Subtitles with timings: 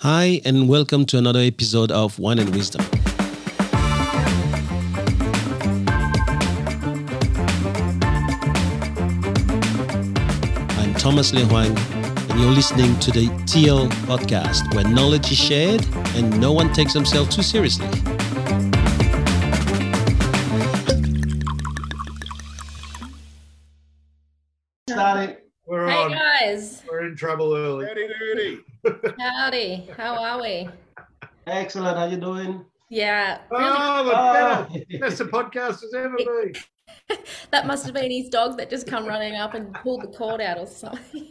[0.00, 2.84] Hi, and welcome to another episode of Wine and Wisdom.
[10.78, 11.74] I'm Thomas Le Huang,
[12.28, 15.82] and you're listening to the TL podcast, where knowledge is shared
[16.14, 17.88] and no one takes themselves too seriously.
[24.90, 25.45] Starting.
[26.46, 27.86] We're guys, We're in trouble early.
[27.86, 28.60] Howdy doody.
[29.18, 29.88] howdy.
[29.96, 30.68] How are we?
[31.46, 31.98] Excellent.
[31.98, 32.64] How you doing?
[32.88, 34.32] Yeah, really, Oh, look Oh.
[34.68, 34.84] better.
[35.00, 36.54] That's the podcast as ever be.
[37.50, 40.40] that must have been his dog that just come running up and pulled the cord
[40.40, 41.28] out or something.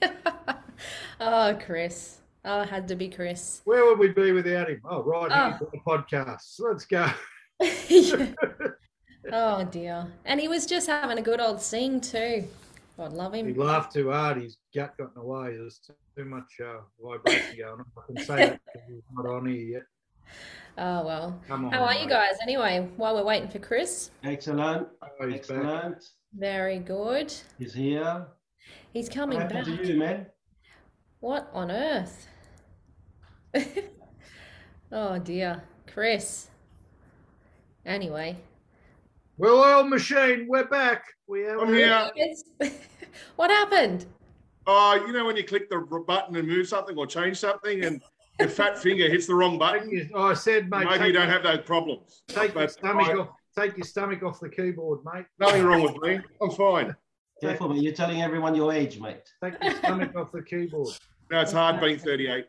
[1.21, 2.18] oh, Chris.
[2.43, 3.62] Oh, it had to be Chris.
[3.63, 4.82] Where would we be without him?
[4.84, 5.52] Oh, right Oh.
[5.57, 6.59] here the podcast.
[6.59, 7.09] Let's go.
[9.32, 10.07] oh dear.
[10.26, 12.43] And he was just having a good old sing too.
[12.98, 13.48] God love him.
[13.48, 14.41] He laughed too hard.
[14.41, 15.55] His gut got in the way.
[15.58, 15.81] There's
[16.17, 17.85] too much uh, vibration going on.
[17.98, 19.81] I can say that because he's not on here yet.
[20.77, 21.40] Oh well.
[21.48, 21.71] Come on.
[21.71, 22.85] How are you guys anyway?
[22.98, 24.12] While we're waiting for Chris.
[24.26, 24.90] Excellent.
[25.01, 25.57] Oh, he's back.
[25.57, 26.04] Excellent.
[26.34, 27.34] Very good.
[27.57, 28.26] He's here.
[28.91, 29.77] He's What coming happened back.
[29.77, 30.26] to you, man?
[31.21, 32.27] What on earth?
[34.91, 35.63] oh dear.
[35.88, 36.49] Chris.
[37.85, 38.35] Anyway.
[39.38, 41.04] Well, oil machine, we're back.
[41.28, 42.10] We have I'm here.
[42.16, 42.44] Yes.
[43.36, 44.05] what happened?
[44.68, 48.02] Oh, you know when you click the button and move something or change something and
[48.40, 50.10] your fat finger hits the wrong button?
[50.13, 50.86] oh, I said, mate.
[50.86, 52.24] Maybe you don't have those problems.
[52.30, 53.30] take your stomach I- off.
[53.58, 55.26] Take your stomach off the keyboard, mate.
[55.40, 56.20] Nothing wrong with me.
[56.41, 56.94] I'm fine.
[57.41, 57.82] Careful, mate.
[57.82, 59.22] You're telling everyone your age, mate.
[59.41, 60.90] Take your stomach off the keyboard.
[61.32, 62.46] No, it's hard being 38.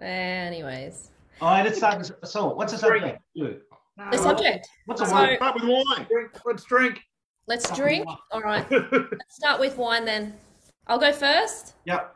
[0.00, 1.10] Anyways.
[1.42, 1.98] All right, let's start.
[1.98, 3.20] this- So, what's the subject?
[3.98, 4.04] Good.
[4.04, 4.68] No, The subject.
[4.86, 5.36] What's the So- wine?
[5.36, 6.06] Start with wine.
[6.10, 6.30] drink.
[6.44, 7.00] Let's drink.
[7.48, 8.06] Let's drink.
[8.32, 8.68] All right.
[8.70, 10.34] Let's start with wine then.
[10.86, 11.74] I'll go first.
[11.84, 12.14] Yep.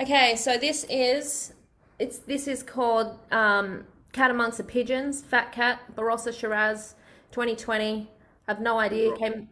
[0.00, 1.52] Okay, so this is
[1.98, 6.94] it's this is called um, Cat Amongst the Pigeons, Fat Cat, Barossa Shiraz,
[7.32, 8.08] 2020.
[8.48, 9.16] I've no idea.
[9.16, 9.48] Came,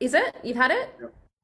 [0.00, 0.36] is it?
[0.42, 0.90] You've had it?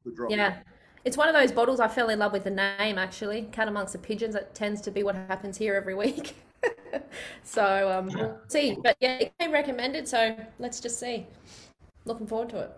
[0.04, 0.31] Good drop.
[0.31, 0.56] Yeah.
[1.04, 3.42] It's one of those bottles I fell in love with the name actually.
[3.52, 4.34] Cat Amongst the Pigeons.
[4.34, 6.36] That tends to be what happens here every week.
[7.42, 8.76] so um, we'll see.
[8.82, 11.26] But yeah, it came recommended, so let's just see.
[12.04, 12.70] Looking forward to it.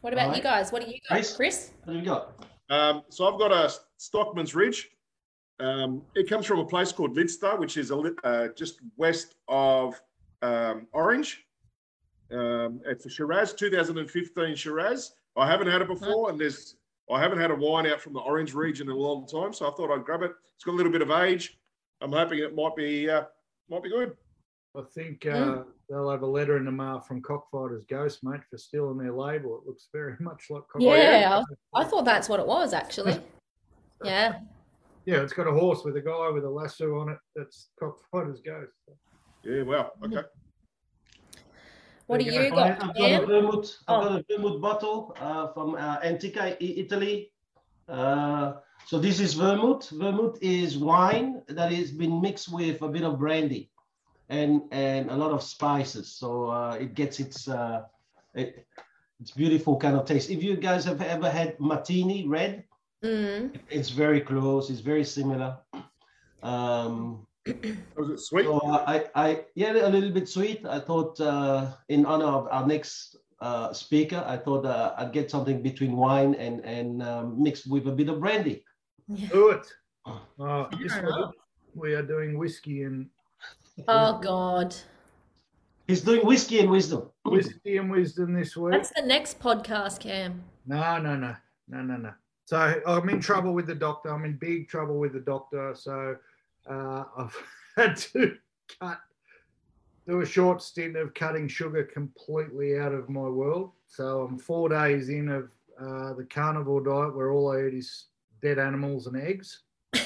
[0.00, 0.36] What about Alright.
[0.38, 0.72] you guys?
[0.72, 1.16] What do you got?
[1.16, 1.36] Chris?
[1.36, 1.70] Chris?
[1.84, 2.46] What do you got?
[2.70, 4.90] Um, so I've got a Stockman's Ridge.
[5.58, 9.34] Um, it comes from a place called Lidster, which is a, li- uh, just west
[9.48, 10.00] of
[10.42, 11.44] um, Orange.
[12.30, 15.12] Um, it's a Shiraz, 2015 Shiraz.
[15.36, 16.76] I haven't had it before, and there's
[17.10, 19.68] I haven't had a wine out from the Orange region in a long time, so
[19.68, 20.32] I thought I'd grab it.
[20.56, 21.58] It's got a little bit of age.
[22.00, 23.24] I'm hoping it might be uh,
[23.70, 24.16] might be good.
[24.76, 28.58] I think uh, they'll have a letter in the mail from Cockfighter's Ghost, mate, for
[28.58, 29.56] stealing their label.
[29.58, 31.42] It looks very much like Cockfighter's Yeah,
[31.74, 33.18] I thought that's what it was actually.
[34.04, 34.40] Yeah.
[35.06, 37.16] Yeah, it's got a horse with a guy with a lasso on it.
[37.34, 38.72] That's Cockfighter's Ghost.
[39.42, 40.20] Yeah, well, okay.
[42.06, 42.56] What do There you you go.
[42.56, 43.26] All right, got, I've got a Dan?
[43.26, 43.76] vermouth.
[43.88, 44.08] I've Oh.
[44.10, 47.32] got a vermouth bottle uh, from uh, Antica, Italy.
[47.88, 48.54] Uh,
[48.86, 49.88] so this is vermouth.
[49.90, 53.70] Vermouth is wine that has been mixed with a bit of brandy
[54.28, 56.06] and and a lot of spices.
[56.20, 57.82] So uh, it gets its uh,
[58.34, 58.66] it,
[59.20, 60.30] it's beautiful kind of taste.
[60.30, 62.64] If you guys have ever had Martini Red,
[63.04, 63.52] Mm.
[63.68, 64.70] it's very close.
[64.70, 65.58] It's very similar.
[66.42, 67.26] Um,
[67.96, 68.44] Was it sweet?
[68.46, 70.64] so uh, I, I, yeah, a little bit sweet.
[70.66, 75.30] I thought, uh, in honor of our next uh, speaker, I thought uh, I'd get
[75.30, 78.64] something between wine and and um, mixed with a bit of brandy.
[79.14, 79.66] Do it.
[80.40, 81.34] Uh, this Fair one, enough.
[81.74, 83.08] we are doing whiskey and
[83.88, 84.74] Oh God.
[85.86, 87.10] He's doing whiskey and wisdom.
[87.24, 88.72] whiskey and wisdom this week.
[88.72, 90.42] That's the next podcast, Cam.
[90.66, 91.36] No, no, no,
[91.68, 92.12] no, no, no.
[92.46, 94.10] So I'm in trouble with the doctor.
[94.12, 95.74] I'm in big trouble with the doctor.
[95.76, 96.16] So
[96.68, 97.36] uh, I've
[97.76, 98.36] had to
[98.80, 98.98] cut,
[100.08, 103.72] do a short stint of cutting sugar completely out of my world.
[103.86, 105.50] So I'm four days in of
[105.80, 108.06] uh, the carnivore diet where all I eat is
[108.46, 109.62] dead animals and eggs.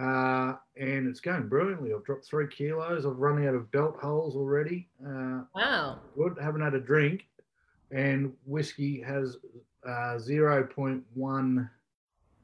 [0.00, 1.92] Uh, and it's going brilliantly.
[1.92, 3.04] I've dropped three kilos.
[3.04, 4.88] I've run out of belt holes already.
[5.04, 5.98] Uh, Wow.
[6.16, 6.36] good.
[6.40, 7.26] Haven't had a drink,
[7.90, 9.38] and whiskey has
[9.84, 11.70] uh, 0.1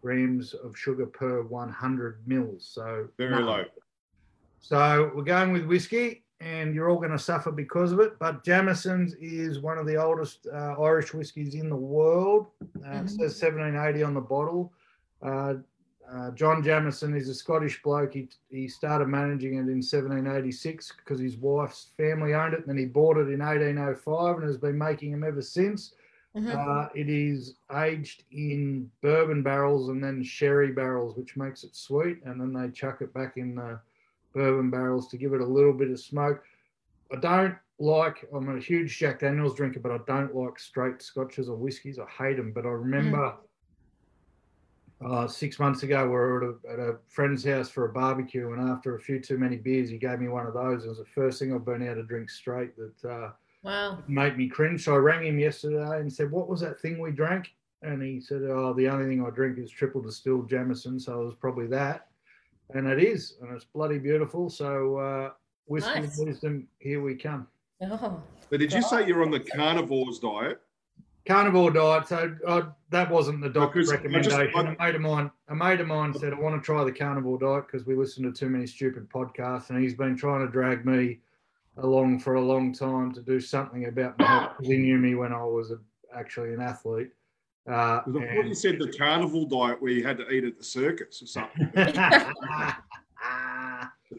[0.02, 2.68] grams of sugar per 100 mils.
[2.74, 3.46] So Very none.
[3.46, 3.64] low.
[4.58, 8.18] So we're going with whiskey, and you're all going to suffer because of it.
[8.18, 12.46] But Jameson's is one of the oldest uh, Irish whiskies in the world.
[12.84, 13.08] Uh, It Mhm.
[13.10, 14.72] says 1780 on the bottle.
[15.22, 15.54] Uh,
[16.10, 18.12] uh, John Jamison is a Scottish bloke.
[18.12, 22.76] He, he started managing it in 1786 because his wife's family owned it, and then
[22.76, 25.94] he bought it in 1805 and has been making them ever since.
[26.36, 26.52] Mhm.
[26.52, 32.22] Uh, it is aged in bourbon barrels and then sherry barrels, which makes it sweet.
[32.24, 33.80] And then they chuck it back in the
[34.34, 36.42] bourbon barrels to give it a little bit of smoke.
[37.12, 41.48] I don't like, I'm a huge Jack Daniels drinker, but I don't like straight scotches
[41.48, 41.98] or whiskies.
[41.98, 42.52] I hate them.
[42.52, 43.34] But I remember
[45.04, 48.52] uh, six months ago, we were at a, at a friend's house for a barbecue.
[48.52, 50.84] And after a few too many beers, he gave me one of those.
[50.84, 53.08] It was the first thing I've been able to drink straight that.
[53.08, 53.30] Uh,
[53.64, 54.04] Wow.
[54.06, 54.84] made me cringe.
[54.84, 58.20] So I rang him yesterday and said, "What was that thing we drank?" And he
[58.20, 61.66] said, "Oh, the only thing I drink is triple distilled Jameson, so it was probably
[61.68, 62.10] that."
[62.72, 64.48] And it is, and it's bloody beautiful.
[64.48, 65.30] So uh,
[65.66, 66.18] whiskey Nice.
[66.18, 67.46] wisdom, here we come.
[67.82, 68.22] Oh.
[68.50, 70.60] But did you say you're on the carnivore's diet?
[71.26, 72.06] Carnivore diet.
[72.08, 74.76] So uh, that wasn't the doctor's Because I just- recommendation.
[74.78, 77.38] a mate of mine, a mate of mine said, "I want to try the carnivore
[77.38, 80.84] diet because we listen to too many stupid podcasts," and he's been trying to drag
[80.84, 81.20] me
[81.78, 85.14] along for a long time to do something about my health 'cause he knew me
[85.14, 85.78] when I was a,
[86.14, 87.10] actually an athlete.
[87.66, 90.44] Uh, 'Cause I thought and- you said the carnival diet where you had to eat
[90.44, 91.70] at the circus or something.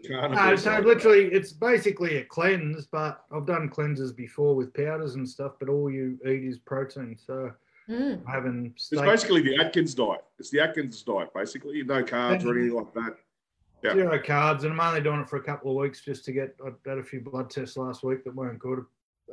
[0.09, 0.85] No, so diet.
[0.85, 5.69] literally, it's basically a cleanse, but I've done cleanses before with powders and stuff, but
[5.69, 7.17] all you eat is protein.
[7.17, 7.51] So
[7.87, 8.19] Mm.
[8.21, 10.25] I'm having It's basically the Atkins diet.
[10.39, 11.81] It's the Atkins diet, basically.
[11.83, 13.17] No carbs or anything like that.
[13.83, 13.93] yeah.
[13.93, 16.55] zero carbs, and I'm only doing it for a couple of weeks just to get.
[16.65, 18.83] I had a few blood tests last week that weren't good,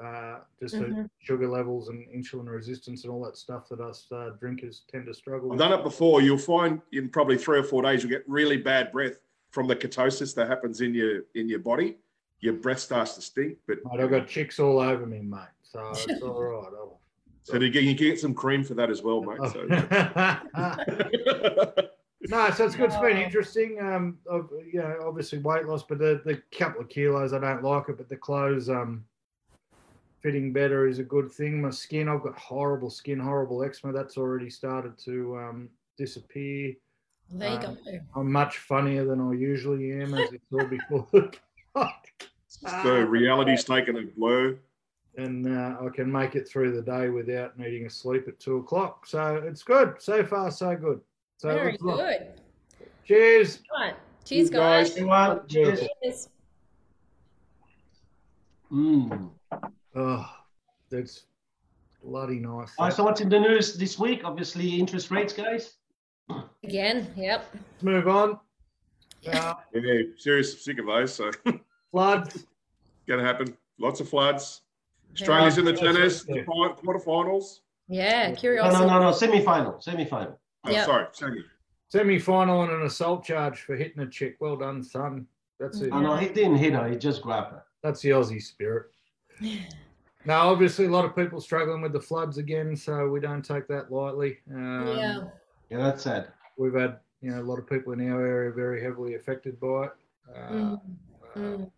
[0.03, 1.11] uh, just for Mhm.
[1.19, 5.15] sugar levels and insulin resistance and all that stuff that us uh, drinkers tend to
[5.15, 5.59] struggle I've with.
[5.59, 6.23] done it before.
[6.23, 9.19] You'll find in probably three or four days you'll get really bad breath
[9.51, 11.99] from the ketosis that happens in your in your body.
[12.41, 15.41] Your breath starts to stink, but Mate, I've got chicks all over me, mate.
[15.63, 16.73] So it's all right.
[16.75, 16.99] I'll-
[17.45, 19.41] so you get, you get some cream for that as well, mate.
[19.53, 19.67] So.
[22.29, 22.85] no, so it's good.
[22.87, 23.21] It's been Oh.
[23.21, 23.81] interesting.
[23.81, 24.19] Um,
[24.73, 27.97] you know, obviously weight loss, but the, the couple of kilos, I don't like it.
[27.97, 29.05] But the clothes, um,
[30.23, 31.61] fitting better is a good thing.
[31.61, 33.93] My skin, I've got horrible skin, horrible eczema.
[33.93, 36.75] That's already started to um, disappear.
[37.31, 37.99] There you Um, go.
[38.17, 41.07] I'm much funnier than I usually am, as you saw before.
[41.13, 41.33] the
[41.75, 42.83] podcast.
[42.85, 44.57] the reality's taken a blow.
[45.17, 48.59] and uh, I can make it through the day without needing a sleep at two
[48.59, 49.07] o'clock.
[49.07, 49.95] So it's good.
[49.99, 51.01] So far, so good.
[51.39, 51.97] So Very let's look.
[51.99, 52.29] good.
[53.07, 53.61] Cheers.
[53.73, 53.95] Right.
[54.25, 54.95] Cheers, Cheers, guys.
[54.95, 55.39] guys.
[55.49, 55.81] Cheers.
[56.03, 56.29] Cheers.
[58.73, 59.31] Mm.
[59.95, 60.29] Oh,
[60.91, 61.25] that's
[62.03, 62.71] bloody nice.
[62.79, 64.23] All right, so what's in the news this week?
[64.25, 65.75] Obviously, interest rates, guys.
[66.65, 67.13] Again.
[67.17, 67.45] Yep.
[67.55, 68.39] Let's move on.
[69.33, 71.15] Uh, Yeah, serious sick of those.
[71.15, 71.31] So
[71.91, 72.47] floods.
[73.09, 73.57] gonna happen.
[73.79, 74.63] Lots of floods.
[75.15, 77.61] Australia's in the tennis, the fi- quarterfinals.
[77.89, 78.31] Yeah.
[78.31, 78.87] No, Curiosity.
[78.87, 79.13] no, no, no.
[79.13, 79.81] Semi-final.
[79.81, 80.39] Semi-final.
[80.65, 80.87] Oh, Yeah.
[80.87, 81.41] sorry, Sammy.
[81.89, 84.37] Semi-final and an assault charge for hitting a chick.
[84.41, 85.27] Well done, son.
[85.61, 85.91] That's it.
[85.93, 86.89] Oh, no, he didn't hit her.
[86.89, 87.65] He just grabbed her.
[87.83, 88.87] That's the Aussie spirit.
[90.25, 93.67] Now, obviously, a lot of people struggling with the floods again, so we don't take
[93.67, 94.39] that lightly.
[94.53, 95.21] Um, Yeah.
[95.69, 96.29] Yeah, that's sad.
[96.57, 99.87] We've had, you know, a lot of people in our area very heavily affected by
[99.87, 99.93] it.
[100.33, 100.81] Uh, Mm,
[101.35, 101.73] uh, mm.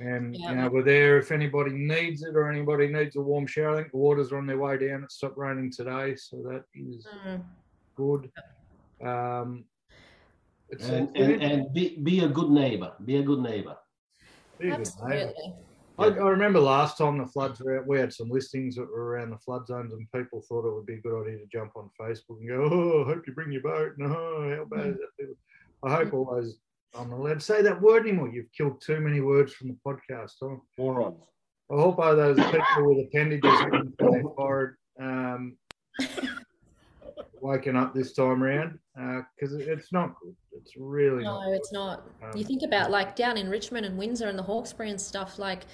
[0.00, 0.50] And Yeah.
[0.50, 3.76] you know, we're there if anybody needs it or anybody needs a warm shower.
[3.76, 5.04] I think the waters are on their way down.
[5.04, 7.44] It stopped raining today, so that is Mm.
[7.94, 8.32] good.
[9.00, 9.64] Um,
[10.70, 12.94] it's And, and, and be, be a good neighbor.
[13.04, 13.76] Be a good neighbor.
[14.58, 15.34] big, mate.
[15.98, 16.20] Absolutely.
[16.20, 19.06] I, I remember last time the floods were out, we had some listings that were
[19.06, 21.72] around the flood zones, and people thought it would be a good idea to jump
[21.76, 24.96] on Facebook and go, "Oh, I hope you bring your boat." No, how bad is
[24.96, 25.36] that?
[25.84, 26.58] I hope all those.
[26.98, 28.28] I'm not allowed to say that word anymore.
[28.28, 30.32] You've killed too many words from the podcast.
[30.40, 30.62] Tom.
[30.78, 31.16] Morons.
[31.70, 33.50] I hope all those people with appendages
[33.98, 35.56] on um,
[37.44, 38.78] waking up this time around
[39.36, 40.34] because it's not good.
[40.52, 41.52] It's really No, not.
[41.52, 42.08] it's not.
[42.22, 45.38] Um, You think about like down in Richmond and Windsor and the Hawkesbury and stuff,
[45.38, 45.66] like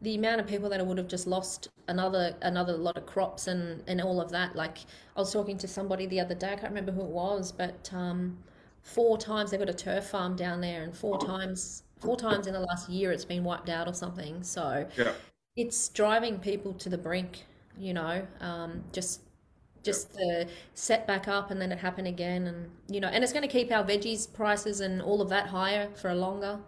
[0.00, 3.82] the amount of people that would have just lost another another lot of crops and
[3.86, 4.56] and all of that.
[4.56, 4.78] Like
[5.14, 7.90] I was talking to somebody the other day, I can't remember who it was, but
[7.92, 8.38] um,
[8.82, 12.54] four times they've got a turf farm down there, and four times four times in
[12.54, 14.42] the last year it's been wiped out or something.
[14.42, 15.12] So Yeah.
[15.54, 17.44] it's driving people to the brink,
[17.76, 19.20] you know, um, just
[19.82, 23.32] just the set back up and then it happened again and you know and it's
[23.32, 26.58] going to keep our veggies prices and all of that higher for a longer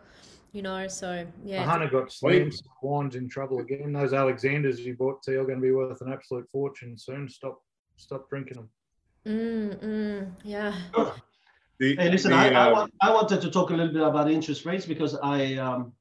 [0.53, 2.55] you know so yeah hunter got slammed.
[2.83, 3.93] Wine's in trouble again.
[3.93, 7.29] Those Alexanders you bought to are going to be worth an absolute fortune soon.
[7.29, 7.63] Stop,
[7.97, 8.69] stop drinking them.
[9.27, 10.75] mm, mm, yeah
[11.79, 14.03] The, Hey, listen, the, I, I, uh, want, I wanted to talk a little bit
[14.03, 15.93] about interest rates because I um,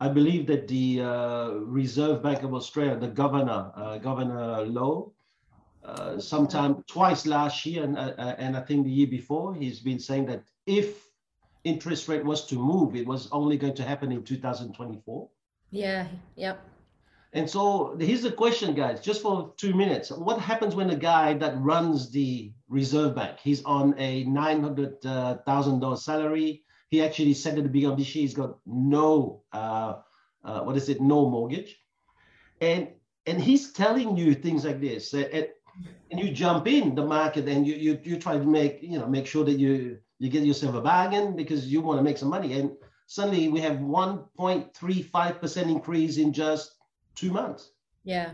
[0.00, 5.12] I believe that the uh, Reserve Bank of Australia, the governor, uh, Governor Lowe,
[5.88, 9.80] uh, sometime twice last year and, uh, uh, and I think the year before, he's
[9.80, 11.08] been saying that if
[11.64, 15.28] interest rate was to move, it was only going to happen in 2024.
[15.70, 16.60] yeah yep
[17.32, 20.10] And so here's the question, guys, just for two minutes.
[20.10, 26.64] What happens when the guy that runs the Reserve Bank, he's on a $900,000 salary.
[26.90, 29.94] He actually said at the beginning of this year, he's got no, uh,
[30.44, 31.76] uh, what is it, no mortgage.
[32.60, 32.88] And
[33.28, 35.12] and he's telling you things like this.
[36.10, 39.06] And you jump in the market and you, you, you try to make, you know,
[39.06, 42.28] make sure that you, you get yourself a bargain because you want to make some
[42.28, 42.58] money.
[42.58, 42.72] And
[43.06, 46.74] suddenly we have 1.35% increase in just
[47.14, 47.70] two months.
[48.04, 48.30] Yeah.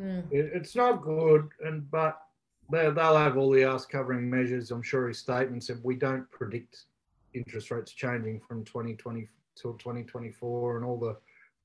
[0.00, 0.24] Mm.
[0.30, 2.20] It, it's not good, and but
[2.70, 4.70] they, they'll have all the ass covering measures.
[4.70, 6.84] I'm sure his statement said we don't predict
[7.34, 9.28] interest rates changing from 2020
[9.60, 11.16] till 2024 and all the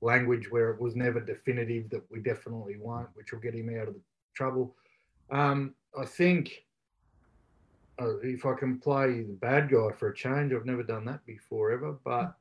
[0.01, 3.87] language where it was never definitive that we definitely won't, which will get him out
[3.87, 4.01] of the
[4.35, 4.75] trouble.
[5.31, 6.65] Um, I think
[8.01, 11.25] uh, if I can play the bad guy for a change, I've never done that
[11.25, 12.35] before ever, but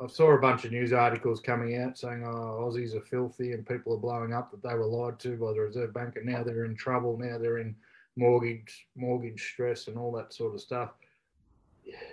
[0.00, 3.66] I saw a bunch of news articles coming out saying, oh, Aussies are filthy and
[3.66, 6.44] people are blowing up that they were lied to by the Reserve Bank and now
[6.44, 7.18] they're in trouble.
[7.18, 7.74] Now they're in
[8.16, 10.90] mortgage, mortgage stress and all that sort of stuff.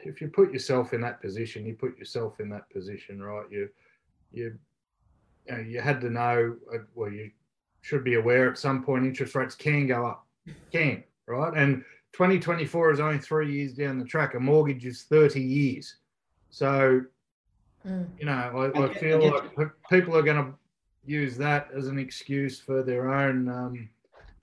[0.03, 3.45] If you put yourself in that position, you put yourself in that position, right?
[3.51, 3.69] You,
[4.31, 4.57] you,
[5.47, 7.29] you, know, you had to know, uh, well, you
[7.85, 10.25] should be aware at some point interest rates can go up,
[10.71, 11.53] can, right?
[11.55, 14.33] And 2024 is only three years down the track.
[14.33, 15.95] A mortgage is 30 years.
[16.49, 17.05] So
[17.87, 18.07] Mm.
[18.19, 19.71] You know, I, I, I feel like you.
[19.89, 20.53] people are going to
[21.05, 23.47] use that as an excuse for their own.
[23.47, 23.89] Um,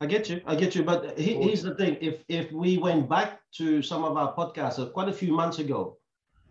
[0.01, 0.41] I get you.
[0.47, 0.85] I get you.
[0.85, 4.79] But he, here's the thing: if if we went back to some of our podcasts
[4.79, 5.97] uh, quite a few months ago,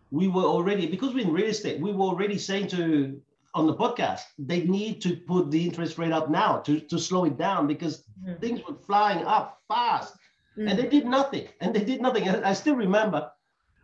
[0.10, 3.22] we were already because we're in real estate, we were already saying to
[3.54, 7.26] on the podcast they need to put the interest rate up now to to slow
[7.26, 8.40] it down because mm.
[8.40, 10.16] things were flying up fast,
[10.58, 10.70] mm.
[10.70, 11.48] and they did nothing.
[11.60, 12.28] And they did nothing.
[12.30, 13.30] I still remember.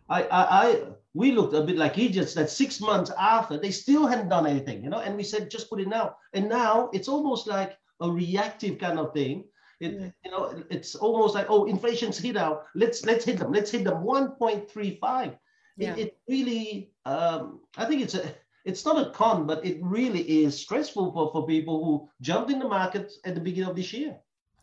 [0.10, 0.82] I, I, I
[1.14, 4.84] we looked a bit like idiots that six months after they still hadn't done anything,
[4.84, 6.16] you know, and we said, just put it now.
[6.34, 9.46] And now it's almost like a reactive kind of thing.
[9.80, 12.66] It, you know, it's almost like, oh, inflation's hit out.
[12.74, 13.52] Let's let's hit them.
[13.52, 15.38] Let's hit them 1.35.
[15.78, 15.94] Yeah.
[15.94, 18.34] It, it really, um, I think it's a,
[18.68, 22.60] it's not a con, but it really is stressful for, for people who jumped in
[22.60, 24.18] the market at the beginning of this year.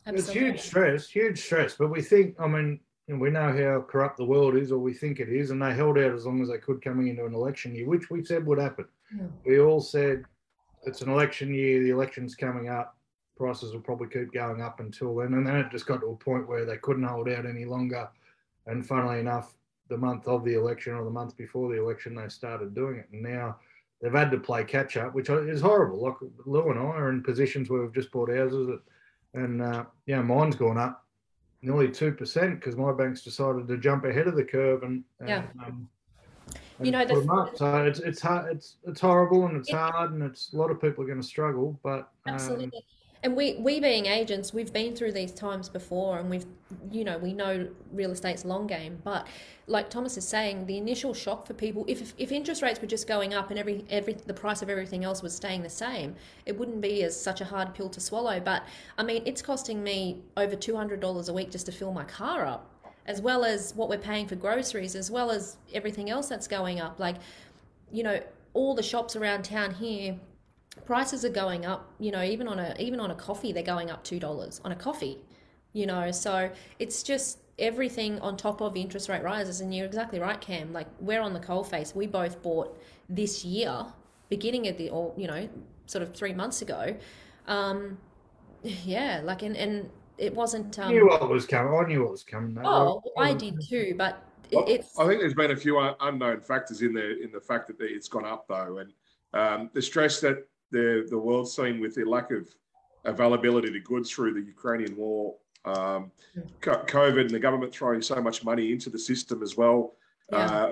[0.07, 0.21] Absolutely.
[0.21, 1.75] It's huge stress, huge stress.
[1.75, 4.93] But we think, I mean, and we know how corrupt the world is, or we
[4.93, 7.35] think it is, and they held out as long as they could coming into an
[7.35, 8.85] election year, which we said would happen.
[9.17, 9.27] Yeah.
[9.47, 10.25] We all said
[10.83, 12.97] it's an election year, the election's coming up,
[13.37, 15.33] prices will probably keep going up until then.
[15.33, 18.09] And then it just got to a point where they couldn't hold out any longer.
[18.67, 19.55] And funnily enough,
[19.89, 23.09] the month of the election or the month before the election, they started doing it.
[23.13, 23.57] And now
[24.05, 26.03] they've had to play catch up, which is horrible.
[26.03, 28.79] Like Lou and I are in positions where we've just bought houses,
[29.33, 31.07] and uh, yeah, mine's gone up
[31.63, 35.29] nearly two percent because my bank's decided to jump ahead of the curve and, and
[35.31, 35.45] yeah.
[35.65, 35.89] Um,
[36.83, 40.23] you know, the, so it's it's hard, it's it's horrible and it's it, hard and
[40.23, 42.85] it's a lot of people are going to struggle, but um, absolutely
[43.25, 46.45] and we we being agents we've been through these times before and we've
[46.93, 49.27] you know we know real estate's long game but
[49.67, 53.09] like thomas is saying the initial shock for people if if interest rates were just
[53.09, 56.15] going up and every every the price of everything else was staying the same
[56.45, 58.39] it wouldn't be as such a hard pill to swallow.
[58.39, 58.65] But
[58.99, 62.71] i mean it's costing me over $200 a week just to fill my car up
[63.07, 66.81] as well as what we're paying for groceries as well as everything else that's going
[66.81, 67.01] up.
[67.01, 67.17] Like
[67.91, 68.21] you know
[68.53, 70.17] all the shops around town here
[70.85, 73.91] prices are going up you know even on a even on a coffee they're going
[73.91, 75.19] up two dollars on a coffee
[75.75, 76.11] you know?
[76.11, 79.61] So it's just everything on top of interest rate rises.
[79.61, 80.73] And you're exactly right cam.
[80.73, 81.95] Like we're on the coal face.
[81.95, 83.85] We both bought this year
[84.31, 85.47] beginning of the or you know
[85.85, 86.97] sort of three months ago.
[87.47, 87.99] Um
[88.63, 91.75] yeah like and and it wasn't um, I knew what was coming.
[91.75, 95.35] I knew what was coming oh i did too but well, it's i think there's
[95.35, 98.79] been a few unknown factors in there in the fact that it's gone up though.
[98.79, 98.93] And
[99.35, 102.45] um, the stress that the the world scene with the lack of
[103.05, 106.11] availability to goods through the Ukrainian war, um,
[106.61, 109.95] COVID, and the government throwing so much money into the system as well.
[110.33, 110.39] Yeah.
[110.39, 110.71] Uh,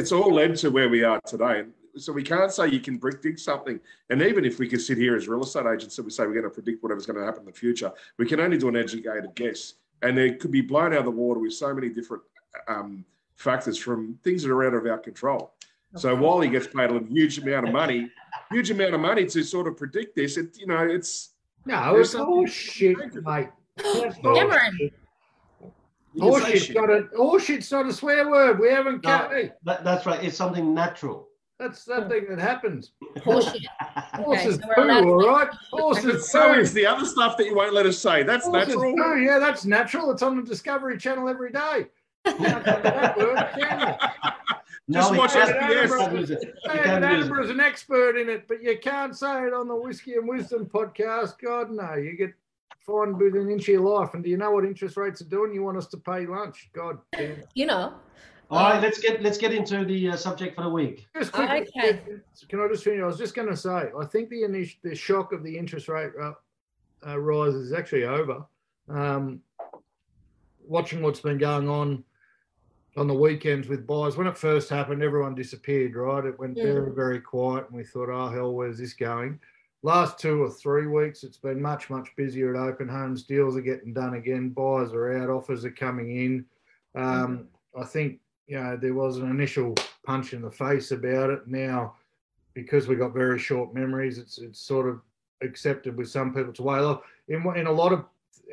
[0.00, 1.64] it's all led to where we are today.
[1.96, 3.78] So we can't say you can predict something.
[4.10, 6.40] And even if we can sit here as real estate agents and we say we're
[6.40, 8.76] going to predict whatever's going to happen in the future, we can only do an
[8.76, 9.74] educated guess.
[10.02, 12.22] And it could be blown out of the water with so many different
[12.68, 13.04] um,
[13.36, 15.52] factors from things that are out of our control.
[15.96, 18.10] So while he gets paid a huge amount of money,
[18.50, 21.30] huge amount of money to sort of predict this, it you know it's
[21.66, 23.48] no, it's all shit, mate.
[23.78, 24.90] Cameron.
[26.16, 28.58] Horseshit's not a horseshit's not a swear word.
[28.58, 30.22] We haven't no, that, that's right.
[30.22, 31.28] It's something natural.
[31.58, 32.92] That's something that happens.
[33.18, 33.64] Horseshit.
[34.14, 35.48] Horses okay, so poo, all right.
[35.70, 38.24] Horses so is the other stuff that you won't let us say.
[38.24, 38.96] That's Horses natural.
[38.96, 40.10] Poo, yeah, that's natural.
[40.10, 41.86] It's on the Discovery Channel every day.
[44.90, 45.90] Just we watch can't- SBS.
[45.90, 46.54] we can't it.
[46.64, 47.30] We David can't use it.
[47.30, 50.66] Attenborough's an expert in it, but you can't say it on the Whiskey and Wisdom
[50.66, 51.38] podcast.
[51.40, 51.94] God, no.
[51.94, 52.32] You get
[52.80, 54.14] fined within an inch of your life.
[54.14, 55.54] And do you know what interest rates are doing?
[55.54, 56.68] You want us to pay lunch.
[56.72, 57.42] God damn.
[57.54, 57.94] You know.
[58.50, 61.06] All right, let's get let's get into the uh, subject for the week.
[61.16, 62.00] Just quickly, Okay.
[62.48, 63.00] can I just finish?
[63.00, 65.88] I was just going to say, I think the initial, the shock of the interest
[65.88, 66.32] rate uh,
[67.06, 68.44] uh, rise is actually over.
[68.90, 69.40] Um,
[70.66, 72.04] watching what's been going on
[72.96, 76.24] on the weekends with buyers, when it first happened, everyone disappeared, right?
[76.24, 76.62] It went Mm.
[76.62, 79.40] very, very quiet, and we thought, oh hell, where's this going?
[79.82, 83.24] Last two or three weeks, it's been much, much busier at open homes.
[83.24, 84.50] Deals are getting done again.
[84.50, 85.30] Buyers are out.
[85.30, 86.44] Offers are coming in.
[86.94, 91.48] Um, I think you know there was an initial punch in the face about it.
[91.48, 91.94] Now,
[92.54, 95.00] because we've got very short memories, it's it's sort of
[95.40, 97.02] accepted with some people to wait off.
[97.28, 98.04] In in a lot of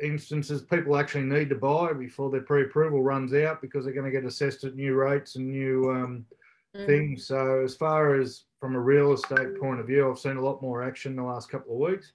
[0.02, 4.10] instances, people actually need to buy before their pre-approval runs out because they're going to
[4.10, 6.26] get assessed at new rates and new um,
[6.72, 6.86] Mm.
[6.86, 7.26] things.
[7.26, 10.62] So as far as from a real estate point of view, I've seen a lot
[10.62, 12.12] more action the last couple of weeks.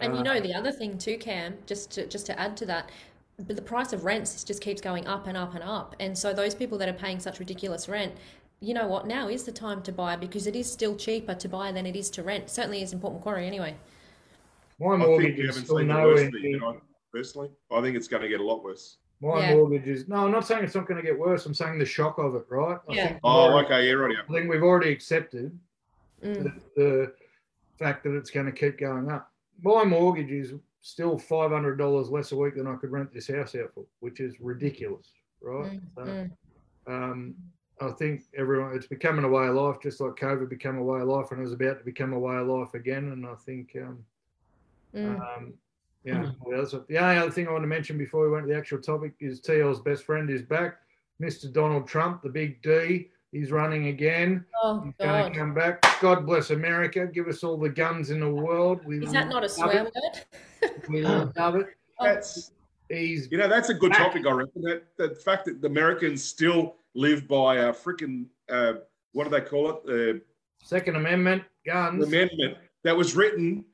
[0.00, 2.66] And you Uh, know the other thing too, Cam, just to just to add to
[2.66, 2.90] that,
[3.38, 5.96] but the price of rents just keeps going up and up and up.
[5.98, 8.12] And so those people that are paying such ridiculous rent,
[8.60, 11.48] you know what, now is the time to buy because it is still cheaper to
[11.48, 12.50] buy than it is to rent.
[12.50, 13.76] Certainly is in Port Macquarie anyway.
[14.78, 16.30] My I mortgage is still seen the nowhere
[17.16, 17.48] worst of it near.
[17.48, 17.50] yet, I- personally.
[17.70, 18.98] I think it's going to get a lot worse.
[19.20, 19.54] My Yeah.
[19.54, 20.16] mortgage is no.
[20.26, 21.46] I'm not saying it's not going to get worse.
[21.46, 22.78] I'm saying the shock of it, right?
[22.88, 23.02] I Yeah.
[23.04, 24.16] think we've Oh, already- okay, yeah, right.
[24.28, 25.58] I think we've already accepted
[26.22, 26.42] Mm.
[26.44, 27.12] the, the
[27.78, 29.32] fact that it's going to keep going up.
[29.62, 33.28] My mortgage is still five hundred dollars less a week than I could rent this
[33.28, 35.72] house out for, which is ridiculous, right?
[35.72, 36.30] Mm, So, mm.
[36.86, 37.34] um,
[37.80, 41.00] I think everyone it's becoming a way of life, just like COVID became a way
[41.00, 43.12] of life, and it was about to become a way of life again.
[43.12, 44.04] And I think, um,
[44.94, 45.20] Mm.
[45.38, 45.54] um,
[46.06, 48.52] yeah, the, other, the only other thing I want to mention before we went to
[48.52, 50.76] the actual topic is TL's best friend is back,
[51.20, 51.52] Mr.
[51.52, 53.08] Donald Trump, the big D.
[53.32, 54.44] He's running again.
[54.62, 56.00] Oh He's going God, to come back.
[56.00, 57.06] God bless America.
[57.06, 58.80] Give us all the guns in the world.
[58.86, 59.94] We is that not a love swear it.
[60.62, 60.72] word?
[60.88, 61.66] We love it.
[62.00, 62.52] That's
[62.88, 63.98] He's you know that's a good Back.
[63.98, 64.26] topic.
[64.26, 68.74] I reckon that the fact that the Americans still live by a freaking uh,
[69.12, 69.86] what do they call it?
[69.86, 70.20] The
[70.62, 73.64] Second Amendment guns, amendment that was written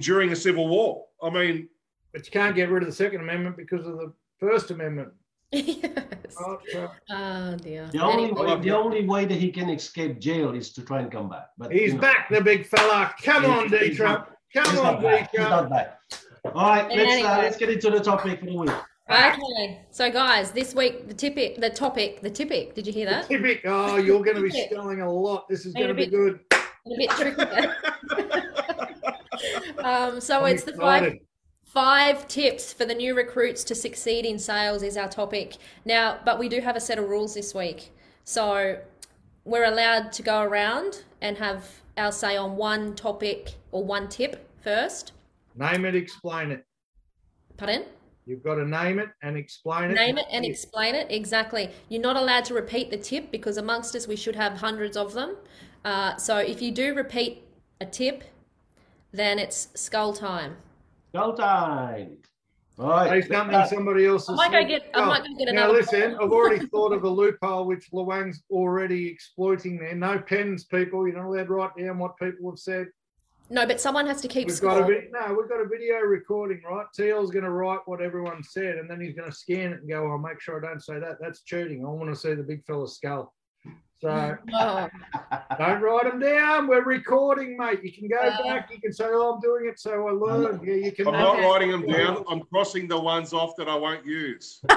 [0.00, 1.06] during a civil war.
[1.22, 1.68] I mean,
[2.12, 5.10] but you can't get rid of the Second Amendment because of the First Amendment.
[5.52, 5.82] yes.
[6.38, 6.58] Right?
[6.72, 7.88] So Oh dear.
[7.92, 11.00] The only Anyway, way, the only way that he can escape jail is to try
[11.00, 11.48] and come back.
[11.56, 13.14] But he's you know, back, the big fella.
[13.22, 14.28] Come He's- on, D Trump.
[14.54, 15.50] Come He's on, not D Trump.
[15.50, 15.98] not back.
[16.44, 18.70] All right, let's uh, let's get into the topic for the week.
[19.10, 22.74] Okay, so guys, this week the topic, the topic, the topic.
[22.74, 23.26] Did you hear that?
[23.28, 23.62] Typic.
[23.64, 25.48] Oh, you're going to be spelling a lot.
[25.48, 26.40] This is going to be good.
[26.52, 27.42] A bit tricky.
[29.78, 31.22] um, so I'm it's the five excited.
[31.68, 36.18] Five tips for the new recruits to succeed in sales is our topic now.
[36.24, 37.92] But we do have a set of rules this week,
[38.24, 38.78] so
[39.44, 41.64] we're allowed to go around and have
[41.96, 45.12] our say on one topic or one tip first.
[45.56, 46.64] Name it, explain it.
[47.56, 47.84] Pardon?
[48.24, 49.94] You've got to name it and explain it.
[49.94, 51.70] Name it and explain it exactly.
[51.88, 55.14] You're not allowed to repeat the tip because amongst us we should have hundreds of
[55.14, 55.36] them.
[55.84, 57.42] Uh, so if you do repeat
[57.80, 58.24] a tip,
[59.12, 60.56] then it's skull time.
[61.12, 62.18] Go time.
[62.78, 63.26] All Say right.
[63.28, 64.68] something somebody else I has might go said.
[64.68, 64.82] get.
[64.94, 65.72] I Oh, might go get Now another.
[65.80, 69.94] listen, I've already thought of a loophole which Luang's already exploiting there.
[69.96, 71.06] No pens, people.
[71.08, 72.86] You're not allowed to write down what people have said.
[73.50, 74.70] No, but someone has to keep We've score.
[74.80, 76.84] got a vid- no, we've got a video recording, right?
[76.96, 79.88] TL's going to write what everyone said, and then he's going to scan it and
[79.88, 81.16] go, "I'll make sure I don't say that.
[81.18, 81.82] That's cheating.
[81.84, 83.34] I want to see the big fella's skull."
[84.00, 84.88] So Oh,
[85.58, 86.68] don't write them down.
[86.68, 87.80] We're recording, mate.
[87.82, 88.70] You can go Uh, back.
[88.72, 91.08] You can say, "Oh, I'm doing it, so I learned." Yeah, you can.
[91.08, 92.24] I'm not writing them down.
[92.28, 94.60] I'm crossing the ones off that I won't use.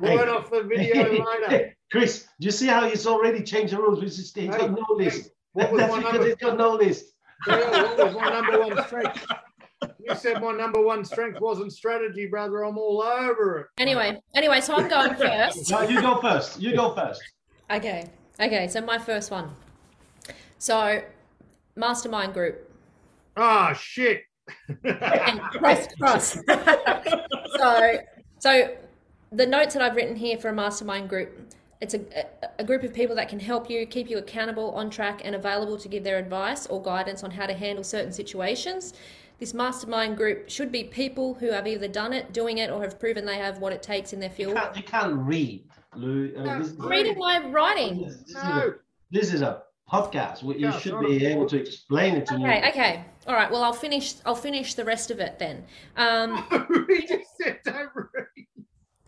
[0.00, 1.74] Write off the video later.
[1.90, 4.00] Chris, do you see how he's already changed the rules?
[4.00, 5.30] He's, he's got no list.
[5.54, 6.26] What was That's my because number?
[6.28, 7.04] he's got no list.
[7.48, 9.26] Yeah, what was my number one strength?
[9.98, 12.64] You said my number one strength wasn't strategy, brother.
[12.64, 13.66] I'm all over it.
[13.82, 15.68] anyway, anyway, so I'm going first.
[15.70, 16.60] No, you go first.
[16.60, 17.22] You go first.
[17.70, 18.06] Okay,
[18.40, 18.68] okay.
[18.68, 19.50] So my first one.
[20.58, 21.02] So,
[21.76, 22.70] mastermind group.
[23.36, 24.22] Ah, shit.
[24.84, 26.32] and cross cross.
[27.56, 27.98] so
[28.38, 28.76] so
[29.30, 32.82] the notes that I've written here for a mastermind group, it's a, a, a group
[32.82, 36.02] of people that can help you, keep you accountable, on track, and available to give
[36.02, 38.94] their advice or guidance on how to handle certain situations.
[39.38, 42.98] This mastermind group should be people who have either done it, doing it, or have
[42.98, 44.56] proven they have what it takes in their You field.
[44.56, 45.62] can't, you can't read,
[45.96, 46.32] Lou.
[46.36, 46.58] Uh, No.
[46.58, 48.02] this, reading my writing.
[48.02, 48.74] this, this is a,
[49.10, 50.42] this is a podcast.
[50.42, 52.44] You Yeah, should be able to explain it to me.
[52.44, 53.50] Okay, okay, all right.
[53.50, 54.14] Well, I'll finish.
[54.26, 55.64] I'll finish the rest of it then.
[55.96, 56.44] Um,
[56.88, 58.46] he just said don't read.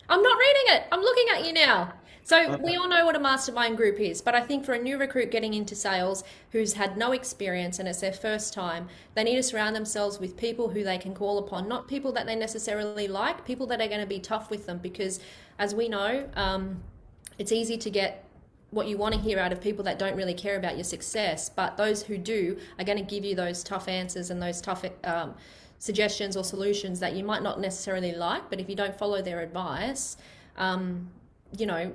[0.08, 0.82] I'm not reading it.
[0.90, 1.92] I'm looking at you now.
[2.22, 4.98] So we all know what a mastermind group is, but I think for a new
[4.98, 9.34] recruit getting into sales who's had no experience and it's their first time, they need
[9.34, 13.08] to surround themselves with people who they can call upon, not people that they necessarily
[13.08, 14.78] like, people that are going to be tough with them.
[14.78, 15.18] Because
[15.60, 16.82] as we know, um,
[17.38, 18.24] it's easy to get
[18.70, 21.50] what you want to hear out of people that don't really care about your success,
[21.50, 24.84] but those who do are going to give you those tough answers and those tough
[25.04, 25.34] um,
[25.78, 28.48] suggestions or solutions that you might not necessarily like.
[28.48, 30.16] But if you don't follow their advice,
[30.56, 31.10] um,
[31.58, 31.92] you know,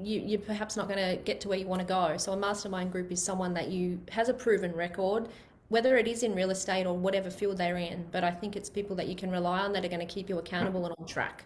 [0.00, 2.16] you, you're perhaps not going to get to where you want to go.
[2.16, 5.28] So a mastermind group is someone that you has a proven record,
[5.68, 8.06] whether it is in real estate or whatever field they're in.
[8.12, 10.28] But I think it's people that you can rely on that are going to keep
[10.28, 11.44] you accountable and on track.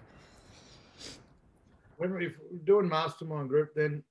[1.96, 4.02] When we're doing mastermind group, then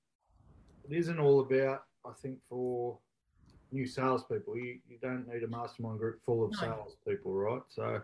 [0.90, 1.84] it isn't all about.
[2.06, 2.98] I think for
[3.72, 6.58] new salespeople, you, you don't need a mastermind group full of No.
[6.60, 7.62] salespeople, right?
[7.70, 8.02] So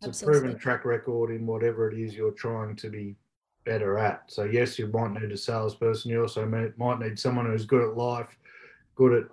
[0.00, 0.38] it's Absolutely.
[0.38, 3.16] a proven track record in whatever it is you're trying to be
[3.64, 4.22] better at.
[4.26, 6.10] So yes, you might need a salesperson.
[6.10, 8.36] You also might need someone who's good at life,
[8.96, 9.28] good at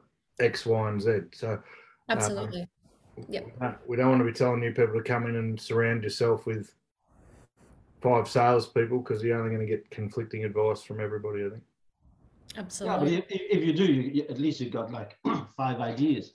[0.45, 1.19] X, Y, and Z.
[1.33, 1.63] So um,
[2.09, 2.67] Absolutely.
[3.17, 6.03] we don't- we don't want to be telling you people to come in and surround
[6.03, 6.73] yourself with
[8.01, 11.45] five salespeople because you're only going to get conflicting advice from everybody.
[11.45, 11.63] I think.
[12.55, 13.15] Yeah, but Absolutely.
[13.17, 15.17] if, if if you do, you, you- at least you've got like
[15.57, 16.33] five ideas.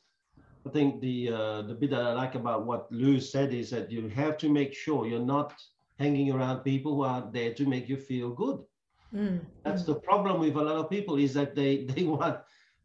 [0.66, 3.90] I think the uh, the bit that I like about what Lou said is that
[3.90, 5.52] you have to make sure you're not
[5.98, 8.58] hanging around people who are there to make you feel good.
[9.14, 9.86] Mm, That's mm.
[9.86, 12.38] the problem with a lot of people is that they they want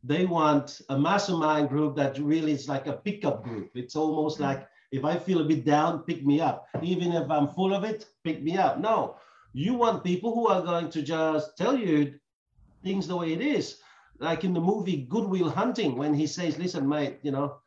[0.03, 3.69] they want a mastermind group that really is like a pickup group.
[3.75, 4.41] It's almost Mm.
[4.49, 6.67] like if I feel a bit down, pick me up.
[6.81, 8.79] Even if I'm full of it, pick me up.
[8.79, 9.17] No,
[9.53, 12.15] you want people who are going to just tell you
[12.83, 13.77] things the way it is.
[14.19, 17.57] Like in the movie Good Will Hunting, when he says, "Listen, mate, you know,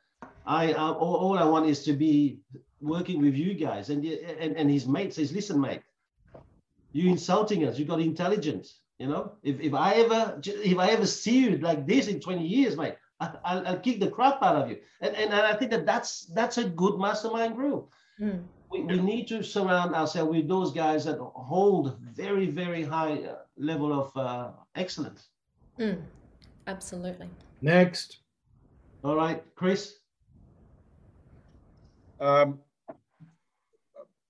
[0.45, 2.41] I all, all I want is to be
[2.81, 5.83] working with you guys," and and and his mate says, "Listen, mate,
[6.93, 7.79] you're insulting us.
[7.79, 8.81] You got intelligence.
[8.99, 12.47] You know, if, if I ever if I ever see you like this in 20
[12.47, 12.97] years, mate,
[13.45, 14.79] I'll, I'll kick the crap out of you.
[15.01, 17.91] And, and I think that that's that's a good mastermind group.
[18.21, 18.43] Mm.
[18.71, 23.37] We, we need to surround ourselves with those guys that hold very very high uh,
[23.57, 25.29] level of uh, excellence.
[25.79, 26.03] Mm.
[26.67, 27.29] Absolutely.
[27.61, 28.19] Next,
[29.05, 29.97] All right, Chris.
[32.21, 32.61] Um,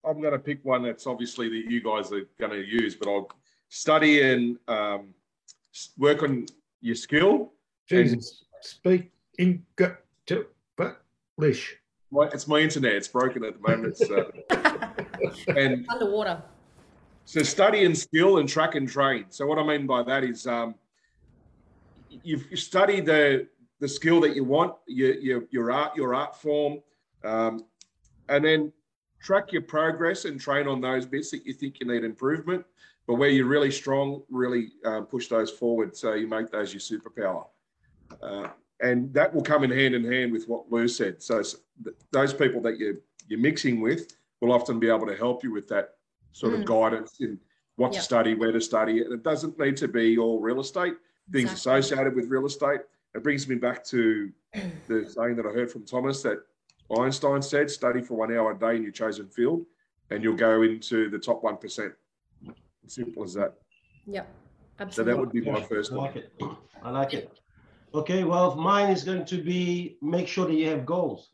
[0.04, 3.08] I'm going to pick one that's obviously that you guys are going to use, but
[3.08, 3.28] I'll
[3.68, 5.14] study and um,
[5.98, 6.46] work on
[6.80, 7.52] your skill.
[7.88, 9.64] Jesus, speak in
[10.26, 10.46] to
[10.76, 11.02] but
[11.36, 11.76] Lish.
[12.10, 13.96] My, it's my internet; it's broken at the moment.
[13.98, 16.42] It's, uh, and Underwater.
[17.24, 19.26] so study and skill and track and train.
[19.30, 20.74] So what I mean by that is um,
[22.22, 23.48] you've you study the
[23.80, 26.80] the skill that you want, your your, your art your art form,
[27.24, 27.64] um,
[28.28, 28.72] and then
[29.20, 32.64] track your progress and train on those bits that you think you need improvement.
[33.06, 36.80] But where you're really strong, really um, push those forward so you make those your
[36.80, 37.46] superpower.
[38.20, 38.48] Uh,
[38.80, 41.22] and that will come in hand in hand with what Lou said.
[41.22, 41.42] So
[42.10, 42.96] those people that you're,
[43.28, 45.94] you're mixing with will often be able to help you with that
[46.32, 46.64] sort of Mm.
[46.66, 47.38] guidance in
[47.76, 47.98] what Yeah.
[48.00, 49.02] to study, where to study.
[49.02, 50.94] And it doesn't need to be all real estate,
[51.30, 51.78] things Exactly.
[51.80, 52.80] associated with real estate.
[53.14, 54.32] It brings me back to
[54.88, 56.42] the saying that I heard from Thomas that
[56.90, 59.64] Einstein said, study for one hour a day in your chosen field,
[60.10, 61.94] and you'll go into the top 1%.
[62.86, 63.54] Simple as that.
[64.06, 64.28] Yep.
[64.80, 64.94] Absolutely.
[64.94, 66.00] So that would be my I first one.
[66.00, 66.32] like it.
[66.82, 67.30] I like it.
[67.94, 71.30] Okay, well, mine is going to be make sure that you have goals.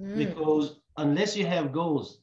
[0.00, 0.16] Mm.
[0.16, 2.20] because unless you have goals,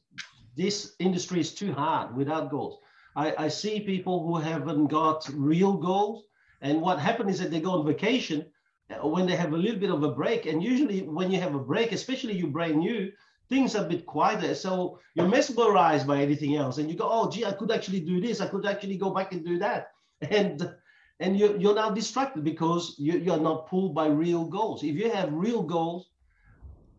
[0.56, 2.78] this industry is too hard without goals.
[3.14, 6.24] I, I see people who haven't got real goals,
[6.62, 8.46] and what happens is that they go on vacation
[8.90, 10.46] uh, when they have a little bit of a break.
[10.46, 13.12] And usually, when you have a break, especially you're brand new,
[13.48, 14.54] things are a bit quieter.
[14.54, 18.20] So you're mesmerized by anything else, and you go, "Oh, gee, I could actually do
[18.20, 18.40] this.
[18.40, 19.88] I could actually go back and do that,"
[20.30, 20.74] and
[21.20, 24.82] and you're, you're now distracted because you, you're not pulled by real goals.
[24.82, 26.10] If you have real goals,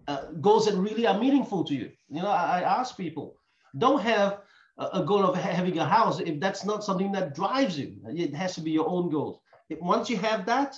[0.08, 1.92] uh, goals that really are meaningful to you.
[2.10, 3.36] You know, I, I ask people,
[3.78, 4.42] don't have
[4.78, 7.96] a, a goal of ha- having a house if that's not something that drives you.
[8.08, 9.40] It has to be your own goals.
[9.70, 10.78] If, once you have that,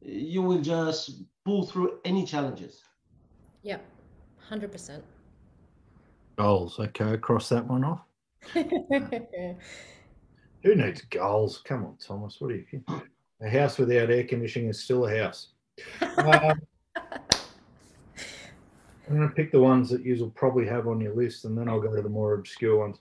[0.00, 2.82] you will just pull through any challenges.
[3.62, 3.84] Yep.
[4.48, 5.04] Hundred percent.
[6.36, 6.78] Goals.
[6.78, 8.02] Okay, cross that one off.
[10.62, 11.62] Who needs goals?
[11.64, 12.40] Come on, Thomas.
[12.40, 12.82] What are you?
[13.40, 15.48] A house without air conditioning is still a house.
[16.16, 16.60] Um,
[19.08, 21.56] I'm going to pick the ones that you will probably have on your list, and
[21.56, 22.98] then I'll go to the more obscure ones.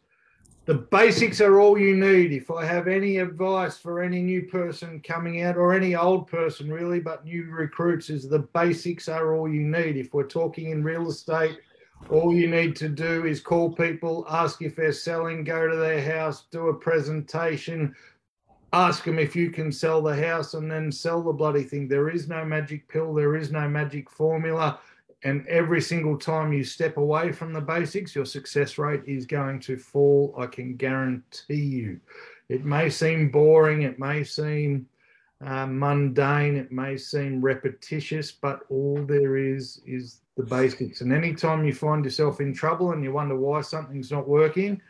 [0.65, 2.31] The basics are all you need.
[2.31, 6.71] If I have any advice for any new person coming out, or any old person
[6.71, 9.97] really, but new recruits, is the basics are all you need.
[9.97, 11.57] If we're talking in real estate,
[12.09, 16.01] all you need to do is call people, ask if they're selling, go to their
[16.01, 17.93] house, do a presentation,
[18.73, 21.87] ask them if you can sell the house and then sell the bloody thing.
[21.87, 24.79] There is no magic pill, there is no magic formula.
[25.23, 29.59] And every single time you step away from the basics, your success rate is going
[29.61, 30.33] to fall.
[30.37, 31.99] I can guarantee you.
[32.49, 34.87] It may seem boring, it may seem
[35.45, 41.01] uh, mundane, it may seem repetitious, but all there is is the basics.
[41.01, 44.81] And anytime you find yourself in trouble and you wonder why something's not working,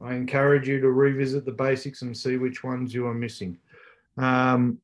[0.00, 3.58] I encourage you to revisit the basics and see which ones you are missing.
[4.16, 4.78] Um,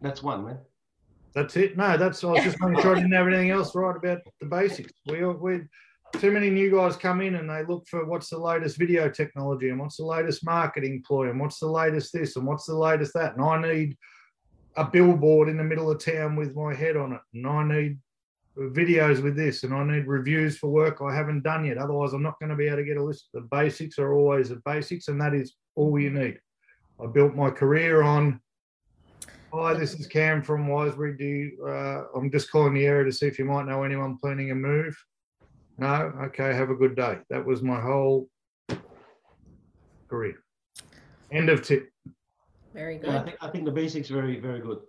[0.00, 0.58] That's one, man.
[1.34, 1.76] that's it.
[1.76, 4.46] No, that's I was just making sure I didn't have anything else right about the
[4.46, 4.92] basics.
[5.06, 5.62] We we
[6.18, 9.68] too many new guys come in and they look for what's the latest video technology
[9.68, 13.12] and what's the latest marketing ploy and what's the latest this and what's the latest
[13.14, 13.36] that.
[13.36, 13.96] And I need
[14.76, 17.20] a billboard in the middle of town with my head on it.
[17.34, 17.98] And I need
[18.58, 21.78] videos with this and I need reviews for work I haven't done yet.
[21.78, 23.28] Otherwise, I'm not going to be able to get a list.
[23.34, 26.38] The basics are always the basics, and that is all you need.
[27.02, 28.40] I built my career on.
[29.52, 31.16] Hi, this is Cam from Wisebury.
[31.16, 34.16] Do you, uh, I'm just calling the area to see if you might know anyone
[34.18, 34.96] planning a move.
[35.78, 37.18] No, okay, have a good day.
[37.28, 38.28] That was my whole
[40.08, 40.34] career.
[41.30, 41.90] End of tip.
[42.72, 43.24] Very Yeah, I good.
[43.26, 44.80] think I think the basics very very good.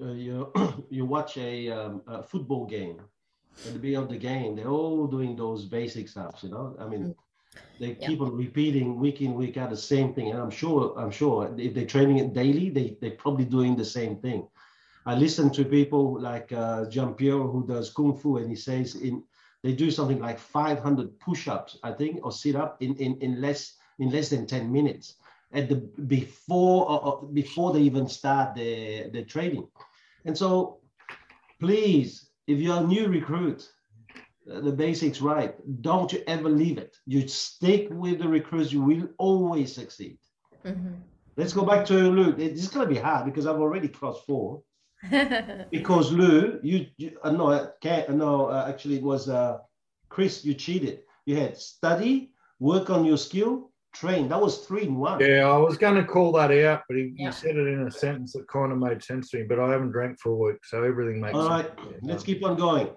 [0.00, 0.52] Uh, you
[0.90, 3.00] you watch a, um, a football game,
[3.66, 6.40] at the beginning of the game, they're all doing those basic stuff.
[6.42, 7.14] You know, I mean,
[7.80, 8.06] they Yeah.
[8.06, 11.54] keep on repeating week in week out the same thing, and I'm sure I'm sure
[11.58, 14.46] if they're training it daily, they they're probably doing the same thing.
[15.06, 19.24] I listen to people like uh, Giampiero who does kung fu, and he says in
[19.62, 24.10] they do something like 500 push-ups, I think, or sit-up in, in in less in
[24.10, 25.16] less than 10 minutes
[25.52, 29.66] at the before uh, uh, before they even start the the training.
[30.24, 30.80] And so
[31.60, 33.68] please if you're a new recruit
[34.50, 36.96] uh, the basics right don't you ever leave it.
[37.06, 40.18] You stick with the recruits you will always succeed.
[40.64, 41.00] Mhm.
[41.36, 44.62] let's go back to lou it's going to be hard because i've already crossed four
[45.70, 49.58] because lou you, you uh, no uh, can't, no uh, actually it was uh
[50.08, 54.96] chris you cheated you had study work on your skill train that was three in
[54.96, 57.26] one Yeah, I was going to call that out, but he, Yeah.
[57.26, 59.44] he said it in a sentence that kind of made sense to me.
[59.48, 61.68] But I haven't drank for a week, so everything makes All sense.
[61.68, 62.88] right, let's keep on going.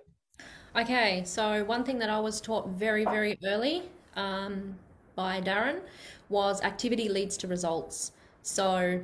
[0.76, 3.84] Okay, so one thing that I was taught very, very early
[4.16, 4.76] um,
[5.16, 5.80] by Darren
[6.30, 8.12] was activity leads to results.
[8.44, 9.02] So,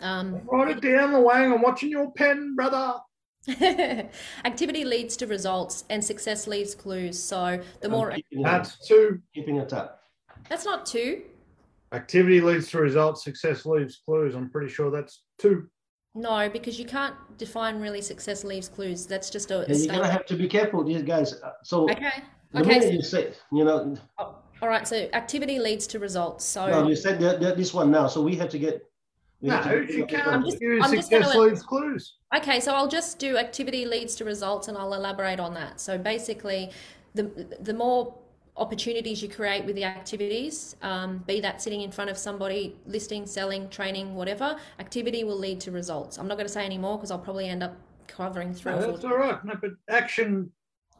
[0.00, 1.52] um, Write it down, the Wang.
[1.52, 2.94] I'm watching your pen, brother.
[4.44, 7.20] activity leads to results and success leaves clues.
[7.20, 9.20] So, the I'm more keeping, That's two.
[9.34, 10.02] keeping it up.
[10.48, 11.22] that's not two.
[11.92, 13.24] Activity leads to results.
[13.24, 14.34] Success leaves clues.
[14.34, 15.68] I'm pretty sure that's two.
[16.14, 19.06] No, because you can't define really success leaves clues.
[19.06, 21.34] That's just a And you're gonna have to be careful, these guys.
[21.34, 22.12] Uh, So Okay.
[22.54, 22.80] Okay.
[22.80, 24.86] So, you say, you know, oh, all right.
[24.86, 26.44] So activity leads to results.
[26.44, 28.82] So no, you said that, that this one now, so we have to get.
[29.42, 32.14] We No, to you can't just- use I'm just success gonna- leaves clues.
[32.34, 35.80] Okay, so I'll just do activity leads to results and I'll elaborate on that.
[35.80, 36.70] So basically,
[37.14, 37.24] the,
[37.60, 38.14] the more
[38.56, 43.26] opportunities you create with the activities, um, be that sitting in front of somebody, listing,
[43.26, 46.18] selling, training, whatever, activity will lead to results.
[46.18, 47.74] I'm not going to say any more because I'll probably end up
[48.06, 49.10] covering three No, or that's four.
[49.12, 49.44] all right.
[49.44, 50.50] No, but action.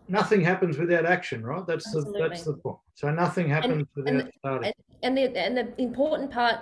[0.09, 1.65] Nothing happens without action, right?
[1.65, 2.77] That's the that's the point.
[2.95, 4.73] So nothing happens without starting.
[5.05, 6.59] And the and the important part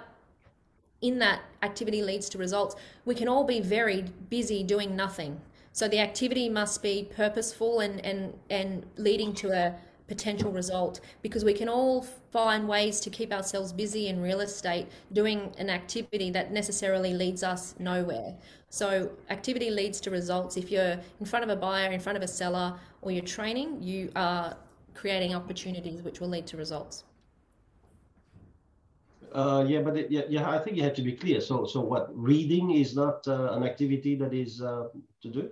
[1.03, 2.77] in that activity leads to results.
[3.05, 5.41] We can all be very busy doing nothing.
[5.73, 9.75] So the activity must be purposeful and and and leading to a
[10.09, 14.89] potential result because we can all find ways to keep ourselves busy in real estate
[15.13, 18.35] doing an activity that necessarily leads us nowhere.
[18.71, 20.57] So activity leads to results.
[20.57, 23.81] If you're in front of a buyer, in front of a seller, or you're training,
[23.81, 24.57] you are
[24.95, 27.05] creating opportunities which will lead to results.
[29.33, 31.41] Uh, yeah, but it, yeah, yeah, I think you have to be clear.
[31.41, 32.09] So, so what?
[32.13, 34.89] Reading is not uh, an activity that is uh,
[35.23, 35.51] to do.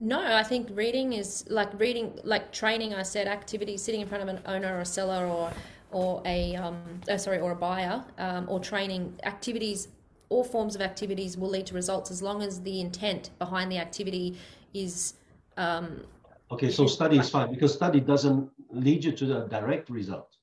[0.00, 2.94] No, I think reading is like reading, like training.
[2.94, 5.52] I said activity, sitting in front of an owner or a seller or
[5.92, 9.88] or a um, oh, sorry, or a buyer, um, or training activities.
[10.28, 13.78] All forms of activities will lead to results as long as the intent behind the
[13.78, 14.38] activity
[14.72, 15.14] is
[15.56, 16.04] um,
[16.52, 20.36] Okay, so study is fine because study doesn't lead you to a direct result,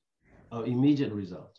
[0.51, 1.56] or immediate result.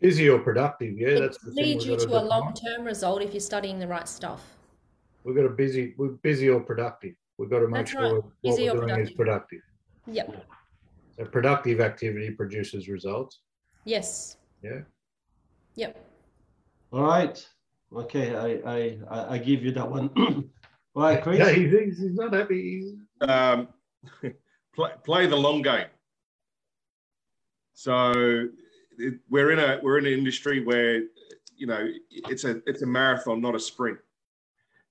[0.00, 0.98] Busy or productive?
[0.98, 1.64] Yeah, it that's the thing.
[1.64, 4.42] leads we've you to a long-term result if you're studying the right stuff.
[5.24, 5.94] We've got a busy.
[5.96, 7.14] We're busy or productive.
[7.38, 8.12] We've got to make That's sure right.
[8.42, 9.60] what we're or doing is productive.
[10.06, 10.46] Yep.
[11.18, 13.40] So productive activity produces results.
[13.84, 14.36] Yes.
[14.62, 14.80] Yeah.
[15.74, 16.04] Yep.
[16.92, 17.48] All right.
[17.94, 20.10] Okay, I I I, I give you that one.
[20.94, 21.38] All right, Chris.
[21.38, 22.94] Yeah, he's, he's, he's not happy.
[23.20, 23.68] Um,
[24.74, 25.88] play, play the long game.
[27.74, 28.48] So
[28.98, 31.02] it, we're in a we're in an industry where
[31.56, 33.98] you know, it's a it's a marathon, not a sprint.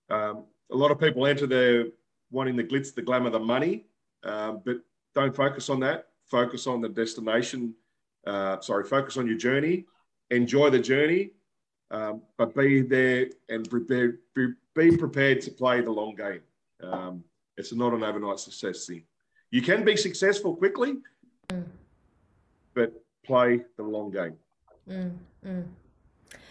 [0.09, 1.85] Um, a lot of people enter there
[2.31, 3.85] wanting the glitz, the glamour, the money,
[4.23, 4.77] um, but
[5.13, 6.07] don't focus on that.
[6.25, 7.75] Focus on the destination.
[8.25, 9.85] Uh, sorry, focus on your journey.
[10.31, 11.31] Enjoy the journey,
[11.91, 16.41] um, but be there and prepare, be, be prepared to play the long game.
[16.81, 17.23] Um,
[17.57, 19.03] it's not an overnight success thing.
[19.51, 20.95] You can be successful quickly,
[21.51, 21.65] Mm.
[22.73, 24.35] but play the long game.
[24.89, 25.65] Mm, mm.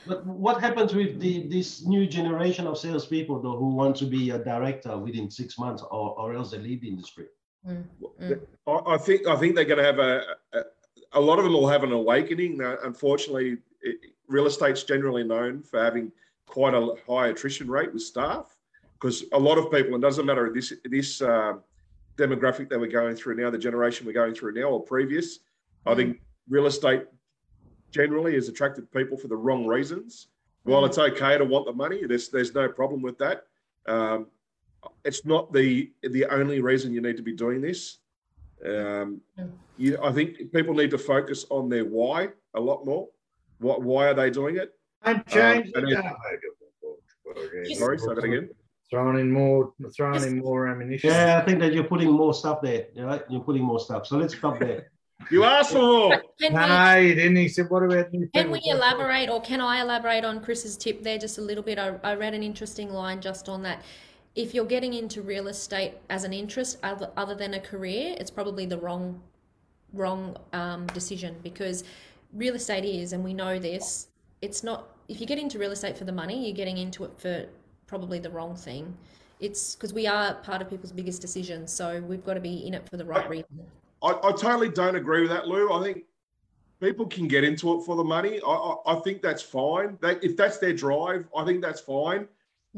[0.06, 4.30] But what happens with the this new generation of salespeople though who want to be
[4.30, 7.26] a director within six months or, or else they leave the industry?
[7.66, 7.84] Mm.
[8.20, 8.40] Mm.
[8.66, 10.60] I, I think I think they're going to have a, a
[11.14, 12.58] a lot of them will have an awakening.
[12.58, 13.96] Now, unfortunately, it,
[14.28, 16.12] real estate's generally known for having
[16.46, 18.56] quite a high attrition rate with staff
[18.94, 21.54] because a lot of people, it doesn't matter this this uh,
[22.16, 25.40] demographic that we're going through now, the generation we're going through now or previous.
[25.86, 27.04] I think real estate
[27.90, 30.28] generally has attracted people for the wrong reasons.
[30.64, 33.44] While it's okay to want the money, there's there's no problem with that.
[33.86, 34.28] Um,
[35.04, 37.98] it's not the the only reason you need to be doing this.
[38.64, 39.20] Um,
[39.76, 43.08] you, I think people need to focus on their why a lot more.
[43.58, 44.72] What why are they doing it?
[45.02, 47.76] And change and the it- game.
[47.76, 48.48] Sorry, say that again.
[48.90, 51.10] Throwing in more, throwing in more ammunition.
[51.10, 52.86] Yeah, I think that you're putting more stuff there.
[52.96, 53.22] Right?
[53.28, 54.06] You're putting more stuff.
[54.06, 54.90] So let's stop there.
[55.30, 56.22] You asked for more.
[56.40, 57.36] Can we, No, you didn't.
[57.36, 61.02] He said, "What about new Can we elaborate, or can I elaborate on Chris's tip
[61.02, 61.78] there just a little bit?
[61.78, 63.82] I, I read an interesting line just on that.
[64.34, 68.30] If you're getting into real estate as an interest other, other than a career, it's
[68.30, 69.20] probably the wrong
[69.92, 71.84] wrong um, decision because
[72.32, 74.08] real estate is, and we know this.
[74.42, 74.88] It's not.
[75.08, 77.46] If you get into real estate for the money, you're getting into it for
[77.86, 78.96] probably the wrong thing.
[79.40, 82.74] It's because we are part of people's biggest decisions, so we've got to be in
[82.74, 83.66] it for the right reason.
[84.04, 85.72] I, I totally don't agree with that, Lou.
[85.72, 86.04] I think
[86.80, 88.40] people can get into it for the money.
[88.46, 89.98] I, I, I think that's fine.
[90.02, 92.28] They, if that's their drive, I think that's fine.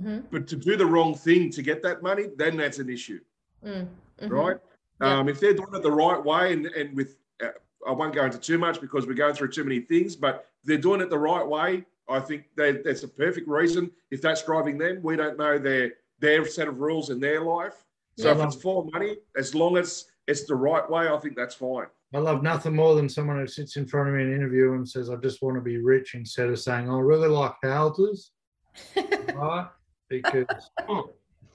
[0.01, 3.21] hmm But to do the wrong thing to get that money, then that's an issue,
[3.65, 3.89] Mm,
[4.23, 4.31] mhm.
[4.31, 4.57] right?
[5.01, 5.19] Yeah.
[5.19, 7.49] Um, if they're doing it the right way and, and with, uh,
[7.87, 10.67] I won't go into too much because we're going through too many things, but if
[10.69, 13.91] they're doing it the right way, I think they, that's a perfect reason.
[14.11, 17.85] If that's driving them, we don't know their their set of rules in their life.
[18.17, 18.39] So Yeah.
[18.39, 21.87] if it's for money, as long as it's the right way, I think that's fine.
[22.15, 24.73] I love nothing more than someone who sits in front of me in an interview
[24.75, 28.31] and says, "I just want to be rich," instead of saying, "I really like houses."
[29.35, 29.69] right?
[30.09, 30.47] Because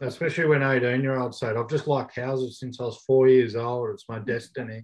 [0.02, 3.56] especially when 18 year olds say, I've just liked houses since I was four years
[3.56, 3.92] old.
[3.92, 4.82] It's my destiny.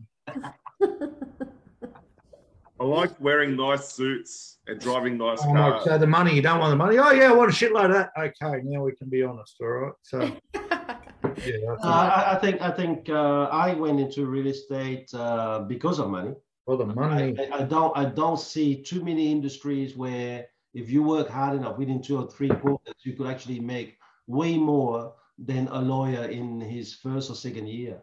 [2.80, 5.86] I like wearing nice suits and driving nice Oh my, cars.
[5.86, 7.00] so the money, you don't want the money.
[7.00, 8.12] Oh, yeah, I want a shitload of that.
[8.18, 9.56] Okay, now we can be honest.
[9.60, 9.94] All right.
[10.04, 10.32] So,
[11.46, 16.00] yeah, Uh, I, I think I think uh, I went into real estate uh, because
[16.00, 16.34] of money.
[16.66, 17.36] for the I, money.
[17.40, 21.78] I- I don't I don't see too many industries where if you work hard enough
[21.78, 26.60] within two or three quarters, you could actually make way more than a lawyer in
[26.60, 28.02] his first or second year.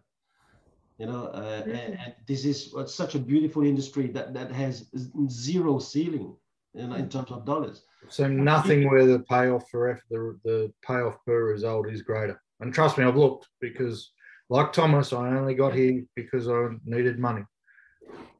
[0.98, 4.86] You know, uh, and, and this is such a beautiful industry that that has
[5.28, 6.36] zero ceiling
[6.74, 7.84] you know, in terms of dollars.
[8.08, 12.40] So nothing where the payoff for F, the, the payoff per result is greater.
[12.64, 14.12] And trust me, I've looked because,
[14.48, 17.42] like Thomas, I only got here because I needed money.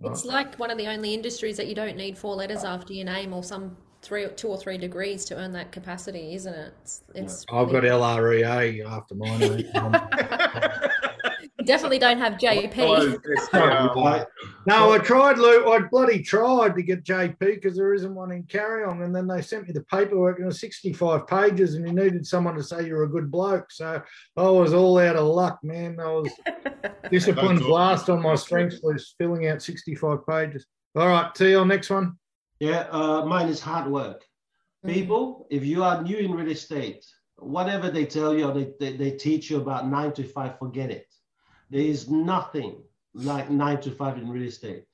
[0.03, 3.05] It's like one of the only industries that you don't need four letters after your
[3.05, 6.73] name or some three, two or three degrees to earn that capacity, isn't it?
[6.81, 9.71] It's, it's I've got LREA after my name.
[11.65, 12.75] you definitely don't have JP.
[12.79, 13.19] Oh,
[13.55, 14.25] yeah,
[14.67, 15.73] no, I tried, Lou.
[15.73, 19.03] I bloody tried to get JP because there isn't one in Carry On.
[19.03, 22.27] And then they sent me the paperwork and it was 65 pages and you needed
[22.27, 23.71] someone to say you're a good bloke.
[23.71, 24.03] So
[24.37, 25.99] I was all out of luck, man.
[25.99, 26.31] I was
[27.11, 30.67] discipline's That's last on my strengths list, filling out 65 pages.
[30.95, 32.19] All right, TL, next one.
[32.61, 34.23] Yeah, uh, mine is hard work.
[34.85, 34.93] Mm.
[34.93, 37.05] People, if you are new in real estate,
[37.37, 40.91] whatever they tell you or they, they, they teach you about nine to five, forget
[40.91, 41.07] it.
[41.71, 42.83] There is nothing
[43.15, 44.85] like nine to five in real estate.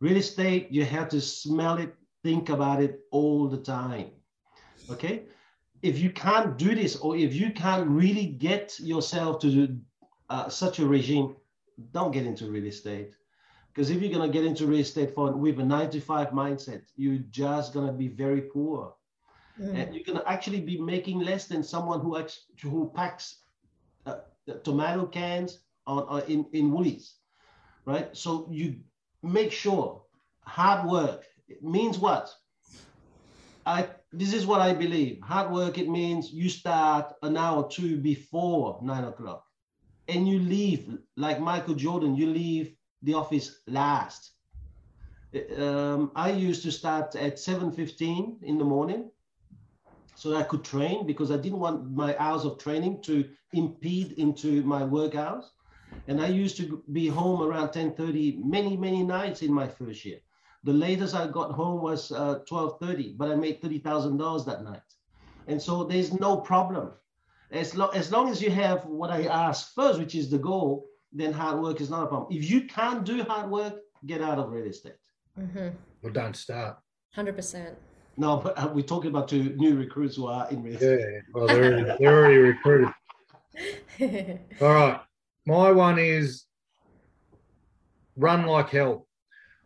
[0.00, 4.10] Real estate, you have to smell it, think about it all the time.
[4.90, 5.26] Okay?
[5.82, 9.76] If you can't do this, or if you can't really get yourself to do,
[10.30, 11.36] uh, such a regime,
[11.92, 13.14] don't get into real estate.
[13.68, 16.82] Because if you're gonna get into real estate for with a nine to five mindset,
[16.96, 18.94] you're just gonna be very poor,
[19.58, 19.74] Mm.
[19.74, 22.16] and you're gonna actually be making less than someone who
[22.62, 23.44] who packs
[24.06, 24.18] uh,
[24.62, 27.14] tomato cans on, on in in Woolies,
[27.86, 28.16] right?
[28.16, 28.80] So you
[29.22, 30.02] make sure
[30.44, 32.30] hard work it means what?
[33.66, 35.20] I this is what I believe.
[35.22, 39.44] Hard work it means you start an hour or two before nine o'clock,
[40.08, 42.16] and you leave like Michael Jordan.
[42.16, 44.32] You leave the office last.
[45.58, 49.10] um, I used to start at 7.15 in the morning
[50.14, 54.62] so I could train because I didn't want my hours of training to impede into
[54.62, 55.50] my work hours.
[56.08, 60.18] And I used to be home around 10.30 many, many nights in my first year.
[60.64, 64.80] The latest I got home was uh, 12.30, but I made $30,000 that night.
[65.48, 66.92] And so there's no problem.
[67.50, 70.86] As, lo- as long as you have what I asked first, which is the goal,
[71.12, 72.32] then hard work is not a problem.
[72.36, 73.74] If you can't do hard work,
[74.06, 74.94] get out of real estate.
[75.38, 75.68] Mm-hmm.
[76.02, 76.78] Well, don't start.
[77.16, 77.74] 100%.
[78.16, 81.00] No, but uh, we're talking about two new recruits who are in real estate.
[81.00, 82.88] Yeah, well, they're already, they're already recruited.
[84.60, 85.00] All right.
[85.46, 86.44] My one is
[88.16, 89.06] run like hell.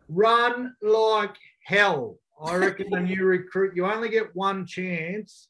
[0.09, 2.17] Run like hell.
[2.43, 5.49] I reckon when you recruit, you only get one chance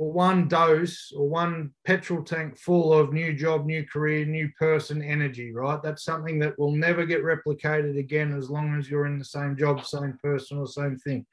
[0.00, 5.02] or one dose or one petrol tank full of new job, new career, new person
[5.02, 5.82] energy, right?
[5.82, 9.56] That's something that will never get replicated again as long as you're in the same
[9.56, 11.26] job, same person, or same thing.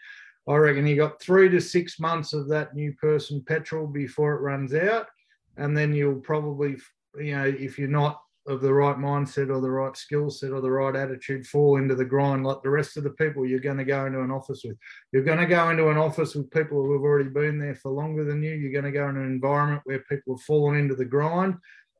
[0.48, 4.42] I reckon you got three to six months of that new person petrol before it
[4.42, 5.08] runs out.
[5.58, 6.78] And then you'll probably,
[7.20, 10.62] you know, if you're not of the right mindset or the right skill set or
[10.62, 13.78] the right attitude, fall into the grind like the rest of the people you're going
[13.78, 14.78] to go into an office with.
[15.12, 17.92] You're going to go into an office with people who have already been there for
[17.92, 18.52] longer than you.
[18.52, 21.56] You're going to go in an environment where people have fallen into the grind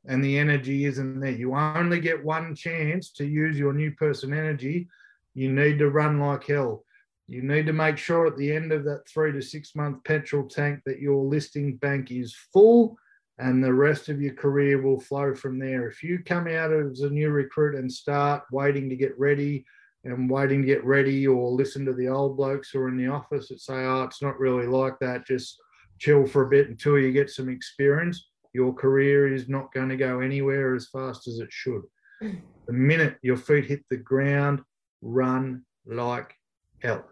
[0.06, 1.32] and the energy isn't there.
[1.32, 4.88] You only get one chance to use your new person energy.
[5.34, 6.86] You need to run like hell.
[7.28, 10.48] You need to make sure at the end of that three to six month petrol
[10.48, 12.98] tank that your listing bank is full
[13.40, 15.88] and the rest of your career will flow from there.
[15.88, 19.66] If you come out as a new recruit and start waiting to get ready
[20.04, 23.08] and waiting to get ready or listen to the old blokes who are in the
[23.08, 25.58] office that say, oh, it's not really like that, just
[26.00, 29.98] chill for a bit until you get some experience, your career is not going to
[29.98, 31.82] go anywhere as fast as it should.
[32.24, 32.42] Mm.
[32.66, 34.62] The minute your feet hit the ground,
[35.02, 36.34] run like
[36.80, 37.06] hell.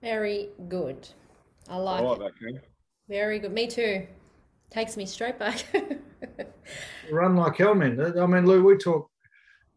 [0.00, 1.08] Very good.
[1.68, 2.20] I I like like it.
[2.20, 2.60] that, Ken.
[3.08, 3.52] Very good.
[3.52, 4.06] Me too.
[4.72, 5.64] Takes me straight back.
[7.10, 8.18] run like hell, man.
[8.18, 9.10] I mean, Lou, we talk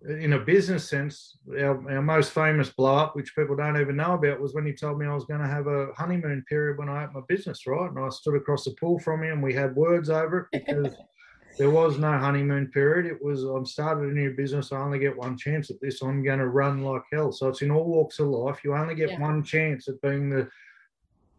[0.07, 1.37] in a business sense.
[1.51, 4.73] Our, our most famous blow up, which people don't even know about, was when he
[4.73, 7.67] told me I was going to have a honeymoon period when I opened my business,
[7.67, 7.89] right?
[7.89, 10.95] And I stood across the pool from him, and we had words over it because
[11.57, 13.05] there was no honeymoon period.
[13.05, 14.71] It was I'm started a new business.
[14.71, 16.01] I only get one chance at this.
[16.01, 17.31] I'm going to run like hell.
[17.31, 18.61] So it's in all walks of life.
[18.63, 19.21] You only get Yeah.
[19.21, 20.47] one chance at being the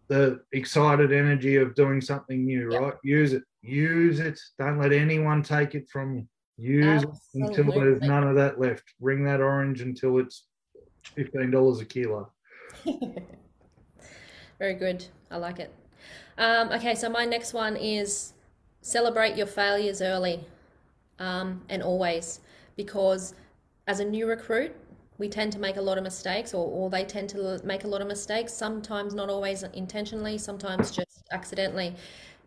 [0.09, 2.79] the excited energy of doing something new, Yeah.
[2.79, 2.95] right?
[3.03, 3.43] Use it.
[3.63, 4.39] Use it.
[4.59, 6.27] Don't let anyone take it from you.
[6.59, 8.85] Use it until there's none of that left.
[9.01, 10.47] Ring that orange until it's
[11.15, 12.33] fifteen dollars a kilo.
[14.59, 15.05] Very good.
[15.31, 15.73] I like it.
[16.39, 18.33] Um, okay, so my next one is
[18.81, 20.47] celebrate your failures early
[21.19, 22.41] um, and always
[22.77, 23.35] because
[23.87, 24.75] as a new recruit,
[25.19, 27.89] we tend to make a lot of mistakes, or, or they tend to make a
[27.89, 31.95] lot of mistakes, sometimes not always intentionally, sometimes just accidentally.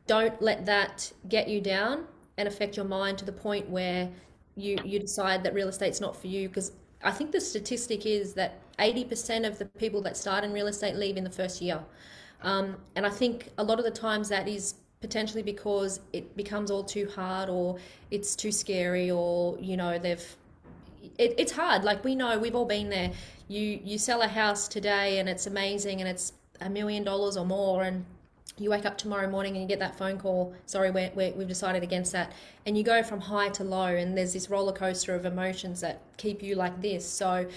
[0.07, 2.05] Don't let that get you down
[2.37, 4.09] and affect your mind to the point where
[4.55, 6.47] you, you decide that real estate's not for you.
[6.47, 6.71] Because
[7.03, 10.95] I think the statistic is that 80% of the people that start in real estate
[10.95, 11.83] leave in the first year.
[12.41, 16.71] Um, and I think a lot of the times that is potentially because it becomes
[16.71, 17.77] all too hard or
[18.11, 20.35] it's too scary or, you know, they've
[21.17, 21.83] it, it's hard.
[21.83, 23.11] Like we know, we've all been there.
[23.47, 27.45] You you sell a house today and it's amazing and it's a million dollars or
[27.45, 28.05] more, and
[28.57, 30.53] you wake up tomorrow morning and you get that phone call.
[30.65, 32.33] Sorry, we're, we've decided against that,
[32.65, 36.01] and you go from high to low, and there's this roller coaster of emotions that
[36.17, 37.07] keep you like this.
[37.07, 37.47] So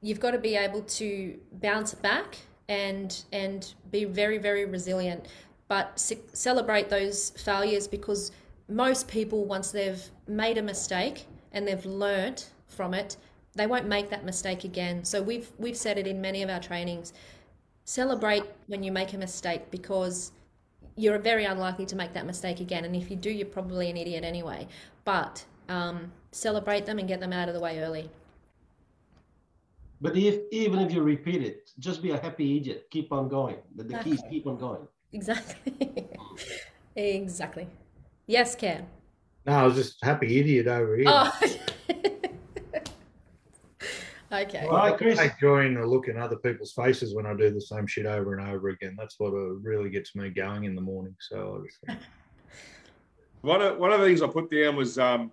[0.00, 2.36] you've got to be able to bounce back
[2.68, 5.26] and and be very very resilient,
[5.68, 8.30] but ce- celebrate those failures because
[8.68, 13.16] most people once they've made a mistake and they've learnt from it
[13.54, 15.04] they won't make that mistake again.
[15.04, 17.12] So we've we've said it in many of our trainings.
[17.84, 20.32] Celebrate when you make a mistake because
[20.96, 23.96] you're very unlikely to make that mistake again and if you do you're probably an
[23.96, 24.66] idiot anyway.
[25.04, 28.10] But um, celebrate them and get them out of the way early.
[30.00, 32.86] But if even if you repeat it, just be a happy idiot.
[32.90, 33.56] Keep on going.
[33.76, 34.86] The, the key is keep on going.
[35.12, 36.08] exactly.
[36.94, 37.68] Exactly.
[38.26, 38.84] Yes Cam
[39.46, 41.06] No, I was just happy idiot over here.
[41.08, 41.32] oh
[44.32, 45.18] okay All right, Chris.
[45.18, 47.86] I take joy in the look in other people's faces when I do the same
[47.86, 48.94] shit over and over again.
[48.98, 51.14] That's what uh, really gets me going in the morning.
[51.20, 52.00] So I just
[53.42, 55.32] One of, one of the things I put down was, um,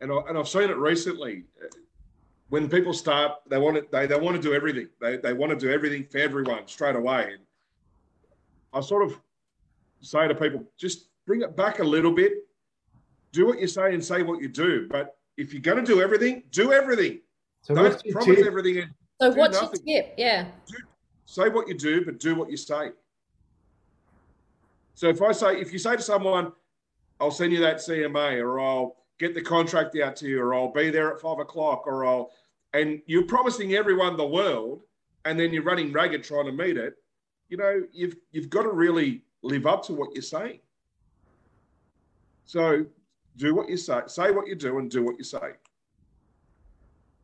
[0.00, 1.44] and, I, and I've seen it recently.
[1.62, 1.68] uh,
[2.48, 4.88] When people start, they want to they, they want to do everything.
[5.00, 7.34] They, they want to do everything for everyone straight away.
[7.34, 7.42] And
[8.72, 9.18] I sort of
[10.00, 12.32] say to people, just bring it back a little bit.
[13.30, 14.88] Do what you say and say what you do.
[14.90, 17.20] But if you're going to do everything, do everything.
[17.62, 18.46] So Don't promise tip?
[18.46, 18.78] everything.
[18.78, 18.90] and
[19.20, 19.80] So Do what's nothing.
[19.84, 20.14] your tip?
[20.18, 20.46] Yeah.
[21.24, 22.90] say what you do, but do what you say.
[24.94, 26.52] So if I say, if you say to someone,
[27.20, 30.72] I'll send you that CMA, or I'll get the contract out to you, or I'll
[30.72, 32.30] be there at five o'clock, or I'll,
[32.74, 34.82] and you're promising everyone the world,
[35.24, 36.94] and then you're running ragged trying to meet it,
[37.48, 40.58] you know, you've you've got to really live up to what you're saying.
[42.44, 42.84] So
[43.36, 45.52] do what you say, say what you do, and do what you say.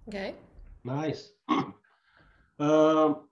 [0.08, 0.34] Okay.
[0.84, 1.32] Nice.
[2.58, 3.28] um,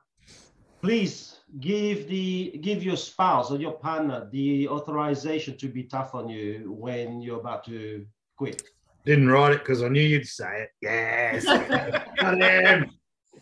[0.83, 6.29] please give the give your spouse or your partner the authorization to be tough on
[6.29, 8.05] you when you're about to
[8.37, 8.63] quit.
[9.07, 10.71] Didn't write it because I knew you'd say it.
[10.83, 11.45] Yes.
[12.21, 12.89] Got.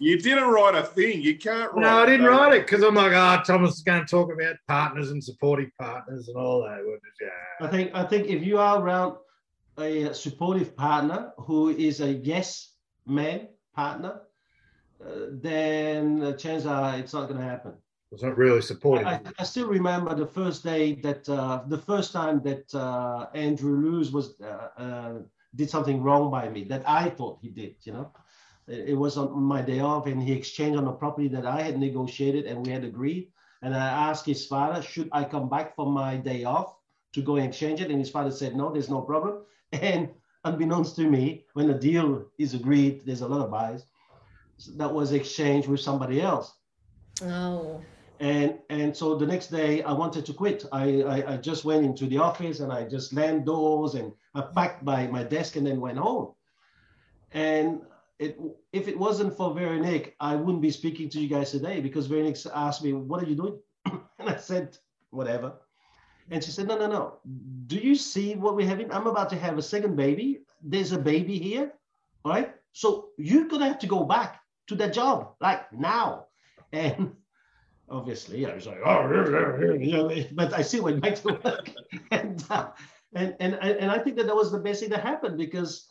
[0.01, 1.22] You didn't write a thing.
[1.22, 1.82] You can't write.
[1.82, 4.32] No, I didn't a write it because I'm like, oh, Thomas is going to talk
[4.32, 6.80] about partners and supportive partners and all that.
[6.85, 6.99] Well,
[7.61, 9.16] I think I think if you are around
[9.78, 12.74] a supportive partner who is a yes
[13.07, 14.23] man partner,
[15.05, 17.73] uh, then the chances are it's not going to happen.
[18.13, 19.07] It's not really supportive.
[19.07, 23.77] I, I still remember the first day that uh, the first time that uh, Andrew
[23.77, 25.13] Lewis was uh, uh,
[25.57, 27.75] did something wrong by me that I thought he did.
[27.83, 28.13] You know,
[28.69, 31.61] it, it was on my day off, and he exchanged on a property that I
[31.63, 33.33] had negotiated and we had agreed.
[33.63, 36.77] And I asked his father, should I come back for my day off
[37.15, 37.91] to go and exchange it?
[37.91, 39.43] And his father said, no, there's no problem.
[39.73, 40.11] And
[40.45, 43.85] unbeknownst to me, when the deal is agreed, there's a lot of buys.
[44.77, 46.55] That was exchanged with somebody else
[47.23, 47.81] Oh.
[48.21, 50.65] and and so the next day I wanted to quit.
[50.73, 54.43] I, I I just went into the office and I just slammed doors and I
[54.43, 56.35] packed my my desk and then went home.
[57.33, 57.83] And
[58.19, 58.39] it
[58.73, 62.39] if it wasn't for Veronique, I wouldn't be speaking to you guys today because Veronique
[62.55, 63.59] asked me, "What are you doing?"
[64.19, 64.79] and I said,
[65.11, 65.55] "Whatever."
[66.31, 67.18] And she said, "No, no, no.
[67.66, 68.91] Do you see what we're having?
[68.91, 70.41] I'm about to have a second baby.
[70.62, 71.72] There's a baby here,
[72.25, 72.55] all right?
[72.72, 76.27] So you're gonna have to go back to that job like now."
[76.72, 77.14] And
[77.89, 79.09] obviously I was like, oh,
[79.79, 81.70] you know, but I still went back to work.
[82.11, 82.68] and, uh,
[83.14, 85.89] and, and, and I think that that was the best thing that happened because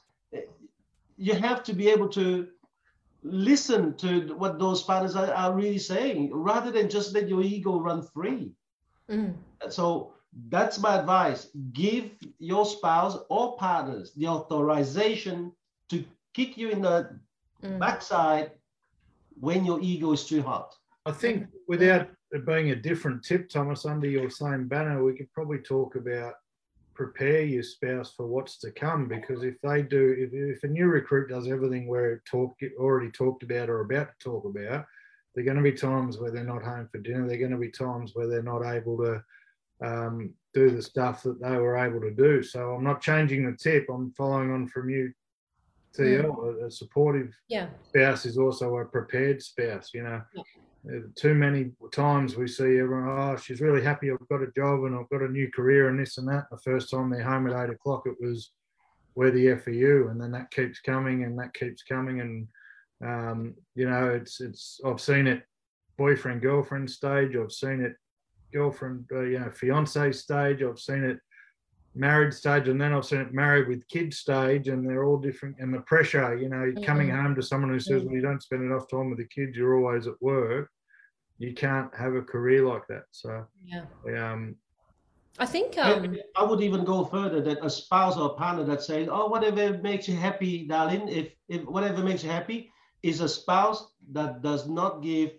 [1.18, 2.48] you have to be able to
[3.24, 7.80] listen to what those partners are, are really saying rather than just let your ego
[7.80, 8.52] run free.
[9.10, 9.36] Mm.
[9.70, 10.13] So
[10.50, 11.50] that's my advice.
[11.74, 15.52] Give your spouse or partners the authorization
[15.90, 16.04] to
[16.34, 17.20] kick you in the
[17.64, 17.80] Mm.
[17.80, 18.52] backside
[19.40, 20.76] when your ego is too hot.
[21.06, 25.32] I think without it being a different tip, Thomas, under your same banner, we could
[25.32, 26.36] probably talk about
[26.96, 30.86] prepare your spouse for what's to come because if they do, if, if a new
[30.86, 34.86] recruit does everything where it talk, already talked about or about to talk about,
[35.34, 37.26] there are going to be times where they're not home for dinner.
[37.26, 39.24] There are going to be times where they're not able to
[39.84, 42.42] um, do the stuff that they were able to do.
[42.42, 43.86] So I'm not changing the tip.
[43.94, 45.12] I'm following on from you,
[45.98, 46.62] TL.
[46.62, 47.70] A, a supportive Yeah.
[47.90, 49.92] spouse is also a prepared spouse.
[49.94, 50.44] You know, Yeah.
[50.86, 54.12] Uh, too many times we see everyone, oh, she's really happy.
[54.12, 56.50] I've got a job and I've got a new career and this and that.
[56.52, 58.52] The first time they're home at eight o'clock, it was
[59.14, 60.10] where the F are you?
[60.10, 62.20] And then that keeps coming and that keeps coming.
[62.20, 62.48] And,
[63.02, 65.44] um, you know, it's, it's, I've seen it
[65.98, 67.36] boyfriend, girlfriend stage.
[67.38, 67.96] I've seen it
[68.64, 70.62] girlfriend, uh, you know, fiance stage.
[70.64, 71.20] I've seen it
[71.96, 75.58] married stage and then I've seen it married with kids stage and they're all different
[75.60, 78.06] and the pressure, you know, coming home to someone who says, Mhm.
[78.08, 80.72] Well, you don't spend enough time with the kids, you're always at work,
[81.38, 83.04] you can't have a career like that.
[83.12, 83.86] So Yeah.
[84.18, 84.56] um
[85.40, 88.64] I think I- um I would even go further that a spouse or a partner
[88.66, 91.08] that says, "Oh, whatever makes you happy, darling.
[91.08, 93.80] If if whatever makes you happy is a spouse
[94.12, 95.30] that does not give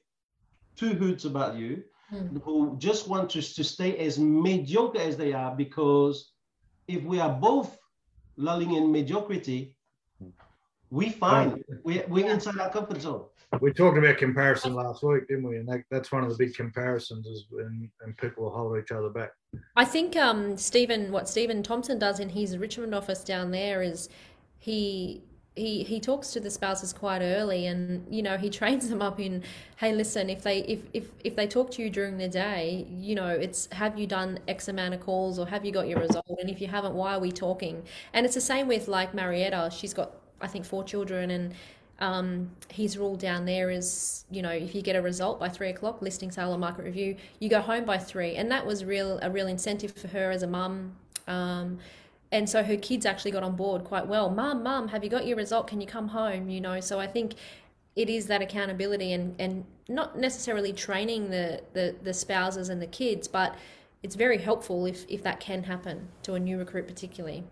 [0.77, 2.37] two hoots about you, Hmm.
[2.39, 6.33] who just want to, to stay as mediocre as they are, because
[6.87, 7.79] if we are both
[8.37, 9.77] lulling in mediocrity,
[10.91, 13.25] we find we we're inside our comfort zone.
[13.61, 15.57] we talked about comparison last week, didn't we?
[15.57, 19.09] And that, that's one of the big comparisons is when and people hold each other
[19.09, 19.31] back.
[19.77, 24.09] I think um, Stephen, what Stephen Thompson does in his Richmond office down there is
[24.59, 25.23] he
[25.57, 29.21] he he talks to the spouses quite early, and you know he trains them up
[29.21, 29.43] in,
[29.77, 33.15] hey, listen, if they if if if they talk to you during the day, you
[33.15, 36.27] know it's have you done X amount of calls or have you got your result,
[36.41, 37.83] and if you haven't, why are we talking?
[38.13, 39.71] And it's the same with like Marietta.
[39.73, 41.55] She's got I think four children, and
[42.01, 45.71] um, his rule down there is, you know, if you get a result by three
[45.71, 49.21] o'clock, listing sale or market review, you go home by three, and that was real
[49.23, 50.97] a real incentive for her as a mum.
[52.35, 54.29] And so her kids actually got on board quite well.
[54.29, 55.69] Mum, mum, have you got your result?
[55.69, 56.51] Can you come home?
[56.51, 57.35] You know, so I think
[57.95, 62.89] it is that accountability and and not necessarily training the the, the spouses and the
[62.89, 63.55] kids, but
[64.03, 67.45] it's very helpful if if that can happen to a new recruit particularly.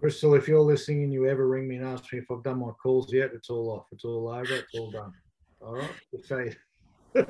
[0.00, 2.58] Crystal, if you're listening and you ever ring me and ask me if I've done
[2.58, 3.86] my calls yet, it's all off.
[3.92, 4.52] It's all over.
[4.52, 5.12] It's all done.
[5.60, 5.90] All right.
[6.24, 6.56] Say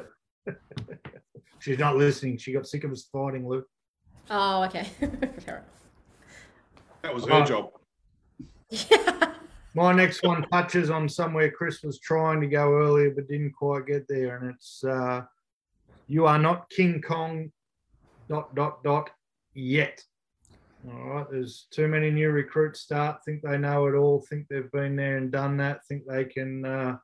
[1.58, 2.38] she's not listening.
[2.38, 3.68] She got sick of us fighting, Luke.
[4.30, 4.84] Oh, okay.
[5.44, 5.64] Fair
[7.04, 7.44] That was her Oh.
[7.44, 7.70] job.
[8.70, 9.36] enough.
[9.74, 13.84] My next one touches on somewhere Chris was trying to go earlier but didn't quite
[13.86, 15.22] get there, and it's uh,
[16.06, 17.52] you are not King Kong
[18.30, 19.10] dot dot dot
[19.52, 20.02] yet.
[20.88, 24.72] All right, there's too many new recruits start, think they know it all, think they've
[24.72, 26.96] been there and done that, think they can uh,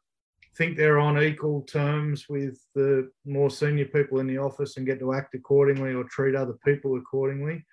[0.57, 4.99] think they're on equal terms with the more senior people in the office and get
[5.01, 7.67] to act accordingly or treat other people accordingly.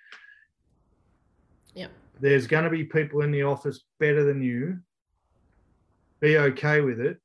[1.73, 1.91] Yep.
[2.19, 4.79] There's going to be people in the office better than you.
[6.19, 7.19] Be okay with it,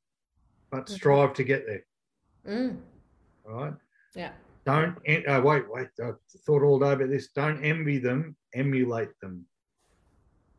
[0.70, 1.84] but strive to get there.
[2.46, 2.76] Mm,
[3.48, 3.74] All right.
[4.14, 4.32] yeah.
[4.66, 5.88] Don't en- uh, wait, wait.
[6.02, 6.10] I
[6.46, 7.28] thought all day about this.
[7.28, 9.46] Don't envy them, emulate them.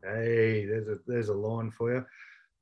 [0.02, 2.04] Hey, there's a there's a line for you.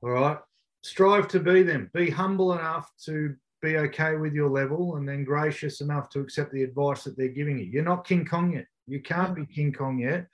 [0.02, 0.38] All right.
[0.82, 1.90] Strive to be them.
[1.94, 6.52] Be humble enough to be okay with your level, and then gracious enough to accept
[6.52, 7.64] the advice that they're giving you.
[7.64, 8.66] You're not King Kong yet.
[8.86, 10.26] You can't be King Kong yet.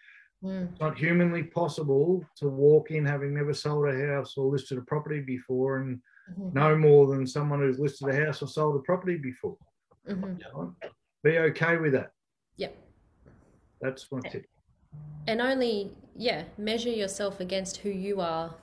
[0.43, 4.79] Mm, It's not humanly possible to walk in having never sold a house or listed
[4.79, 6.01] a property before and
[6.39, 9.57] mhm, no more than someone who's listed a house or sold a property before.
[10.07, 10.39] mhm.
[10.55, 10.93] right?
[11.25, 12.13] Be okay with that.
[12.57, 12.77] Yep.
[13.81, 14.47] That's my tip.
[15.27, 18.55] And only, yeah, measure yourself against who you are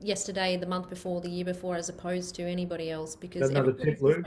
[0.00, 3.16] yesterday, the month before, the year before, as opposed to anybody else.
[3.16, 4.22] Because another everybody's tip, Lou.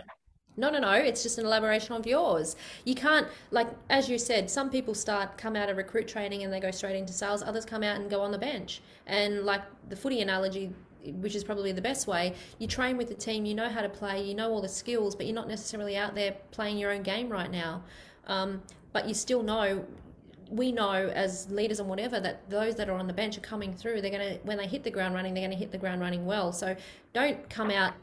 [0.58, 0.92] No, no, no.
[0.92, 2.56] It's just an elaboration of yours.
[2.84, 6.52] You can't, like, as you said, some people start, come out of recruit training and
[6.52, 7.42] they go straight into sales.
[7.42, 8.82] Others come out and go on the bench.
[9.08, 10.72] And, like, the footy analogy,
[11.06, 13.90] which is probably the best way, you train with the team, you know how to
[13.90, 17.02] play, you know all the skills, but you're not necessarily out there playing your own
[17.02, 17.84] game right now.
[18.28, 18.62] Um,
[18.94, 19.86] but you still know
[20.52, 23.74] we know as leaders and whatever that those that are on the bench are coming
[23.74, 24.02] through.
[24.02, 26.02] They're going to, when they hit the ground running, they're going to hit the ground
[26.02, 26.52] running well.
[26.52, 26.76] So
[27.14, 27.94] don't come out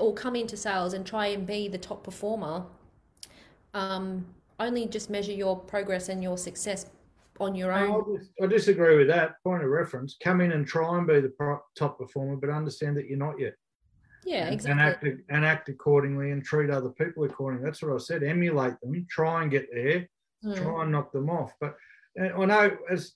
[0.00, 2.64] or come into sales and try and be the top performer.
[3.74, 4.26] Um,
[4.58, 6.86] only just measure your progress and your success
[7.38, 8.26] on your own.
[8.40, 9.42] I, I disagree with that.
[9.44, 11.32] Point of reference: come in and try and be the
[11.74, 13.54] top performer, but understand that you're not yet.
[14.24, 14.70] yeah, exactly.
[14.70, 17.64] And act and act accordingly, and treat other people accordingly.
[17.64, 18.22] That's what I said.
[18.22, 19.06] Emulate them.
[19.10, 20.08] Try and get there.
[20.44, 20.56] Mm.
[20.56, 21.52] Try and knock them off.
[21.60, 21.76] But
[22.20, 23.12] uh, I know as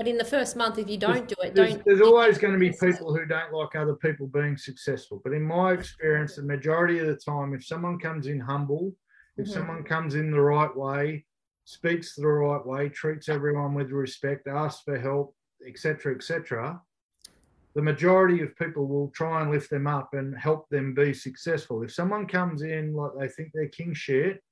[0.00, 1.84] But in the first month, if you don't do it, there's, don't.
[1.84, 5.20] there's always going to be people who don't like other people being successful.
[5.22, 8.96] But in my experience, the majority of the time, if someone comes in humble,
[9.36, 9.52] if Mhm.
[9.52, 11.26] someone comes in the right way,
[11.64, 15.36] speaks the right way, treats everyone with respect, asks for help,
[15.66, 16.80] etc., etc.,
[17.74, 21.82] the majority of people will try and lift them up and help them be successful.
[21.82, 24.42] If someone comes in like they think they're king shit,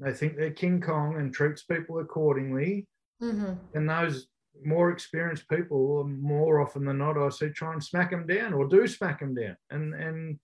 [0.00, 2.88] they think they're King Kong and treats people accordingly,
[3.20, 4.26] hmm and those
[4.64, 8.66] more experienced people, more often than not, I see try and smack them down or
[8.66, 9.56] do smack them down.
[9.70, 10.38] And and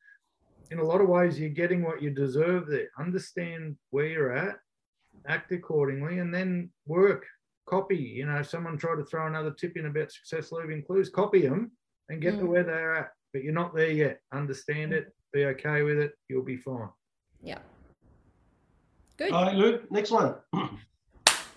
[0.70, 2.88] in a lot of ways, you're getting what you deserve there.
[2.98, 4.56] Understand where you're at,
[5.28, 7.26] act accordingly, and then work.
[7.66, 7.96] Copy.
[7.96, 11.10] You know, someone tried to throw another tip in about success leaving clues.
[11.10, 11.72] Copy them
[12.08, 12.48] and get to Mm.
[12.48, 13.10] where they're at.
[13.32, 14.20] But you're not there yet.
[14.32, 15.12] Understand it.
[15.32, 16.12] Be okay with it.
[16.28, 16.88] You'll be fine.
[17.40, 17.58] Yeah.
[19.16, 19.32] Good.
[19.32, 20.36] All right, Luke, next one.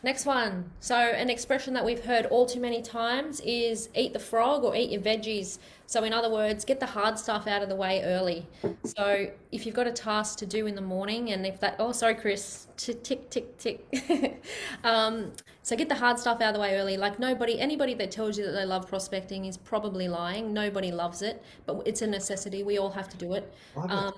[0.03, 0.69] Next one.
[0.79, 4.75] So, an expression that we've heard all too many times is eat the frog or
[4.75, 5.57] eat your veggies.
[5.87, 8.45] So, in other words, get the hard stuff out of the way early.
[8.83, 11.91] So, if you've got a task to do in the morning, and if that, oh,
[11.93, 14.43] sorry, Chris, tick, tick, tick.
[14.83, 15.31] um,
[15.63, 16.95] so, get the hard stuff out of the way early.
[16.95, 20.53] Like, nobody, anybody that tells you that they love prospecting is probably lying.
[20.53, 22.61] Nobody loves it, but it's a necessity.
[22.61, 23.51] We all have to do it.
[23.75, 24.13] Um,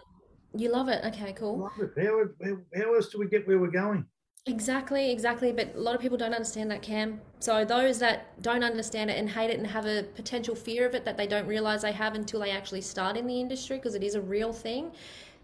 [0.53, 1.05] you love it.
[1.05, 1.59] Okay, cool.
[1.59, 2.05] Love it.
[2.05, 4.05] How, how, how else do we get where we're going?
[4.45, 5.51] Exactly, exactly.
[5.51, 7.21] But a lot of people don't understand that, Cam.
[7.39, 10.95] So those that don't understand it and hate it and have a potential fear of
[10.95, 13.95] it that they don't realize they have until they actually start in the industry because
[13.95, 14.91] it is a real thing,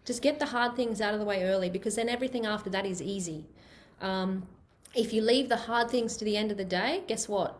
[0.06, 2.86] just get the hard things out of the way early because then everything after that
[2.86, 3.46] is easy.
[4.02, 4.48] Um,
[4.96, 7.60] if you leave the hard things to the end of the day, guess what?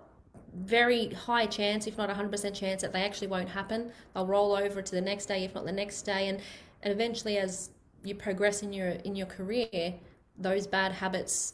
[0.54, 3.92] Very high chance, if not 100% chance, that they actually won't happen.
[4.14, 6.40] They'll roll over to the next day, if not the next day, and
[6.82, 7.72] and eventually, as
[8.04, 9.96] you progress in your in your career,
[10.38, 11.54] those bad habits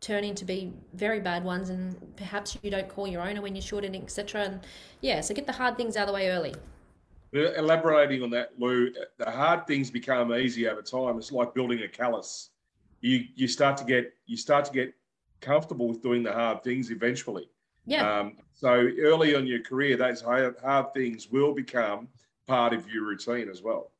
[0.00, 3.62] turn into be very bad ones and perhaps you don't call your owner when you
[3.62, 4.60] should and etc and
[5.00, 6.54] yeah so get the hard things out of the way early
[7.34, 11.18] Elaborating on that, Lou, the hard things become easy over time.
[11.18, 12.50] It's like building a callus.
[13.00, 14.94] You you start to get you start to get
[15.40, 17.48] comfortable with doing the hard things eventually.
[17.86, 22.08] yeah Um, so early on your career, those hard, hard things will become
[22.46, 23.90] part of your routine as well.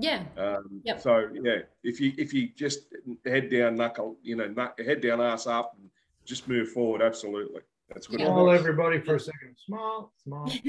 [0.00, 1.00] Yeah Um, Yep.
[1.00, 2.80] So yeah, if you if you just
[3.24, 5.88] head down, knuckle, you know, knuck, head down, ass up, and
[6.24, 7.02] just move forward.
[7.02, 8.20] Absolutely, that's good.
[8.20, 8.26] Yeah.
[8.26, 8.60] Smile, advice.
[8.60, 9.52] everybody, for a second.
[9.66, 10.46] Small, small.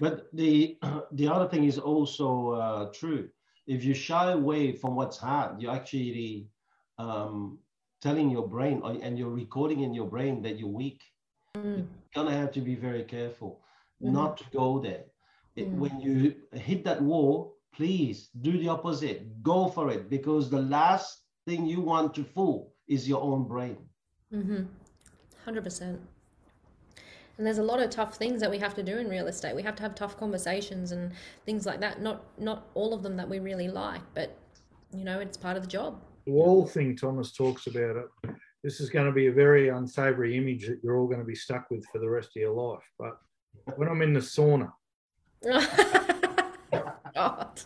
[0.00, 0.78] But the
[1.12, 3.28] the other thing is also uh, true.
[3.66, 6.48] If you shy away from what's hard, you're actually
[6.98, 7.58] um,
[8.00, 11.02] telling your brain and you're recording in your brain that you're weak.
[11.56, 11.76] Mm.
[11.76, 13.60] You're gonna have to be very careful
[14.02, 14.12] Mhm.
[14.12, 15.04] not to go there.
[15.56, 15.78] It- Mm.
[15.78, 19.42] When you hit that wall, please do the opposite.
[19.42, 23.78] Go for it because the last thing you want to fool is your own brain.
[24.32, 24.64] Mm-hmm.
[25.44, 26.00] Hundred percent.
[27.38, 29.56] And there's a lot of tough things that we have to do in real estate.
[29.56, 31.12] We have to have tough conversations and
[31.46, 32.00] things like that.
[32.02, 34.36] Not not all of them that we really like, but
[34.92, 36.02] you know, it's part of the job.
[36.26, 38.08] The wall thing, Thomas talks about it.
[38.62, 41.34] This is going to be a very unsavory image that you're all going to be
[41.34, 42.84] stuck with for the rest of your life.
[42.98, 43.18] But
[43.76, 44.70] when I'm in the sauna,
[47.14, 47.60] God.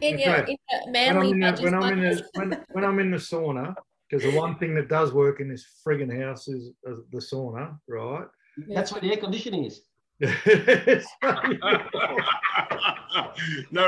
[0.00, 0.52] In your, Okay.
[0.52, 3.16] in your when I'm in the, when I'm in the, when, when I'm in the
[3.16, 3.74] sauna,
[4.08, 7.78] because the one thing that does work in this frigging house is uh, the sauna,
[7.88, 8.26] right?
[8.68, 9.80] That's where the air conditioning is.
[10.20, 10.30] no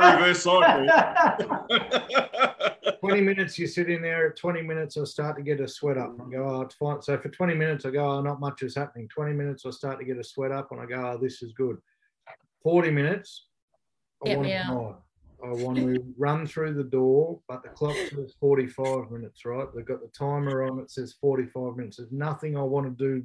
[0.01, 0.87] reverse cycle.
[3.01, 6.11] 20 minutes you sit in there 20 minutes i start to get a sweat up
[6.19, 8.63] and I go oh it's fine so for 20 minutes i go oh not much
[8.63, 11.19] is happening 20 minutes i start to get a sweat up and i go oh
[11.21, 11.77] this is good
[12.67, 13.47] 40 minutes
[14.25, 15.03] i Get want me to out.
[15.45, 19.87] i want to run through the door but the clock says 45 minutes right they've
[19.87, 23.25] got the timer on it says 45 minutes there's nothing i want to do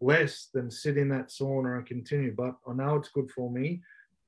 [0.00, 3.82] less than sit in that sauna and continue but i know it's good for me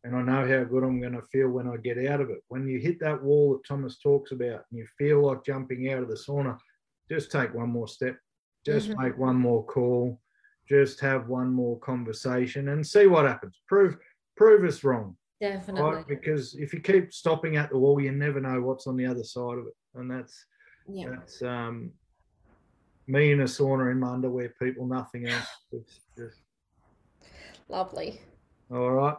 [0.05, 2.39] and I know how good I'm going to feel when I get out of it.
[2.49, 6.03] When you hit that wall that Thomas talks about and you feel like jumping out
[6.03, 6.57] of the sauna,
[7.11, 8.17] just take one more step,
[8.65, 8.97] just Mhm.
[9.05, 10.19] make one more call,
[10.67, 13.61] just have one more conversation and see what happens.
[13.69, 13.99] Prove
[14.37, 15.83] prove us wrong, Definitely.
[15.83, 16.07] right?
[16.09, 19.25] Because if you keep stopping at the wall, you never know what's on the other
[19.25, 20.47] side of it, and that's
[20.89, 21.11] Yeah.
[21.11, 21.93] that's um,
[23.07, 25.47] me in a sauna in my underwear, people, nothing else.
[25.73, 26.39] It's just
[27.69, 28.21] Lovely.
[28.71, 29.17] all right.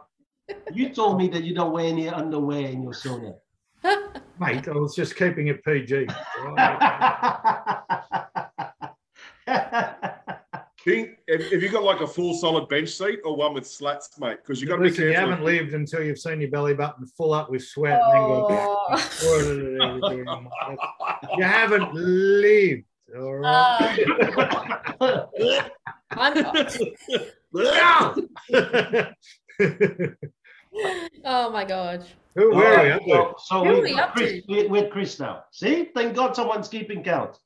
[0.72, 3.34] You told me that you don't wear any underwear in your sauna.
[4.40, 6.06] Mate, I was just keeping it PG.
[6.44, 7.82] right?
[10.84, 14.18] King, have, have you got like a full solid bench seat or one with slats,
[14.18, 14.38] mate?
[14.42, 17.06] Because you've got to be Listen, you haven't lived until you've seen your belly button
[17.06, 18.46] full up with sweat and then go,
[19.24, 20.48] Oh.
[21.36, 22.84] you haven't lived.
[23.16, 23.98] All right.
[25.00, 25.26] Uh,
[26.10, 26.76] I'm not.
[31.24, 32.06] Oh my god.
[32.34, 33.00] Who, where are you?
[33.06, 35.44] So, so Who are we, we up Chris, we, we're Chris now.
[35.50, 37.38] See, thank God someone's keeping count.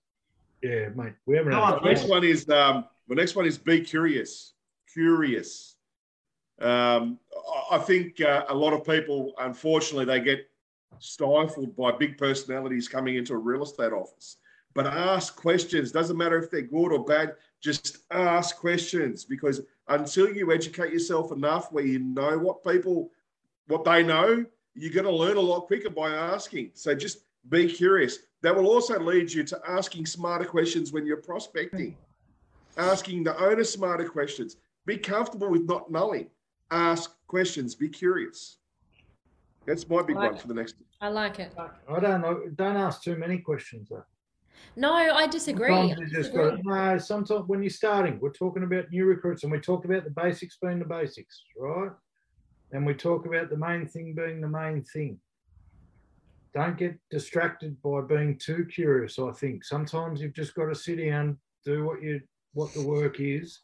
[0.62, 1.14] Yeah, mate.
[1.26, 3.80] We haven't Come had on, The next one is um, the next one is be
[3.80, 4.54] curious.
[4.92, 5.76] Curious.
[6.61, 7.18] Um,
[7.70, 10.48] I- I think uh, a lot of people, unfortunately, they get
[10.98, 14.36] stifled by big personalities coming into a real estate office.
[14.74, 15.90] But ask questions.
[15.92, 17.34] Doesn't matter if they're good or bad.
[17.61, 23.11] Just ask questions because until you educate yourself enough where you know what people,
[23.66, 24.44] what they know,
[24.74, 26.70] you're going to learn a lot quicker by asking.
[26.74, 28.18] So just be curious.
[28.42, 31.96] That will also lead you to asking smarter questions when you're prospecting,
[32.77, 34.57] asking the owner smarter questions.
[34.87, 36.29] Be comfortable with not knowing.
[36.70, 37.74] Ask questions.
[37.74, 38.59] Be curious.
[39.66, 40.77] That's my big Like one for the next.
[41.01, 41.53] I like it.
[41.59, 42.43] I don't know.
[42.55, 44.05] Don't ask too many questions though.
[44.74, 45.68] No, I disagree.
[45.68, 46.62] Sometimes I you just disagree.
[46.62, 46.99] got no.
[46.99, 50.57] Sometimes when you're starting, we're talking about new recruits, and we talk about the basics
[50.62, 51.91] being the basics, right?
[52.72, 55.18] And we talk about the main thing being the main thing.
[56.55, 59.18] Don't get distracted by being too curious.
[59.18, 62.20] I think sometimes you've just got to sit down, do what you
[62.57, 63.61] what the work is,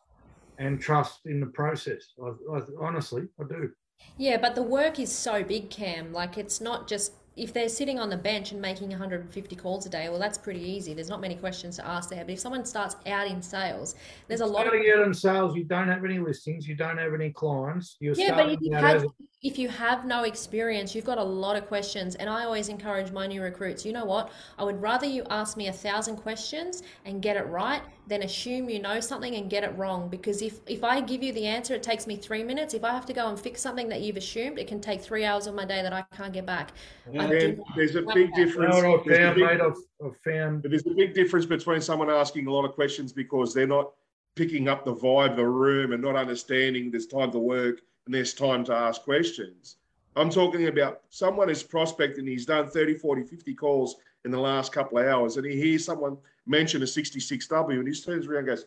[0.59, 2.13] and trust in the process.
[2.23, 3.71] I, I, honestly, I do.
[4.19, 6.13] Yeah, but the work is so big, Cam.
[6.13, 9.89] Like, it's not just if they're sitting on the bench and making 150 calls a
[9.89, 10.95] day, well, that's pretty easy.
[10.95, 12.25] There's not many questions to ask there.
[12.25, 13.95] But if someone starts out in sales,
[14.29, 16.99] there's a lot of Starting out in sales, you don't have any listings, you don't
[16.99, 17.97] have any clients.
[18.01, 19.07] You're Yeah, but if you have as
[19.43, 22.15] if you have no experience, you've got a lot of questions.
[22.15, 24.31] And I always encourage my new recruits, you know what?
[24.57, 28.69] I would rather you ask me a thousand questions and get it right than assume
[28.69, 30.09] you know something and get it wrong.
[30.09, 32.73] Because if, if I give you the answer, it takes me three minutes.
[32.73, 35.25] If I have to go and fix something that you've assumed, it can take three
[35.25, 36.71] hours of my day that I can't get back.
[37.09, 38.75] I do And there's a big difference.
[38.77, 39.61] know what I've a found, big- mate?
[39.61, 43.55] I've, I've But there's a big difference between someone asking a lot of questions because
[43.55, 43.93] they're not
[44.35, 48.15] picking up the vibe of the room and not understanding there's time to work and
[48.15, 49.77] there's time to ask questions.
[50.17, 54.73] I'm talking about someone is prospecting, he's done 30, 40, 50 calls in the last
[54.73, 56.17] couple of hours, and he hears someone
[56.47, 58.67] mention a 66W and he turns around and goes,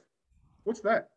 [0.63, 1.09] What's that?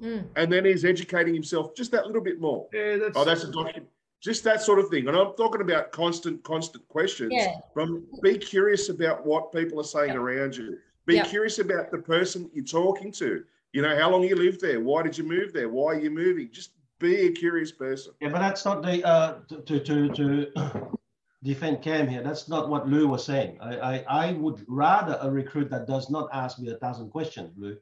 [0.00, 0.26] Mm.
[0.36, 2.68] And then he's educating himself just that little bit more.
[2.72, 3.88] Yeah, that's Oh, that's a document.
[4.22, 5.08] Just that sort of thing.
[5.08, 7.32] And I'm talking about constant, constant questions.
[7.34, 7.56] Yeah.
[7.74, 10.20] From be curious about what people are saying Yeah.
[10.20, 10.78] around you.
[11.06, 11.24] Be Yeah.
[11.24, 13.44] curious about the person you're talking to.
[13.72, 14.80] You know, how long you lived there?
[14.80, 15.68] Why did you move there?
[15.68, 16.50] Why are you moving?
[16.52, 16.70] Just
[17.00, 18.12] Be a curious person.
[18.20, 20.52] Yeah, but that's not the uh, to to to
[21.42, 22.22] defend Cam here.
[22.22, 23.58] That's not what Lou was saying.
[23.60, 27.50] I, I I would rather a recruit that does not ask me a thousand questions,
[27.58, 27.76] Lou.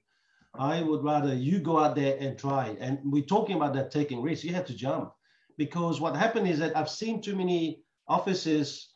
[0.55, 2.75] I would rather you go out there and try.
[2.81, 4.43] And we're talking about that taking risks.
[4.43, 5.13] You have to jump
[5.57, 8.89] because what happened is that I've seen too many offices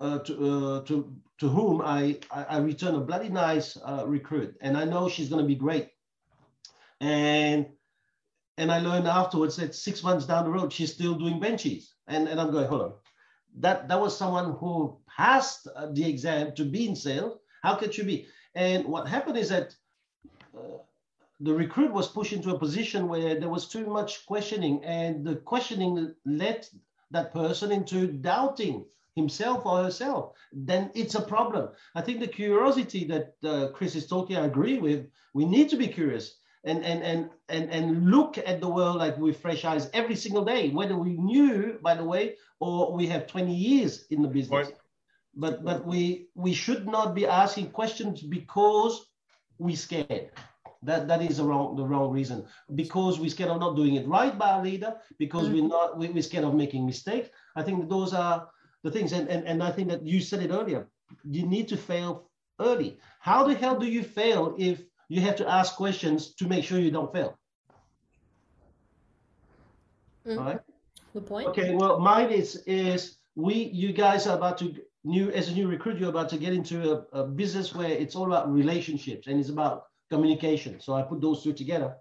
[0.00, 4.54] uh, to, uh, to, to whom I, I, I, return a bloody nice uh, recruit.
[4.60, 5.90] And I know she's going to be great.
[7.00, 7.66] And
[8.58, 11.94] and I learned afterwards that six months down the road, she's still doing benches.
[12.08, 12.92] And, and I'm going, hold on.
[13.60, 17.38] That, that was someone who passed uh, the exam to be in sales.
[17.62, 18.26] How could she be?
[18.56, 19.76] And what happened is that
[21.40, 25.36] the recruit was pushed into a position where there was too much questioning, and the
[25.36, 26.66] questioning led
[27.10, 28.84] that person into doubting
[29.14, 30.32] himself or herself.
[30.52, 31.70] Then it's a problem.
[31.94, 35.06] I think the curiosity that uh, Chris is talking, I agree with.
[35.34, 39.16] We need to be curious and and and and and look at the world like
[39.18, 43.26] with fresh eyes every single day, whether we knew, by the way, or we have
[43.26, 44.68] 20 years in the business.
[44.68, 44.76] Right.
[45.34, 49.06] But but we we should not be asking questions because
[49.58, 50.30] we're scared.
[50.82, 52.46] That that is the wrong the wrong reason.
[52.74, 54.94] Because we're scared of not doing it right by our leader.
[55.18, 55.54] Because mm-hmm.
[55.54, 57.30] we're not we, we're scared of making mistakes.
[57.56, 58.48] I think those are
[58.84, 59.12] the things.
[59.12, 60.88] And, and and I think that you said it earlier.
[61.24, 62.98] You need to fail early.
[63.20, 66.78] How the hell do you fail if you have to ask questions to make sure
[66.78, 67.38] you don't fail.
[70.26, 70.38] Mm-hmm.
[70.38, 70.60] All right.
[71.14, 71.48] Good point.
[71.48, 71.74] Okay.
[71.74, 74.74] Well, mine is is we you guys are about to
[75.04, 78.14] new as a new recruit you're about to get into a, a business where it's
[78.14, 80.80] all about relationships and it's about communication.
[80.80, 81.96] So I put those two together.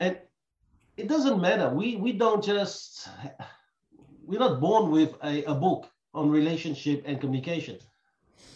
[0.00, 0.18] And
[0.96, 1.70] it doesn't matter.
[1.70, 3.08] We we don't just
[4.24, 7.78] we're not born with a, a book on relationship and communication.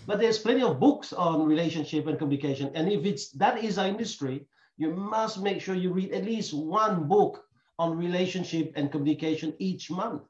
[0.06, 2.70] But there's plenty of books on relationship and communication.
[2.74, 4.46] And if it's that is our industry,
[4.76, 7.44] you must make sure you read at least one book
[7.78, 10.22] on relationship and communication each month.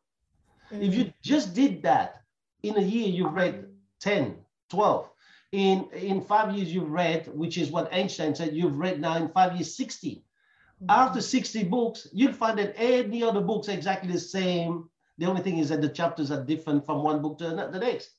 [0.72, 0.82] Mm-hmm.
[0.82, 2.22] If you just did that
[2.62, 3.66] in a year, you've read
[4.00, 4.36] 10,
[4.70, 5.10] 12.
[5.56, 9.26] In, in five years, you've read, which is what Einstein said, you've read now in
[9.26, 10.16] five years 60.
[10.16, 10.90] Mm-hmm.
[10.90, 14.90] After 60 books, you'll find that any other books are exactly the same.
[15.16, 18.10] The only thing is that the chapters are different from one book to the next.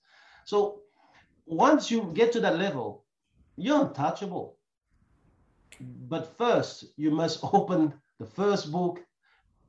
[0.46, 0.80] So
[1.46, 3.06] once you get to that level,
[3.56, 4.58] you're untouchable.
[6.10, 9.00] But first, you must open the first book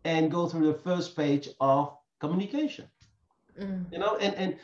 [0.06, 2.86] and go through the first page of communication.
[3.60, 3.92] Mm.
[3.92, 4.56] You know, and, and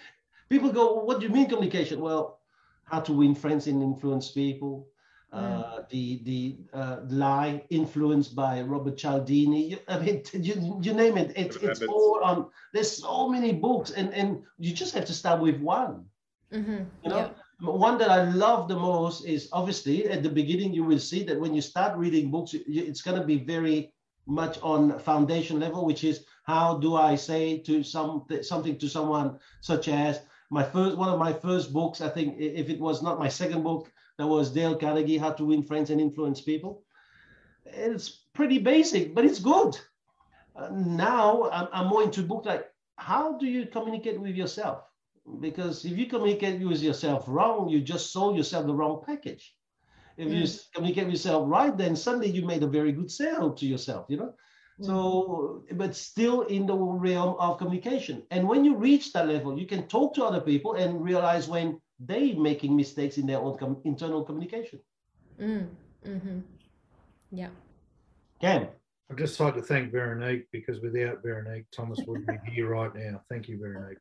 [0.48, 2.00] people go, what do you mean communication?
[2.00, 2.40] Well,
[2.84, 4.88] how to win friends and influence people.
[5.32, 9.70] Uh, the the uh, lie influenced by Robert Cialdini.
[9.70, 11.32] You, I mean, you, you name it.
[11.34, 12.50] It's it's all on.
[12.72, 16.04] There's so many books, and and you just have to start with one.
[16.52, 16.84] Mm-hmm.
[17.02, 17.30] You know,
[17.60, 21.40] one that I love the most is obviously at the beginning you will see that
[21.40, 23.92] when you start reading books, it's going to be very
[24.26, 29.38] much on foundation level, which is how do I say to some something to someone
[29.60, 30.20] such as
[30.54, 32.00] my first one of my first books.
[32.00, 35.44] I think if it was not my second book, that was Dale Carnegie, How to
[35.44, 36.82] Win Friends and Influence People.
[37.66, 39.78] It's pretty basic, but it's good.
[40.56, 42.64] Uh, now I'm, I'm more into book like
[42.96, 44.84] how do you communicate with yourself?
[45.40, 49.54] because if you communicate with yourself wrong, you just sold yourself the wrong package.
[50.16, 50.40] If mm.
[50.40, 54.06] you communicate with yourself right, then suddenly you made a very good sale to yourself,
[54.08, 54.34] you know?
[54.80, 58.22] So, but still in the realm of communication.
[58.30, 61.80] And when you reach that level, you can talk to other people and realize when
[62.00, 64.80] they making mistakes in their own com- internal communication.
[65.40, 65.68] Mm.
[66.04, 66.38] Mm-hmm.
[67.30, 67.48] Yeah.
[68.40, 68.66] Cam.
[69.10, 73.20] I'd just like to thank Veronique because without Veronique, Thomas wouldn't be here right now.
[73.28, 73.98] Thank you, Veronique.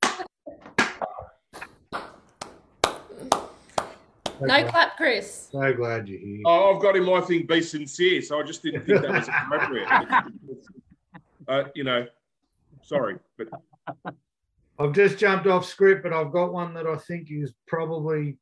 [4.47, 5.49] No clap, Chris.
[5.51, 6.41] So glad you're here.
[6.45, 8.21] Oh, I've got in my thing, be sincere.
[8.21, 9.87] So I just didn't think that was appropriate.
[11.47, 12.05] uh, you know,
[12.81, 13.47] sorry, but
[14.79, 18.37] I've just jumped off script, but I've got one that I think is probably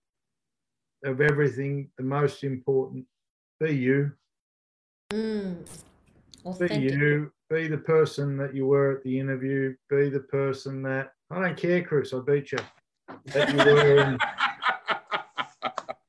[1.04, 3.06] of everything the most important.
[3.60, 4.12] Be you.
[5.12, 5.58] Mm.
[6.60, 7.32] Be you.
[7.50, 9.76] Be the person that you were at the interview.
[9.90, 12.14] Be the person that I don't care, Chris.
[12.14, 12.60] I beat you.
[13.26, 14.18] That you were in,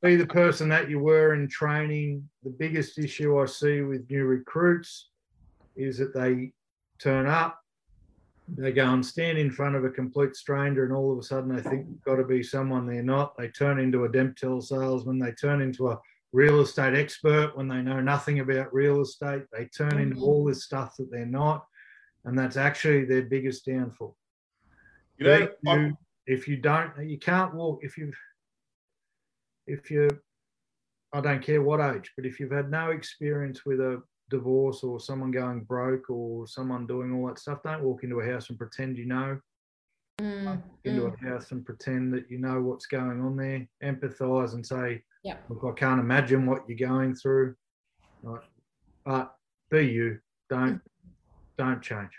[0.03, 2.29] be the person that you were in training.
[2.43, 5.11] The biggest issue I see with new recruits
[5.77, 6.53] is that they
[6.99, 7.59] turn up,
[8.49, 11.55] they go and stand in front of a complete stranger, and all of a sudden
[11.55, 13.37] they think they've got to be someone they're not.
[13.39, 16.01] They turn into a Demtel salesman, they turn into a
[16.33, 19.43] real estate expert when they know nothing about real estate.
[19.53, 20.25] They turn into mm-hmm.
[20.25, 21.65] all this stuff that they're not,
[22.25, 24.17] and that's actually their biggest downfall.
[25.19, 25.97] You know, you,
[26.27, 27.81] if you don't, you can't walk.
[27.83, 28.13] If you
[29.67, 30.09] if you,
[31.13, 34.03] I don't care what age, but if you've had no experience with a
[34.33, 37.63] divorce or someone going broke or someone doing all that stuff.
[37.63, 39.39] Don't walk into a house and pretend you know.
[40.21, 41.15] Mm, Into mm.
[41.15, 43.67] a house and pretend that you know what's going on there.
[43.83, 45.37] Empathise and say, Yeah.
[45.49, 47.55] look, I can't imagine what you're going through.
[48.23, 48.43] Right.
[49.05, 49.35] But
[49.71, 50.19] be you.
[50.49, 50.81] Don't
[51.59, 52.13] don't change.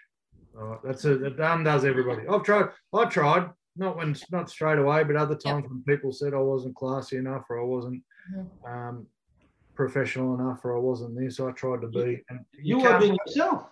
[0.58, 0.80] All right.
[0.84, 2.28] That's a that does everybody.
[2.28, 2.70] I've tried.
[2.94, 3.50] I tried.
[3.76, 7.45] Not when not straight away, but other times when people said I wasn't classy enough
[7.49, 8.47] or I wasn't Mhm.
[8.71, 9.07] um,
[9.76, 11.39] professional enough or I wasn't this.
[11.39, 12.24] I tried to be.
[12.30, 13.67] And You were can't- being yourself.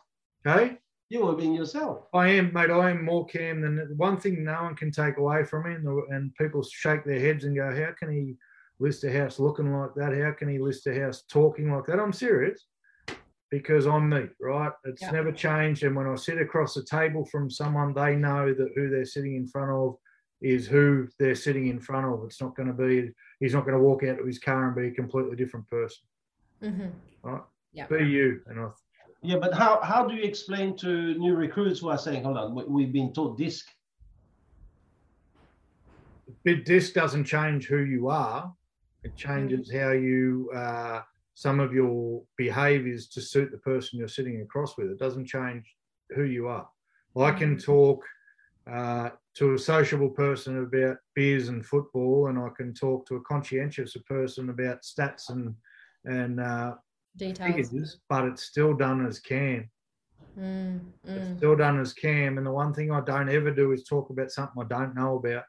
[0.46, 0.80] okay.
[1.10, 2.08] You were being yourself.
[2.14, 2.72] I am, mate.
[2.72, 4.44] I am more Cam than one thing.
[4.46, 7.54] No one can take away from me, and, the, and people shake their heads and
[7.56, 8.38] go, "How can he
[8.80, 10.14] list a house looking like that?
[10.18, 12.66] How can he list a house talking like that?" I'm serious
[13.52, 14.72] because I'm me, right?
[14.86, 15.12] It's Yeah.
[15.12, 15.84] never changed.
[15.84, 19.36] And when I sit across the table from someone, they know that who they're sitting
[19.36, 19.98] in front of
[20.42, 22.24] is who they're sitting in front of.
[22.24, 23.12] It's not going to be.
[23.40, 26.04] He's not going to walk out of his car and be a completely different person.
[26.64, 26.94] Mhm.
[27.24, 27.42] Right?
[27.74, 27.88] Yeah.
[27.88, 28.70] Be you, and I
[29.22, 32.56] Yeah, but how, how do you explain to new recruits who are saying, hold on,
[32.56, 33.68] we, we've been taught disc?
[36.44, 38.52] bid disc doesn't change who you are.
[39.04, 41.02] It changes how you uh,
[41.34, 44.92] some of your behaviours to suit the person you're sitting across with.
[44.92, 45.76] It doesn't change
[46.16, 46.68] who you are.
[47.18, 48.04] I can talk
[48.72, 53.22] uh, to a sociable person about beers and football, and I can talk to a
[53.22, 55.56] conscientious person about stats and
[56.06, 56.76] and uh,
[57.18, 57.56] Details.
[57.70, 59.70] figures, but it's still done as Cam.
[60.40, 61.38] Mm, It's mm.
[61.38, 62.38] still done as Cam.
[62.38, 65.18] And the one thing I don't ever do is talk about something I don't know
[65.18, 65.44] about.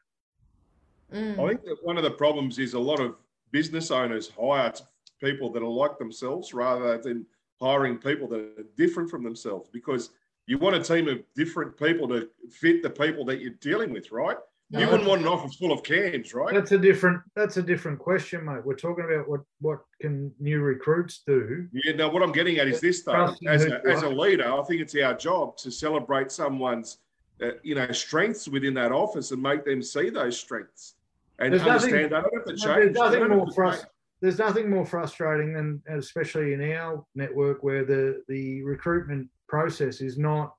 [1.13, 1.39] Mm.
[1.39, 3.15] I think that one of the problems is a lot of
[3.51, 4.83] business owners hire t-
[5.23, 7.25] people that are like themselves rather than
[7.61, 10.09] hiring people that are different from themselves because
[10.47, 14.11] you want a team of different people to fit the people that you're dealing with,
[14.11, 14.37] right?
[14.69, 16.51] You wouldn't want an office full of cans, right?
[16.51, 17.21] That's a different.
[17.35, 18.65] That's a different question, mate.
[18.65, 21.67] We're talking about what what can new recruits do.
[21.71, 23.35] Yeah, no, what I'm getting at is this though.
[23.47, 26.97] As a, as a leader, I think it's our job to celebrate someone's,
[27.39, 30.95] uh, you know, strengths within that office and make them see those strengths
[31.39, 33.92] and There's nothing- understand have to There's nothing don't more have to change.
[34.23, 40.17] There's nothing more frustrating than, especially in our network, where the the recruitment process is
[40.17, 40.53] not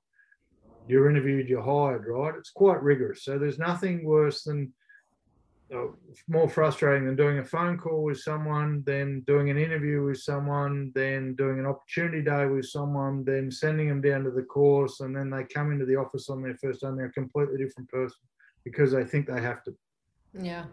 [0.87, 2.35] you're interviewed, you're hired, right?
[2.37, 3.25] It's quite rigorous.
[3.25, 4.71] So there's nothing worse than
[5.73, 5.87] uh,
[6.27, 10.91] more frustrating than doing a phone call with someone, then doing an interview with someone,
[10.93, 15.15] then doing an opportunity day with someone, then sending them down to the course, and
[15.15, 17.89] then they come into the office on their first day and they're a completely different
[17.89, 18.21] person
[18.63, 19.75] because they think they have to
[20.33, 20.65] Yeah.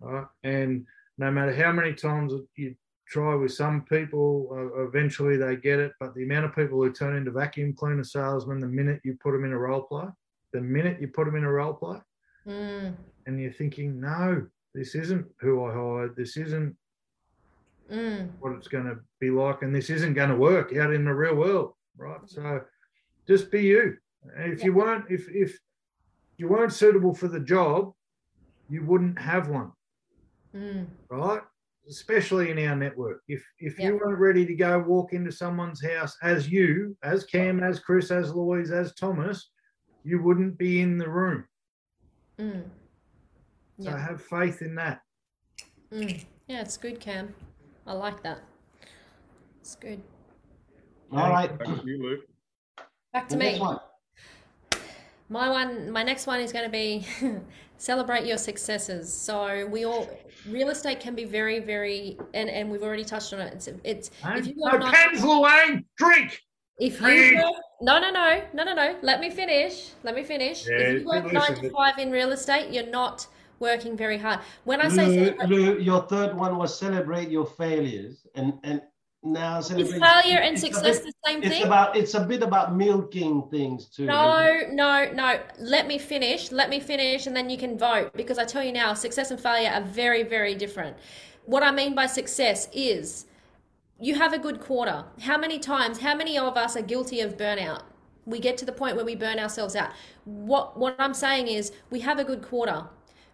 [0.00, 0.26] right?
[0.42, 0.84] And
[1.20, 2.74] no matter how many times you
[3.06, 5.92] try with some people, uh, eventually they get it.
[6.00, 9.32] But the amount of people who turn into vacuum cleaner salesmen the minute you put
[9.32, 10.06] them in a role play,
[10.52, 11.98] the minute you put them in a role play,
[12.46, 12.94] Mm,
[13.26, 16.16] and you're thinking, no, this isn't who I hired.
[16.16, 16.74] This isn't
[17.92, 18.30] mm.
[18.40, 21.14] what it's going to be like, and this isn't going to work out in the
[21.14, 22.20] real world, right?
[22.26, 22.62] So
[23.28, 23.96] just be you.
[24.36, 25.58] And if you weren't, if if
[26.38, 27.92] you weren't suitable for the job,
[28.68, 29.72] you wouldn't have one.
[30.54, 30.86] Mm.
[31.10, 31.42] right?
[31.88, 33.22] Especially in our network.
[33.28, 33.86] If if Yeah.
[33.88, 38.10] you weren't ready to go walk into someone's house as you, as Cam, as Chris,
[38.10, 39.50] as Louise, as Thomas,
[40.04, 41.44] you wouldn't be in the room.
[42.38, 42.64] Mm.
[43.80, 45.00] So have faith in that.
[45.92, 46.24] Mm.
[46.48, 47.34] Yeah, it's good, Cam.
[47.86, 48.40] I like that.
[49.60, 50.02] It's good.
[51.12, 51.50] All right.
[51.58, 52.20] Thank you, Luke.
[53.12, 53.58] Back to The me.
[53.58, 53.78] one.
[55.28, 57.06] My one, my next one is going to be
[57.76, 59.12] celebrate your successes.
[59.12, 60.08] So we all,
[60.48, 63.54] real estate can be very, very, and and we've already touched on it.
[63.54, 66.40] It's it's if you no are not, pens, Luane, drink.
[66.78, 68.96] if you work, no no no no no no.
[69.02, 69.90] Let me finish.
[70.02, 70.66] Let me finish.
[70.66, 73.26] Yeah, if you work listen, nine to five in real estate, you're not
[73.58, 74.40] working very hard.
[74.64, 78.82] When I say Lou, celebrate, Lou, your third one was celebrate your failures, and and
[79.22, 81.64] now is failure and success bit- the same It's thing?
[81.66, 84.06] about it's a bit about milking things too.
[84.06, 85.40] No, no, no.
[85.58, 86.50] Let me finish.
[86.50, 88.12] Let me finish, and then you can vote.
[88.14, 90.96] Because I tell you now, success and failure are very, very different.
[91.44, 93.26] What I mean by success is
[93.98, 95.04] you have a good quarter.
[95.20, 97.82] How many times, how many of us are guilty of burnout?
[98.24, 99.90] We get to the point where we burn ourselves out.
[100.24, 102.84] What what I'm saying is we have a good quarter.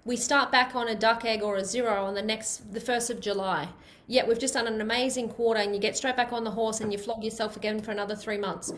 [0.04, 3.08] We start back on a duck egg or a zero on the next the first
[3.10, 3.68] of July.
[4.06, 6.80] Yet we've just done an amazing quarter and you get straight back on the horse
[6.80, 8.72] and you flog yourself again for another three months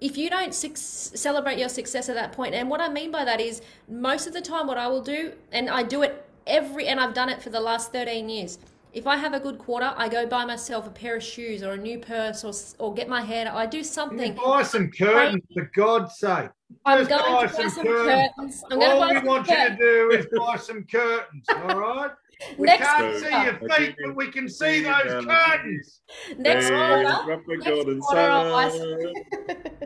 [0.00, 3.24] if you don't suc celebrate your success at that point, and what I mean by
[3.24, 6.86] that is most of the time, what I will do, and I do it every,
[6.86, 8.58] and I've done it for the last 13 years.
[8.92, 11.72] If I have a good quarter, I go buy myself a pair of shoes or
[11.72, 12.52] a new purse or,
[12.84, 13.52] or get my hair.
[13.54, 14.34] I do You something.
[14.34, 16.48] buy some curtains, for God's sake.
[16.84, 18.30] I'm Just going buy to buy some some curtains.
[18.36, 18.64] curtains.
[18.70, 22.10] I'm All buy we want you to do is buy some curtains, all right?
[22.56, 26.00] We Next can't see your feet, but we can see those curtains.
[26.38, 27.02] Next Hey, quarter.
[27.26, 29.14] drop the next quarter I'll ask- sun.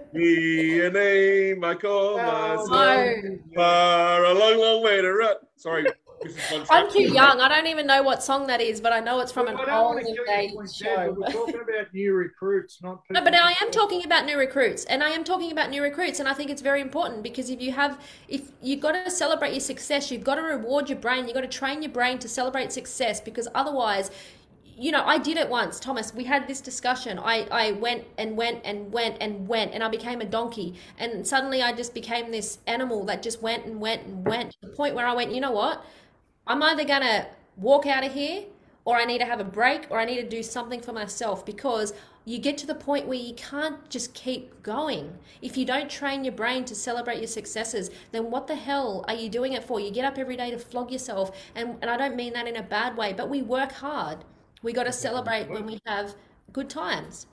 [0.12, 2.68] Me a name I call Oh, myself.
[2.70, 3.38] No.
[3.56, 5.34] Far a long, long way to run.
[5.56, 5.86] Sorry, Mrs.
[5.86, 6.03] Von
[6.70, 7.40] I'm too young.
[7.40, 9.68] I don't even know what song that is, but I know it's from an don't
[9.68, 11.16] want old day your point, Dad, show.
[11.16, 13.02] we're talking about new recruits, not.
[13.10, 16.20] No, but I am talking about new recruits, and I am talking about new recruits,
[16.20, 19.52] and I think it's very important because if you have, if you've got to celebrate
[19.52, 22.28] your success, you've got to reward your brain, you've got to train your brain to
[22.28, 24.10] celebrate success because otherwise,
[24.76, 26.12] you know, I did it once, Thomas.
[26.12, 27.18] We had this discussion.
[27.18, 31.26] I, I went and went and went and went, and I became a donkey, and
[31.26, 34.68] suddenly I just became this animal that just went and went and went to the
[34.68, 35.84] point where I went, you know what?
[36.46, 37.26] I'm either gonna
[37.56, 38.44] walk out of here
[38.84, 41.46] or I need to have a break or I need to do something for myself
[41.46, 41.94] because
[42.26, 45.18] you get to the point where you can't just keep going.
[45.42, 49.14] If you don't train your brain to celebrate your successes, then what the hell are
[49.14, 49.78] you doing it for?
[49.78, 52.56] You get up every day to flog yourself, and, and I don't mean that in
[52.56, 54.24] a bad way, but we work hard.
[54.62, 56.14] We got to celebrate when we have
[56.52, 57.26] good times.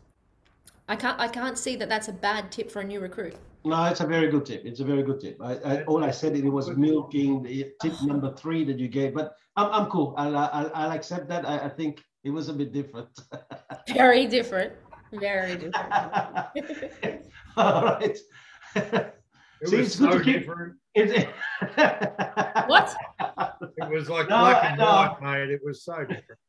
[0.89, 3.35] I can't I can't see that that's a bad tip for a new recruit.
[3.63, 4.63] No, it's a very good tip.
[4.65, 5.37] It's a very good tip.
[5.41, 9.13] I, I, all I said it was milking the tip number three that you gave,
[9.13, 10.15] but I'm, I'm cool.
[10.17, 11.47] I'll, I'll, I'll accept that.
[11.47, 13.09] I, I think it was a bit different.
[13.93, 14.73] Very different.
[15.13, 15.93] Very different.
[17.57, 18.17] all right.
[18.75, 20.75] It See, was it's good so to keep- different.
[20.95, 21.29] It-
[22.67, 22.95] what?
[23.77, 24.85] It was like No, black and no.
[24.85, 25.49] white, mate.
[25.51, 26.39] It was so different.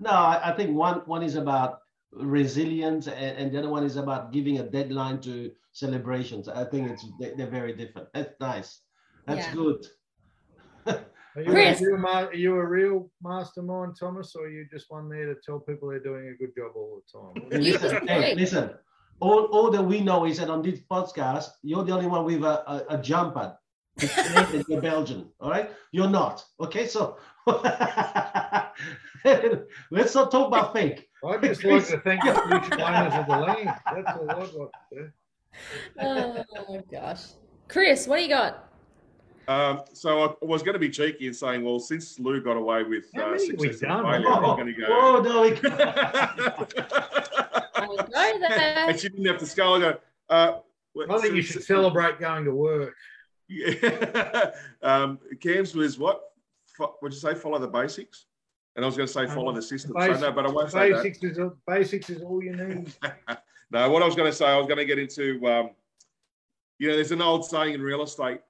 [0.00, 1.78] No, I, I think one one is about
[2.16, 6.48] resilience, and, and the other one is about giving a deadline to celebrations.
[6.48, 8.08] I think it's they, they're very different.
[8.14, 8.80] That's nice.
[9.26, 9.54] That's Yeah.
[9.54, 9.86] good.
[11.36, 11.80] Are you, Chris.
[11.80, 15.26] a real ma- are you a real mastermind, Thomas, or are you just one there
[15.34, 17.60] to tell people they're doing a good job all the time?
[17.60, 18.70] Listen, hey, listen.
[19.18, 22.44] All, all that we know is that on this podcast, you're the only one with
[22.44, 23.56] a, a, a jumper.
[24.68, 25.70] You're Belgian, all right?
[25.92, 26.44] You're not.
[26.60, 27.16] Okay, so
[29.90, 31.08] let's not talk about fake.
[31.26, 33.70] I'd just like to thank the future owners of the land.
[33.86, 35.10] That's all I'd like to do.
[36.00, 37.22] Oh my gosh.
[37.68, 38.68] Chris, what do you got?
[39.46, 42.82] Um, so I was going to be cheeky and saying, well, since Lou got away
[42.82, 44.04] with How uh, many we success and done?
[44.04, 44.86] failure, I'm going to go.
[44.88, 45.50] Oh, no, we
[47.74, 48.88] I'll go there.
[48.88, 49.74] and she didn't have to skull.
[49.74, 49.98] I go.
[50.30, 50.52] Uh,
[51.10, 52.94] I think you should celebrate going to work.
[53.46, 54.52] Yeah.
[54.82, 56.22] um, Cam's was what?
[56.78, 57.34] Fo- What'd you say?
[57.34, 58.24] Follow the basics.
[58.76, 59.92] And I was going to say follow the system.
[59.98, 61.02] So no, but I won't say that.
[61.02, 62.92] Basics is, basics is all you need.
[63.70, 65.70] no, what I was going to say, I was going to get into, um,
[66.78, 68.40] you know, there's an old saying in real estate,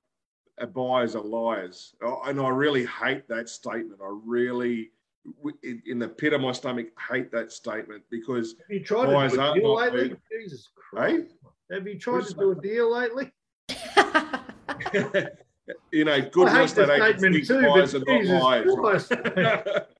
[0.59, 1.95] uh, buyers are liars.
[2.01, 4.01] And I really hate that statement.
[4.03, 4.93] I really,
[5.63, 9.33] in, in the pit of my stomach, hate that statement because, Have you tried Boys
[9.33, 10.09] to do a deal lately?
[10.09, 10.19] big.
[10.33, 11.35] Jesus Christ.
[11.71, 13.31] Have you tried What's to do a deal lately?
[15.93, 18.05] you know, good I real hate the estate agents statement think too, buyers but are
[18.05, 18.75] not Jesus liars.
[18.75, 19.13] Christ.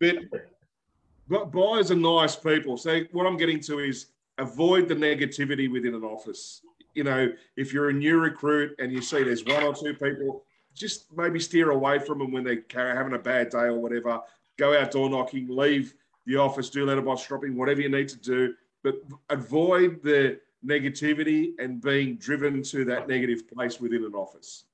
[0.00, 2.76] but, buyers are nice people.
[2.76, 4.06] So what I'm getting to is
[4.38, 6.62] avoid the negativity within an office.
[6.94, 10.42] You know, if you're a new recruit and you see there's one or two people,
[10.74, 14.20] just maybe steer away from them when they're having a bad day or whatever.
[14.56, 15.94] Go out door knocking, leave
[16.26, 18.96] the office, do letterbox shopping, whatever you need to do, but
[19.28, 24.64] avoid the negativity and being driven to that negative place within an office.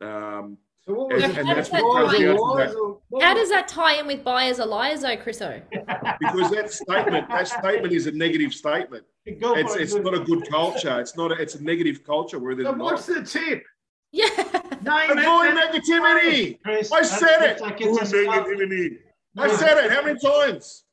[0.00, 0.58] Um,
[0.88, 1.38] So what was And- it?
[1.40, 4.00] and that's Lies what or drives you out lies to or- How does that tie
[4.00, 5.60] in with buyers are liars, though, Chriso?
[6.18, 9.04] because that statement, that statement is a negative statement.
[9.26, 10.98] It's, it's not a good culture.
[10.98, 11.30] It's not.
[11.30, 13.62] A, it's a negative culture where there's So what's the tip?
[14.12, 14.28] Yeah.
[14.82, 16.58] Name Avoid negativity.
[16.62, 17.60] Chris, I said it.
[17.60, 18.96] Like it's Avoid negativity.
[19.36, 19.92] I said it.
[19.92, 20.84] How many times?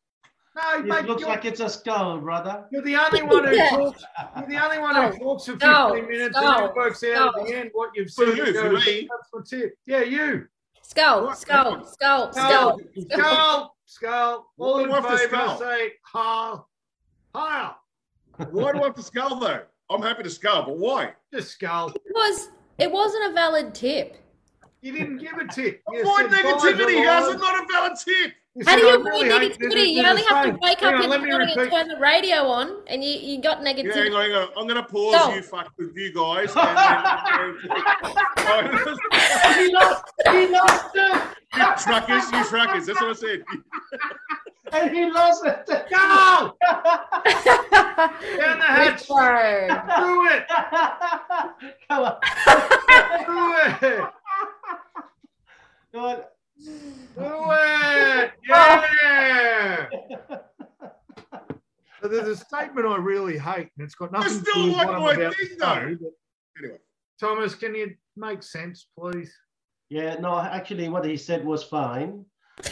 [0.55, 2.65] No, It mate, looks like it's a skull, brother.
[2.71, 4.03] you're the only one who talks.
[4.37, 5.93] You're the only one who talks for 15 Go.
[6.07, 6.47] minutes Go.
[6.47, 7.41] and then works out Go.
[7.41, 8.37] at the end what you've For said.
[8.37, 8.43] who?
[8.45, 9.09] and For me?
[9.11, 9.77] That's my tip.
[9.85, 10.47] Yeah, you.
[10.81, 11.37] Skull, What?
[11.37, 12.79] skull, skull, skull.
[12.79, 12.79] Skull,
[13.11, 14.51] skull, skull.
[14.57, 16.63] All in do I have to favour, say ha,
[17.33, 17.77] ha.
[18.51, 19.61] Why do I have to skull though?
[19.89, 21.13] I'm happy to skull, but why?
[21.33, 21.89] Just skull.
[21.89, 24.15] It was it wasn't a valid tip.
[24.81, 25.81] You didn't give a tip.
[25.87, 27.01] Avoid negativity.
[27.01, 28.33] are How's it not a valid tip?
[28.57, 29.93] You How do you "I avoid really hate- there's a- negativity?
[29.95, 31.97] You only have to wake Hang up on, in let the morning and turn the
[31.97, 34.47] radio on, and you, you got Yeah, hang on, hang on.
[34.55, 35.33] I'm going to pause Go.
[35.35, 36.53] you, fuck with you guys.
[36.55, 37.57] And then,
[39.57, 40.03] he lost.
[40.31, 41.21] He lost it.
[41.53, 42.85] you truckers, you truckers.
[42.85, 43.43] That's what I said.
[44.71, 45.65] And he lost it.
[45.67, 46.55] Go!
[48.39, 49.05] Down the hatch.
[49.07, 49.15] Do
[50.31, 50.47] it.
[51.89, 52.15] Come on.
[53.25, 54.03] Do it.
[55.93, 56.17] Come on.
[56.63, 56.71] Do
[57.17, 58.31] it.
[58.47, 59.87] Yeah.
[62.01, 64.67] So there's a statement I really hate, and it's got I nothing to still do
[64.69, 65.65] with like what I'm my about thing, to though.
[65.65, 65.97] say.
[66.59, 66.77] Anyway.
[67.19, 69.33] Thomas, can you make sense, please?
[69.89, 72.25] Yeah, no, actually, what he said was fine.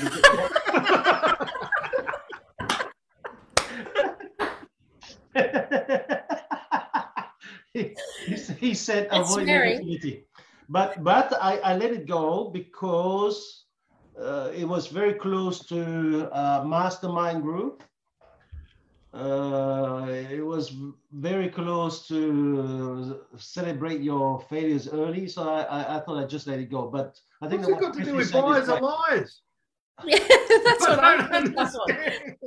[7.73, 7.95] he,
[8.25, 9.77] he, he said avoid scary.
[9.77, 10.23] negativity,
[10.69, 13.62] but but I, I let it go because
[14.19, 17.83] uh, it was very close to a mastermind group.
[19.13, 20.75] Uh, it was
[21.11, 26.59] very close to celebrate your failures early, so I, I, I thought I'd just let
[26.59, 26.87] it go.
[26.89, 28.81] But I think What's it that got to what do with said is buyers and
[28.81, 29.41] liars?
[30.03, 30.17] Yeah,
[30.65, 31.53] that's what I I'm don't thinking.
[31.55, 32.37] That's what- understand.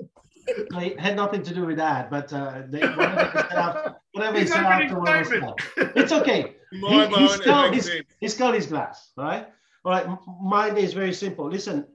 [0.48, 4.38] It had nothing to do with that, but uh, they, whatever he said after, whatever
[4.38, 5.60] he said afterwards, was statement.
[5.60, 5.90] fine.
[5.97, 6.55] it's okay.
[6.72, 7.90] In he, he's, still, he's,
[8.20, 9.48] he's got his glass, all right?
[9.87, 11.49] All right, mine is very simple.
[11.49, 11.87] Listen,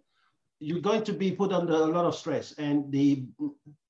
[0.61, 3.25] you're going to be put under a lot of stress, and the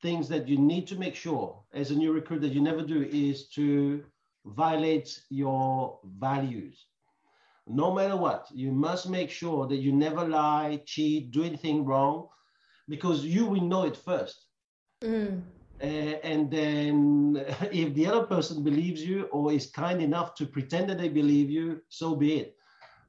[0.01, 3.03] things that you need to make sure as a new recruit that you never do
[3.03, 4.03] is to
[4.43, 6.87] violate your values.
[7.67, 12.27] No matter what, you must make sure that you never lie, cheat, do anything wrong,
[12.89, 14.47] because you will know it first.
[15.03, 15.43] Mm.
[15.79, 15.85] Uh,
[16.23, 20.97] and then if the other person believes you or is kind enough to pretend that
[20.97, 22.57] they believe you, so be it.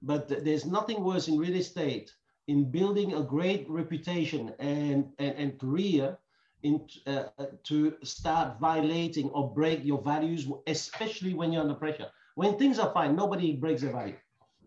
[0.02, 2.12] But there's nothing worse in real estate
[2.48, 6.18] in building a great reputation and, and, and career
[6.62, 12.08] in, uh, uh, to start violating or break your values, especially when you're under pressure.
[12.34, 14.16] When things are fine, nobody breaks their value,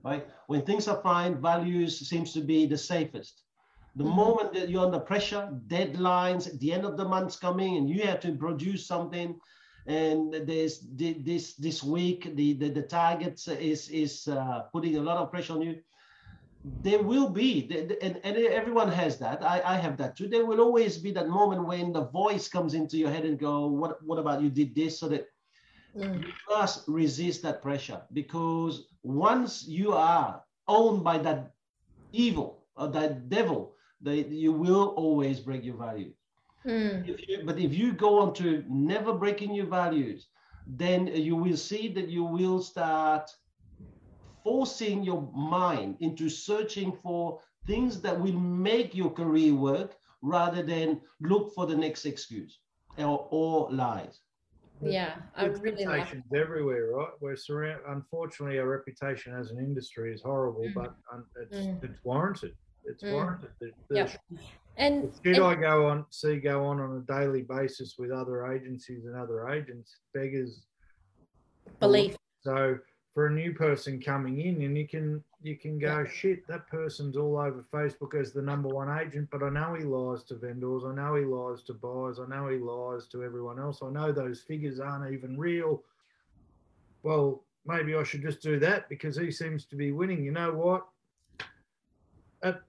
[0.04, 0.28] right?
[0.48, 3.44] When things are fine, values seems to be the safest.
[3.96, 4.16] The Mhm.
[4.16, 8.20] moment that you're under pressure, deadlines, the end of the month's coming, and you have
[8.22, 9.40] to produce something,
[9.88, 15.02] and there's thi- this this week the the, the targets is is uh, putting a
[15.02, 15.82] lot of pressure on you.
[16.64, 17.70] There will be,
[18.02, 19.44] and, and everyone has that.
[19.44, 20.28] I, I have that too.
[20.28, 23.68] There will always be that moment when the voice comes into your head and go,
[23.68, 25.28] "What what about you did this?" So that
[25.96, 26.26] Mm.
[26.26, 31.54] you must resist that pressure because once you are owned by that
[32.12, 36.16] evil or that devil, they, you will always break your values.
[36.66, 37.08] Mm.
[37.08, 40.28] If you, but if you go on to never breaking your values,
[40.68, 43.30] then you will see that you will start
[44.44, 51.02] forcing your mind into searching for things that will make your career work rather than
[51.20, 52.60] look for the next excuse
[52.98, 54.20] or, or lies.
[54.82, 56.00] Yeah, I It's really like.
[56.02, 57.10] reputations everywhere, right?
[57.22, 57.82] We're surround.
[57.88, 60.74] Unfortunately, our reputation as an industry is horrible, Mm.
[60.76, 61.84] but um, it's Mm.
[61.84, 62.54] it's warranted.
[62.88, 63.14] It's Mm.
[63.14, 63.50] warranted.
[63.60, 64.22] The, the Yep.
[64.78, 68.46] And, should and- I go on see go on on a daily basis with other
[68.48, 70.66] agencies and other agents beggars
[71.80, 72.18] belief.
[72.42, 72.80] So
[73.14, 76.46] for a new person coming in, and you can you can go shit.
[76.48, 80.24] That person's all over Facebook as the number one agent, but I know he lies
[80.26, 80.84] to vendors.
[80.84, 82.20] I know he lies to buyers.
[82.20, 83.82] I know he lies to everyone else.
[83.84, 85.84] I know those figures aren't even real.
[87.04, 90.24] Well, maybe I should just do that because he seems to be winning.
[90.24, 90.88] You know what?
[92.46, 92.62] It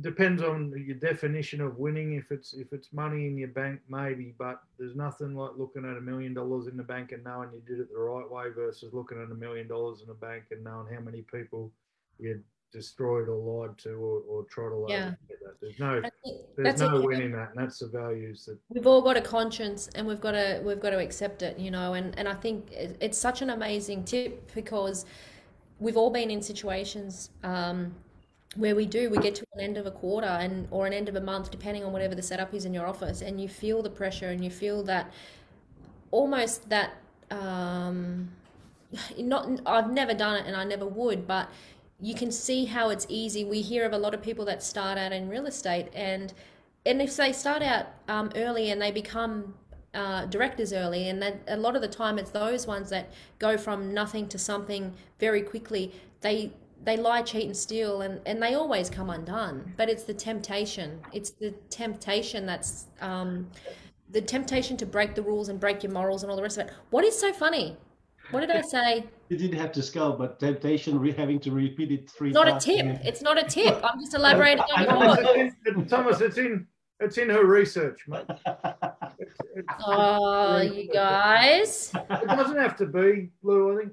[0.00, 2.14] depends on your definition of winning.
[2.14, 5.96] If it's if it's money in your bank, maybe, but there's nothing like looking at
[5.96, 8.92] a million dollars in the bank and knowing you did it the right way versus
[8.92, 11.70] looking at a million dollars in the bank and knowing how many people
[12.18, 12.40] you
[12.72, 14.88] destroyed or lied to or, or tried to lie.
[14.88, 15.12] Yeah.
[15.28, 15.38] get.
[15.60, 16.02] There's no
[16.56, 17.04] there's no it.
[17.04, 20.32] win that, and that's the values that we've all got a conscience and we've got
[20.32, 23.50] to we've got to accept it you know and and i think it's such an
[23.50, 25.06] amazing tip because
[25.78, 27.94] we've all been in situations um,
[28.56, 31.08] where we do we get to an end of a quarter and or an end
[31.08, 33.82] of a month depending on whatever the setup is in your office and you feel
[33.82, 35.12] the pressure and you feel that
[36.10, 36.92] almost that
[37.30, 38.30] um,
[39.18, 41.48] not I've never done it and I never would, but
[42.00, 43.44] you can see how it's easy.
[43.44, 46.32] We hear of a lot of people that start out in real estate and
[46.86, 49.54] and if they start out um, early and they become
[49.94, 53.94] uh, directors early, and a lot of the time it's those ones that go from
[53.94, 55.92] nothing to something very quickly.
[56.20, 56.52] They
[56.84, 59.72] they lie, cheat, and steal, and, and they always come undone.
[59.76, 61.00] But it's the temptation.
[61.12, 63.50] It's the temptation that's um,
[64.10, 66.66] the temptation to break the rules and break your morals and all the rest of
[66.68, 66.72] it.
[66.90, 67.76] What is so funny?
[68.30, 69.04] What did I say?
[69.28, 72.34] You didn't have to skull, but temptation, re- having to repeat it three times.
[72.34, 72.64] Not a times.
[72.98, 73.06] tip.
[73.06, 73.80] It's not a tip.
[73.82, 75.52] I'm just elaborating on Thomas, yours.
[75.64, 76.66] it's in, Thomas, it's in
[77.00, 78.24] it's in her research, mate.
[79.18, 81.92] It's, it's, Oh, you guys.
[81.94, 83.72] it doesn't have to be, Lou.
[83.72, 83.92] I think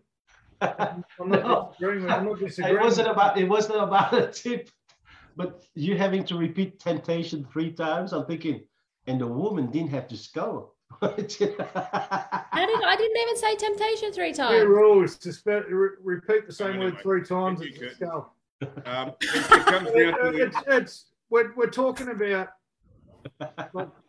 [0.62, 1.70] I'm not No.
[1.72, 2.04] disagreeing.
[2.04, 2.78] With, I'm not disagreeing.
[2.78, 4.70] it wasn't about it wasn't about a tip,
[5.36, 8.14] but you having to repeat temptation three times.
[8.14, 8.62] I'm thinking,
[9.08, 10.76] and the woman didn't have to skull.
[11.02, 11.56] How didn't.
[11.64, 14.66] I didn't even say temptation three Two times.
[14.66, 17.62] rules to spe- re- repeat the same Anyway, word three times.
[17.62, 18.26] you It's a
[18.86, 22.50] Um, it, it comes down to It's, it's we're, we're talking about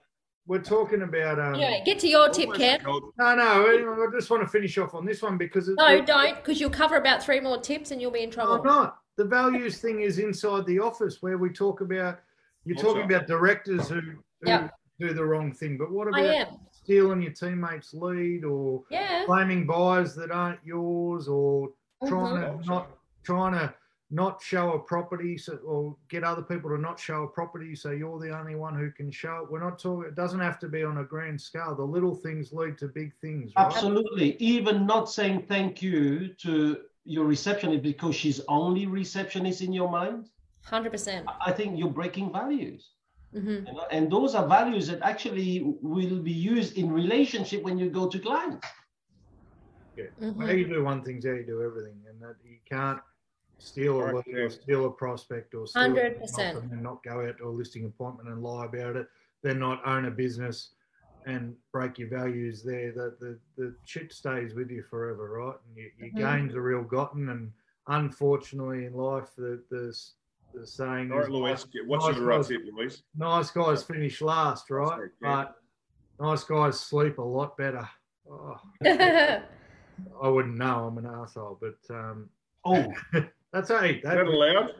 [0.46, 2.80] we're talking about um Anyway, get to your tip, almost Ken.
[2.84, 3.00] no
[3.34, 6.36] no I just want to finish off on this one because it, No, it- don't,
[6.36, 8.54] because you'll cover about three more tips and you'll be in trouble.
[8.54, 12.20] I'm not the values thing is inside the office where we talk about.
[12.64, 12.88] You're Also.
[12.94, 14.14] talking about directors who, who
[14.46, 14.68] Yeah.
[14.98, 16.58] do the wrong thing, but what I about am.
[16.70, 19.24] stealing your teammates' lead or Yeah.
[19.26, 21.70] claiming buys that aren't yours or
[22.06, 22.62] trying Mhm.
[22.62, 22.88] to not
[23.22, 23.72] trying to
[24.12, 27.90] not show a property so, or get other people to not show a property so
[27.90, 29.50] you're the only one who can show it.
[29.50, 31.74] We're not talking it doesn't have to be on a grand scale.
[31.74, 33.66] The little things lead to big things, right?
[33.66, 34.36] Absolutely.
[34.36, 40.28] Even not saying thank you to your receptionist because she's only receptionist in your mind.
[40.68, 41.24] 100%.
[41.44, 42.90] I think you're breaking values.
[43.32, 47.78] hmm you know, and those are values that actually will be used in relationship when
[47.78, 48.66] you go to clients.
[50.18, 53.00] hmm How you do one thing's how you do everything, and that you can't
[53.62, 56.72] steal a Correct, lead or steal a prospect or steal a 100%.
[56.72, 59.06] and not go out to a listing appointment and lie about it.
[59.42, 60.70] Then not own a business
[61.26, 62.92] and break your values there.
[62.92, 65.56] The the, the shit stays with you forever, right?
[65.68, 66.16] And your, your Mhm.
[66.16, 67.52] gains are real gotten, and
[67.86, 69.96] unfortunately in life, the the,
[70.54, 73.02] the saying All is right, Louise, what's nice your right guys- tip, Louise?
[73.16, 74.98] nice guys finish last, right?
[74.98, 75.44] right, yeah.
[76.18, 77.88] But nice guys sleep a lot better.
[78.30, 80.86] Oh, I wouldn't know.
[80.88, 82.28] I'm an asshole, but um,
[82.64, 82.92] Oh,
[83.52, 83.96] that's hey.
[83.96, 84.72] Is that allowed?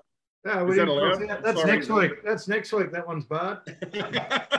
[0.45, 1.29] no, we is that didn't allowed?
[1.29, 1.43] that.
[1.43, 1.73] That's Sorry.
[1.73, 2.13] next week.
[2.25, 2.93] That's next week.
[2.93, 3.59] That one's bad.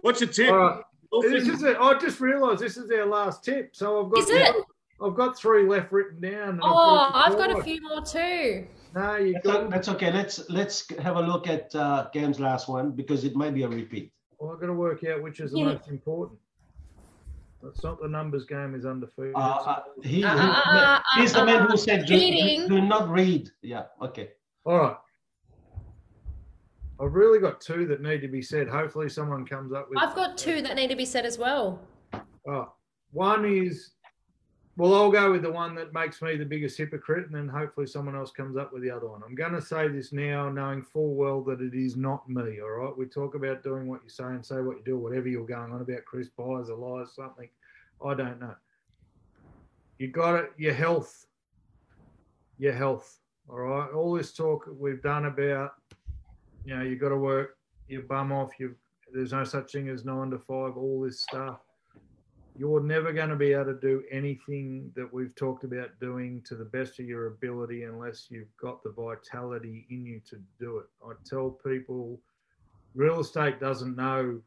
[0.00, 0.50] What's your tip?
[0.50, 0.82] All right.
[1.22, 1.76] This is it.
[1.78, 3.76] I just realised this is our last tip.
[3.76, 4.22] So I've got.
[4.22, 4.54] Is it?
[5.02, 6.60] I've got three left written down.
[6.62, 8.66] Oh, I've I've got a few more too.
[8.94, 9.70] No, you that's, got.
[9.70, 10.12] that's okay.
[10.12, 13.68] Let's let's have a look at uh, Cam's last one because it might be a
[13.68, 14.12] repeat.
[14.38, 15.64] Well, I've got to work out which is the Yeah.
[15.66, 16.38] most important.
[17.64, 19.34] It's not the numbers game is undefeated.
[19.36, 22.66] Uh, uh, he, Uh, he- uh, uh, he's the uh, man who said do, reading.
[22.68, 23.50] do not read.
[23.62, 24.30] Yeah, okay.
[24.64, 24.96] All right.
[27.00, 28.68] I've really got two that need to be said.
[28.68, 29.98] Hopefully, someone comes up with.
[29.98, 31.80] I've got two that need to be said as well.
[32.48, 32.72] Oh,
[33.12, 33.92] one is,
[34.76, 37.86] well, I'll go with the one that makes me the biggest hypocrite, and then hopefully
[37.86, 39.20] someone else comes up with the other one.
[39.22, 42.60] I'm going to say this now, knowing full well that it is not me.
[42.62, 45.28] All right, we talk about doing what you say and say what you do, whatever
[45.28, 46.06] you're going on about.
[46.06, 47.50] Chris buys a lie, or something.
[48.04, 48.54] I don't know.
[49.98, 50.52] You got it.
[50.56, 51.26] Your health.
[52.58, 53.18] Your health.
[53.50, 53.92] All right.
[53.92, 55.72] All this talk we've done about,
[56.64, 57.58] you know, you got to work
[57.88, 58.52] your bum off.
[58.58, 58.74] You
[59.12, 60.78] there's no such thing as nine to five.
[60.78, 61.60] All this stuff
[62.56, 66.54] you're never going to be able to do anything that we've talked about doing to
[66.54, 70.86] the best of your ability unless you've got the vitality in you to do it.
[71.04, 72.20] I tell people
[72.94, 74.40] real estate doesn't know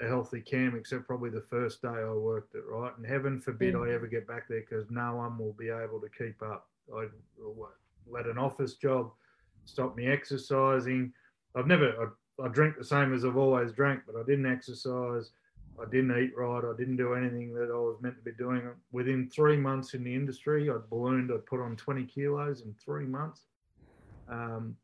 [0.00, 2.96] a healthy cam except probably the first day I worked it, right?
[2.96, 3.94] And heaven forbid I mm.
[3.94, 6.68] ever get back there because no one will be able to keep up.
[6.94, 7.06] I
[8.10, 9.10] let an office job
[9.66, 11.12] stop me exercising.
[11.54, 15.30] I've never, I, I drink the same as I've always drank, but I didn't exercise.
[15.80, 16.62] I didn't eat right.
[16.64, 18.62] I didn't do anything that I was meant to be doing.
[18.92, 21.32] Within three months in the industry, I ballooned.
[21.32, 23.42] I put on 20 kilos in three months.
[24.28, 24.76] Um,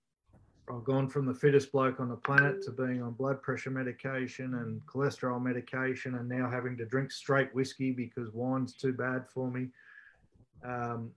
[0.68, 4.54] I've gone from the fittest bloke on the planet to being on blood pressure medication
[4.54, 9.50] and cholesterol medication, and now having to drink straight whiskey because wine's too bad for
[9.50, 9.68] me.
[10.64, 11.10] Um,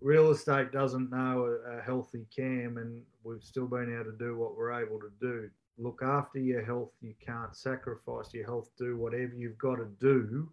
[0.00, 4.36] real estate doesn't know a, a healthy cam, and we've still been able to do
[4.36, 5.50] what we're able to do
[5.80, 6.90] look after your health.
[7.00, 8.70] You can't sacrifice your health.
[8.78, 10.48] Do whatever you've got to do.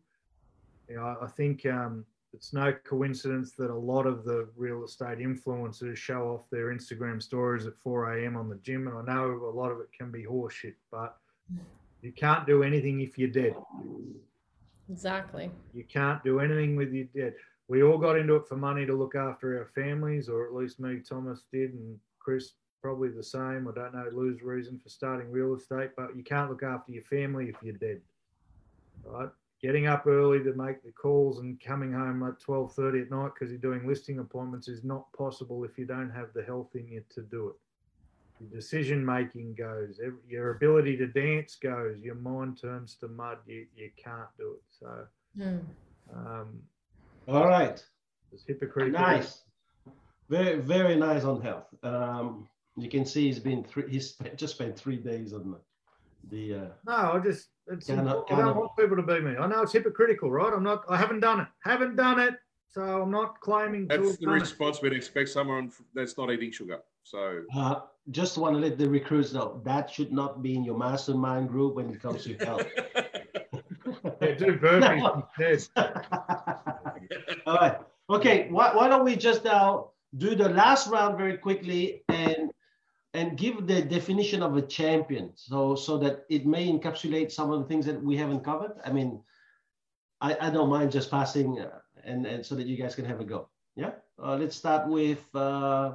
[0.90, 5.20] You know, I think um, it's no coincidence that a lot of the real estate
[5.20, 8.38] influencers show off their Instagram stories at 4 a.m.
[8.38, 11.18] on the gym, and I know a lot of it can be horseshit, but
[12.02, 13.56] you can't do anything if you're dead.
[14.90, 15.52] Exactly.
[15.74, 17.34] You can't do anything with your dead.
[17.68, 20.80] We all got into it for money to look after our families, or at least
[20.80, 23.68] me, Thomas did, and Chris probably the same.
[23.68, 27.04] I don't know Lou's reason for starting real estate, but you can't look after your
[27.04, 28.02] family if you're dead.
[29.04, 29.30] Right?
[29.62, 33.50] Getting up early to make the calls and coming home at 12:30 at night because
[33.52, 37.04] you're doing listing appointments is not possible if you don't have the health in you
[37.16, 37.56] to do it.
[38.40, 40.00] Your decision making goes,
[40.30, 43.40] your ability to dance goes, your mind turns to mud.
[43.48, 44.64] You you can't do it.
[44.70, 45.60] So Hmm.
[46.14, 46.62] um,
[47.28, 47.84] All right.
[48.32, 49.00] it's hypocritical.
[49.02, 49.44] Nice.
[50.30, 51.74] Very, very nice on health.
[51.84, 52.48] Um,
[52.78, 55.60] you can see he's been three, he's spent, just spent three days on the,
[56.30, 59.36] the uh, No, I just it's Cannot- I don't cannot- want people to be me.
[59.38, 60.54] I know it's hypocritical, right?
[60.54, 60.84] I'm not.
[60.90, 61.48] I haven't done it.
[61.64, 62.36] Haven't done it.
[62.70, 64.42] So I'm not claiming That's have the done it.
[64.42, 66.80] response we'd expect someone that's not eating sugar.
[67.04, 67.80] So Uh,
[68.12, 71.76] just want to let the recruits know that should not be in your mastermind group
[71.76, 72.68] when it comes to health.
[74.22, 76.06] Yeah, do burpees instead.
[77.48, 77.78] All right.
[78.10, 78.48] Okay.
[78.50, 82.52] Why, why don't we just now do the last round very quickly and
[83.18, 87.60] and give the definition of a champion, so so that it may encapsulate some of
[87.60, 88.74] the things that we haven't covered.
[88.86, 89.20] I mean,
[90.22, 93.20] I, I don't mind just passing uh, and and so that you guys can have
[93.20, 93.50] a go.
[93.76, 93.94] Yeah.
[94.24, 95.94] Uh, let's start with uh,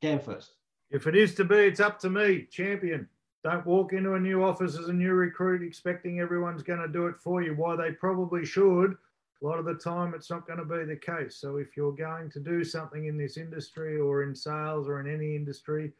[0.00, 0.50] Cam first.
[0.90, 3.08] If it is to be, it's up to me, champion.
[3.44, 7.06] Don't walk into a new office as a new recruit expecting everyone's going to do
[7.06, 7.54] it for you.
[7.54, 8.96] Why they probably should.
[9.42, 11.36] A lot of the time, it's not going to be the case.
[11.40, 15.12] So, if you're going to do something in this industry or in sales or in
[15.12, 15.92] any industry,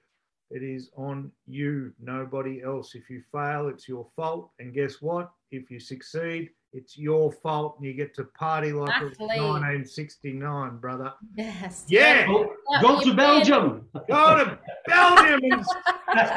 [0.51, 2.95] it is on you, nobody else.
[2.95, 4.51] If you fail, it's your fault.
[4.61, 5.31] And guess what?
[5.51, 10.77] If you succeed, it's your fault and you get to party like it was 1969,
[10.79, 11.13] brother.
[11.37, 11.85] Yes.
[11.89, 13.15] Yeah, Go, Yeah, go you to.
[13.15, 13.89] Belgium.
[14.09, 15.67] go to Belgium and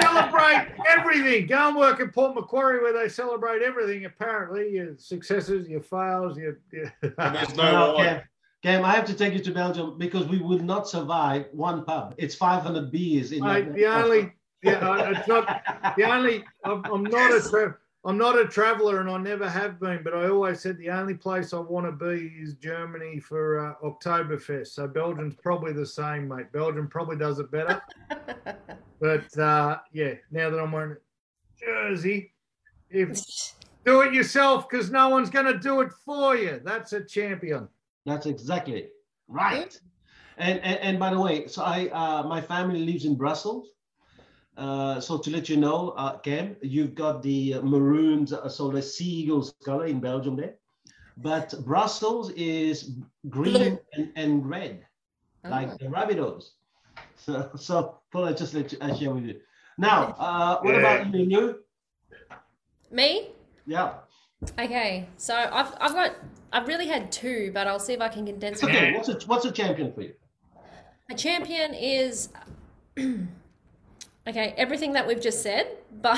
[0.02, 1.48] celebrate everything.
[1.48, 4.70] Go and work at Port Macquarie where they celebrate everything, apparently.
[4.72, 6.60] Your successes, your fails, your.
[6.72, 6.92] your...
[7.02, 7.98] There's No, no.
[7.98, 8.22] Cam,
[8.64, 12.16] Cam, I have to take you to Belgium because we would not survive one pub.
[12.18, 15.64] It's 500 beers in Mate, the only, yeah, I- it's not
[15.98, 16.44] the only.
[16.64, 20.04] I'm, I'm not a tra- I'm not a traveller, and I never have been.
[20.04, 23.74] But I always said the only place I want to be is Germany for uh,
[23.84, 24.68] Oktoberfest.
[24.68, 26.52] So Belgium's probably the same, mate.
[26.52, 27.82] Belgium probably does it better.
[29.00, 32.34] But uh, yeah, now that I'm wearing a jersey,
[32.90, 33.22] if
[33.86, 36.62] do it yourself because no one's going to do it for you.
[36.64, 37.68] That's a champion.
[38.06, 38.88] That's exactly
[39.28, 39.78] right.
[40.38, 43.70] And, and and by the way, so I uh, my family lives in Brussels.
[44.58, 48.70] Uh, so to let you know, uh, Cam, you've got the uh, maroons, uh, so
[48.72, 50.56] the seagulls color in Belgium there,
[51.18, 52.92] but Brussels is
[53.30, 54.86] green and, and red,
[55.44, 55.50] Oh.
[55.50, 56.52] like the Rabbitohs.
[57.18, 59.40] So so thought I just let you I share with you.
[59.78, 61.60] Now, uh, what about you, New?
[62.92, 63.30] Me?
[63.66, 63.94] Yeah.
[64.60, 66.12] Okay, so I've I've got
[66.54, 68.70] I've really had two, but I'll see if I can condense It's it.
[68.70, 68.94] okay.
[68.96, 70.14] What's a what's a champion for you?
[71.10, 72.30] A champion is
[74.28, 76.18] okay, everything that we've just said, but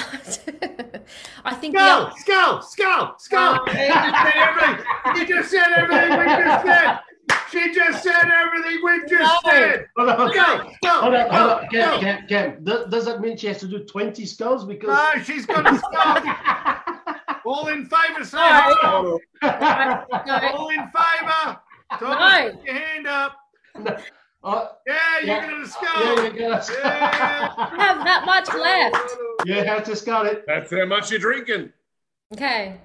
[1.45, 3.59] I think the Go, oth- skull, skull, skull.
[3.67, 4.85] Oh, You just said everything.
[5.15, 6.99] You just said everything we just said.
[7.51, 9.51] She just said everything we just No.
[9.51, 9.85] said.
[9.97, 11.69] Hold on, Go, go, hold on, hold go, on.
[11.69, 11.99] Cam, go.
[11.99, 12.63] Cam, Cam.
[12.63, 14.65] Does, does that mean she has to do 20 skulls?
[14.65, 17.15] Because No, she's got a skull.
[17.45, 18.43] All in favour, say No.
[18.43, 18.75] aye.
[18.83, 21.59] Oh, no, All in favour.
[21.99, 22.61] Thomas, No.
[22.65, 23.37] your hand up.
[24.47, 25.41] Oh, Yeah, you Yeah.
[25.41, 26.23] got a yeah, skull.
[26.23, 27.53] you got Yeah.
[27.57, 29.17] I have that much left.
[29.45, 30.43] Yeah, have just got it.
[30.47, 31.71] that's how much you're drinking.
[32.33, 32.77] Okay,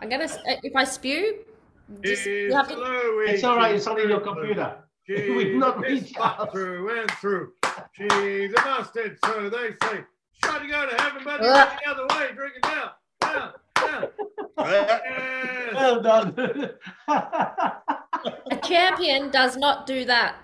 [0.00, 0.28] I'm gonna
[0.62, 1.38] if I spew,
[2.02, 2.76] just you It's have to.
[2.76, 3.30] Louis.
[3.30, 3.74] It's all right.
[3.74, 4.76] It's only your computer.
[5.06, 6.52] She's We've not a reached spot out.
[6.52, 7.52] through and through.
[7.92, 10.04] She's a mustard, so they say.
[10.42, 11.68] Try to go to heaven, but you Ugh.
[11.68, 12.34] went the other way.
[12.34, 12.90] Drink it down,
[13.20, 14.08] down, down.
[14.56, 15.74] Uh, Yes.
[15.74, 16.70] Well done.
[17.08, 20.36] A champion does not do that.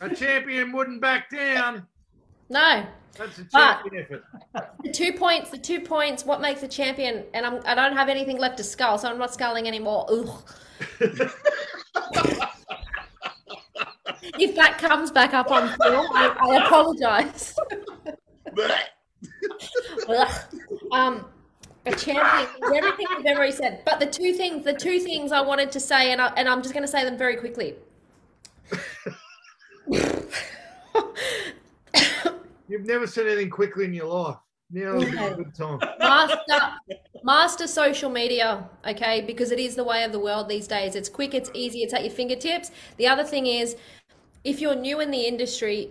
[0.00, 1.86] A champion wouldn't back down.
[2.48, 2.86] No,
[3.16, 4.24] That's a champion effort.
[4.82, 5.50] the two points.
[5.50, 6.24] The two points.
[6.24, 7.24] What makes a champion?
[7.34, 7.60] And I'm.
[7.66, 10.06] I don't have anything left to skull, so I'm not sculling anymore.
[10.10, 10.42] Ugh.
[14.38, 17.54] if that comes back up on film, I, I apologize.
[20.92, 21.26] Um,
[21.86, 23.82] a champion is everything we've ever said.
[23.84, 26.62] But the two things, the two things I wanted to say, and I, and I'm
[26.62, 27.76] just going to say them very quickly.
[32.68, 34.36] You've never said anything quickly in your life.
[34.72, 35.80] Now would be a good time.
[35.98, 36.46] master
[37.24, 39.20] master social media okay?
[39.22, 40.94] Because it is the way of the world these days.
[40.94, 42.70] It's quick it's easy it's at your fingertips.
[42.96, 43.76] The other thing is
[44.44, 45.90] if you're new in the industry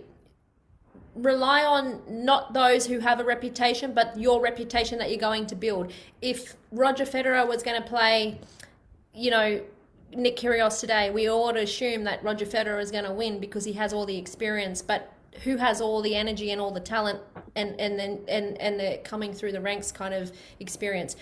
[1.14, 5.54] rely on not those who have a reputation but your reputation that you're going to
[5.54, 5.92] build.
[6.22, 8.40] If roger federer was going to play
[9.12, 9.60] you know
[10.14, 13.72] Nick Kyrgios today, we to assume that Roger Federer is going to win because he
[13.74, 14.82] has all the experience.
[14.82, 15.12] But
[15.44, 17.20] who has all the energy and all the talent
[17.54, 21.16] and and then and and the coming through the ranks kind of experience?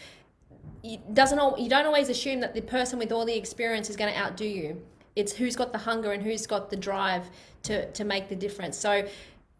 [0.83, 3.97] You doesn't al- you don't always assume that the person with all the experience is
[3.97, 4.83] going to outdo you.
[5.17, 7.29] It's who's got the hunger and who's got the drive
[7.65, 8.79] to to make the difference.
[8.79, 9.07] So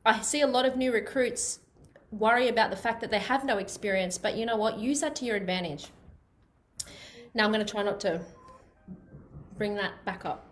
[0.07, 1.61] I see a lot of new recruits
[2.11, 4.79] worry about the fact that they have no experience, but you know what?
[4.79, 5.89] Use that to your advantage.
[7.35, 8.23] Now I'm going to try not to
[9.59, 10.47] bring that back up.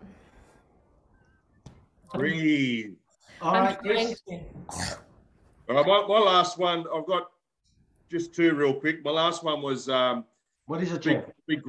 [2.13, 2.93] breathe.
[3.41, 4.99] All I'm right, trying Chris.
[5.69, 7.29] All right, my, my last one, I've got
[8.11, 9.03] just two real quick.
[9.03, 10.25] My last one was um,
[10.65, 11.03] What is it?
[11.03, 11.61] be, be,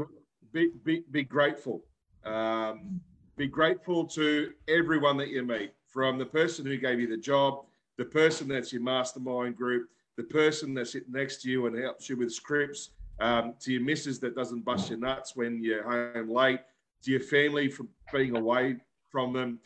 [0.52, 1.82] be, be, be grateful.
[2.24, 3.00] Um,
[3.36, 7.64] be grateful to everyone that you meet, from the person who gave you the job,
[7.96, 12.08] the person that's your mastermind group, the person that's sitting next to you and helps
[12.08, 12.90] you with scripts,
[13.20, 16.60] um, to your missus that doesn't bust your nuts when you're home late,
[17.02, 18.76] to your family for being away
[19.10, 19.58] from them,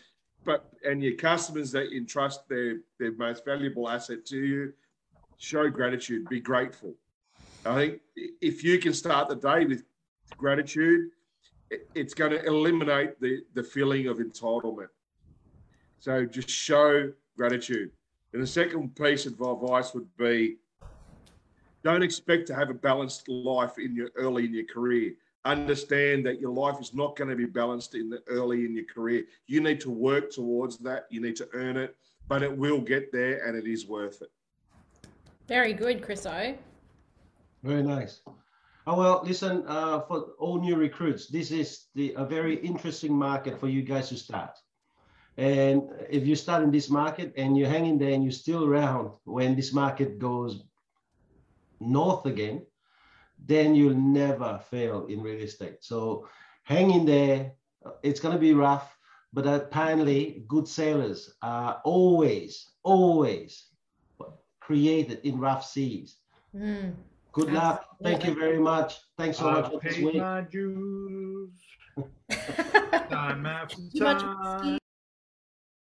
[0.45, 4.73] but and your customers that entrust their their most valuable asset to you.
[5.39, 6.29] Show gratitude.
[6.29, 6.95] Be grateful.
[7.65, 8.01] I think
[8.41, 9.85] if you can start the day with
[10.37, 11.11] gratitude,
[11.95, 14.89] it's going to eliminate the, the feeling of entitlement.
[15.99, 17.91] So just show gratitude.
[18.33, 20.57] And the second piece of advice would be
[21.85, 25.13] don't expect to have a balanced life in your early in your career.
[25.45, 28.85] Understand that your life is not going to be balanced in the early in your
[28.85, 29.25] career.
[29.47, 31.07] You need to work towards that.
[31.11, 31.97] You need to earn it,
[32.29, 34.31] but it will get there and it is worth it.
[35.49, 36.55] Very good, Chris O.
[37.65, 38.21] Very nice.
[38.87, 43.59] Oh, well, listen, uh, for all new recruits, this is the, a very interesting market
[43.59, 44.59] for you guys to start.
[45.37, 49.13] And if you start in this market and you're hanging there and you're still around
[49.25, 50.65] when this market goes
[51.81, 52.67] north again,
[53.47, 55.79] then you'll never fail in real estate.
[55.81, 56.29] So
[56.65, 57.53] hang in there.
[58.03, 58.97] It's going to be rough,
[59.33, 63.67] but apparently good sailors are always, always
[64.61, 66.17] created in rough seas.
[66.57, 66.95] Mm.
[67.33, 67.87] Good luck.
[68.03, 69.01] Thank you very much.
[69.17, 70.17] Thanks so much for this paid week.
[70.17, 71.51] my dues.
[73.11, 74.63] time after time.
[74.63, 74.79] whiskey.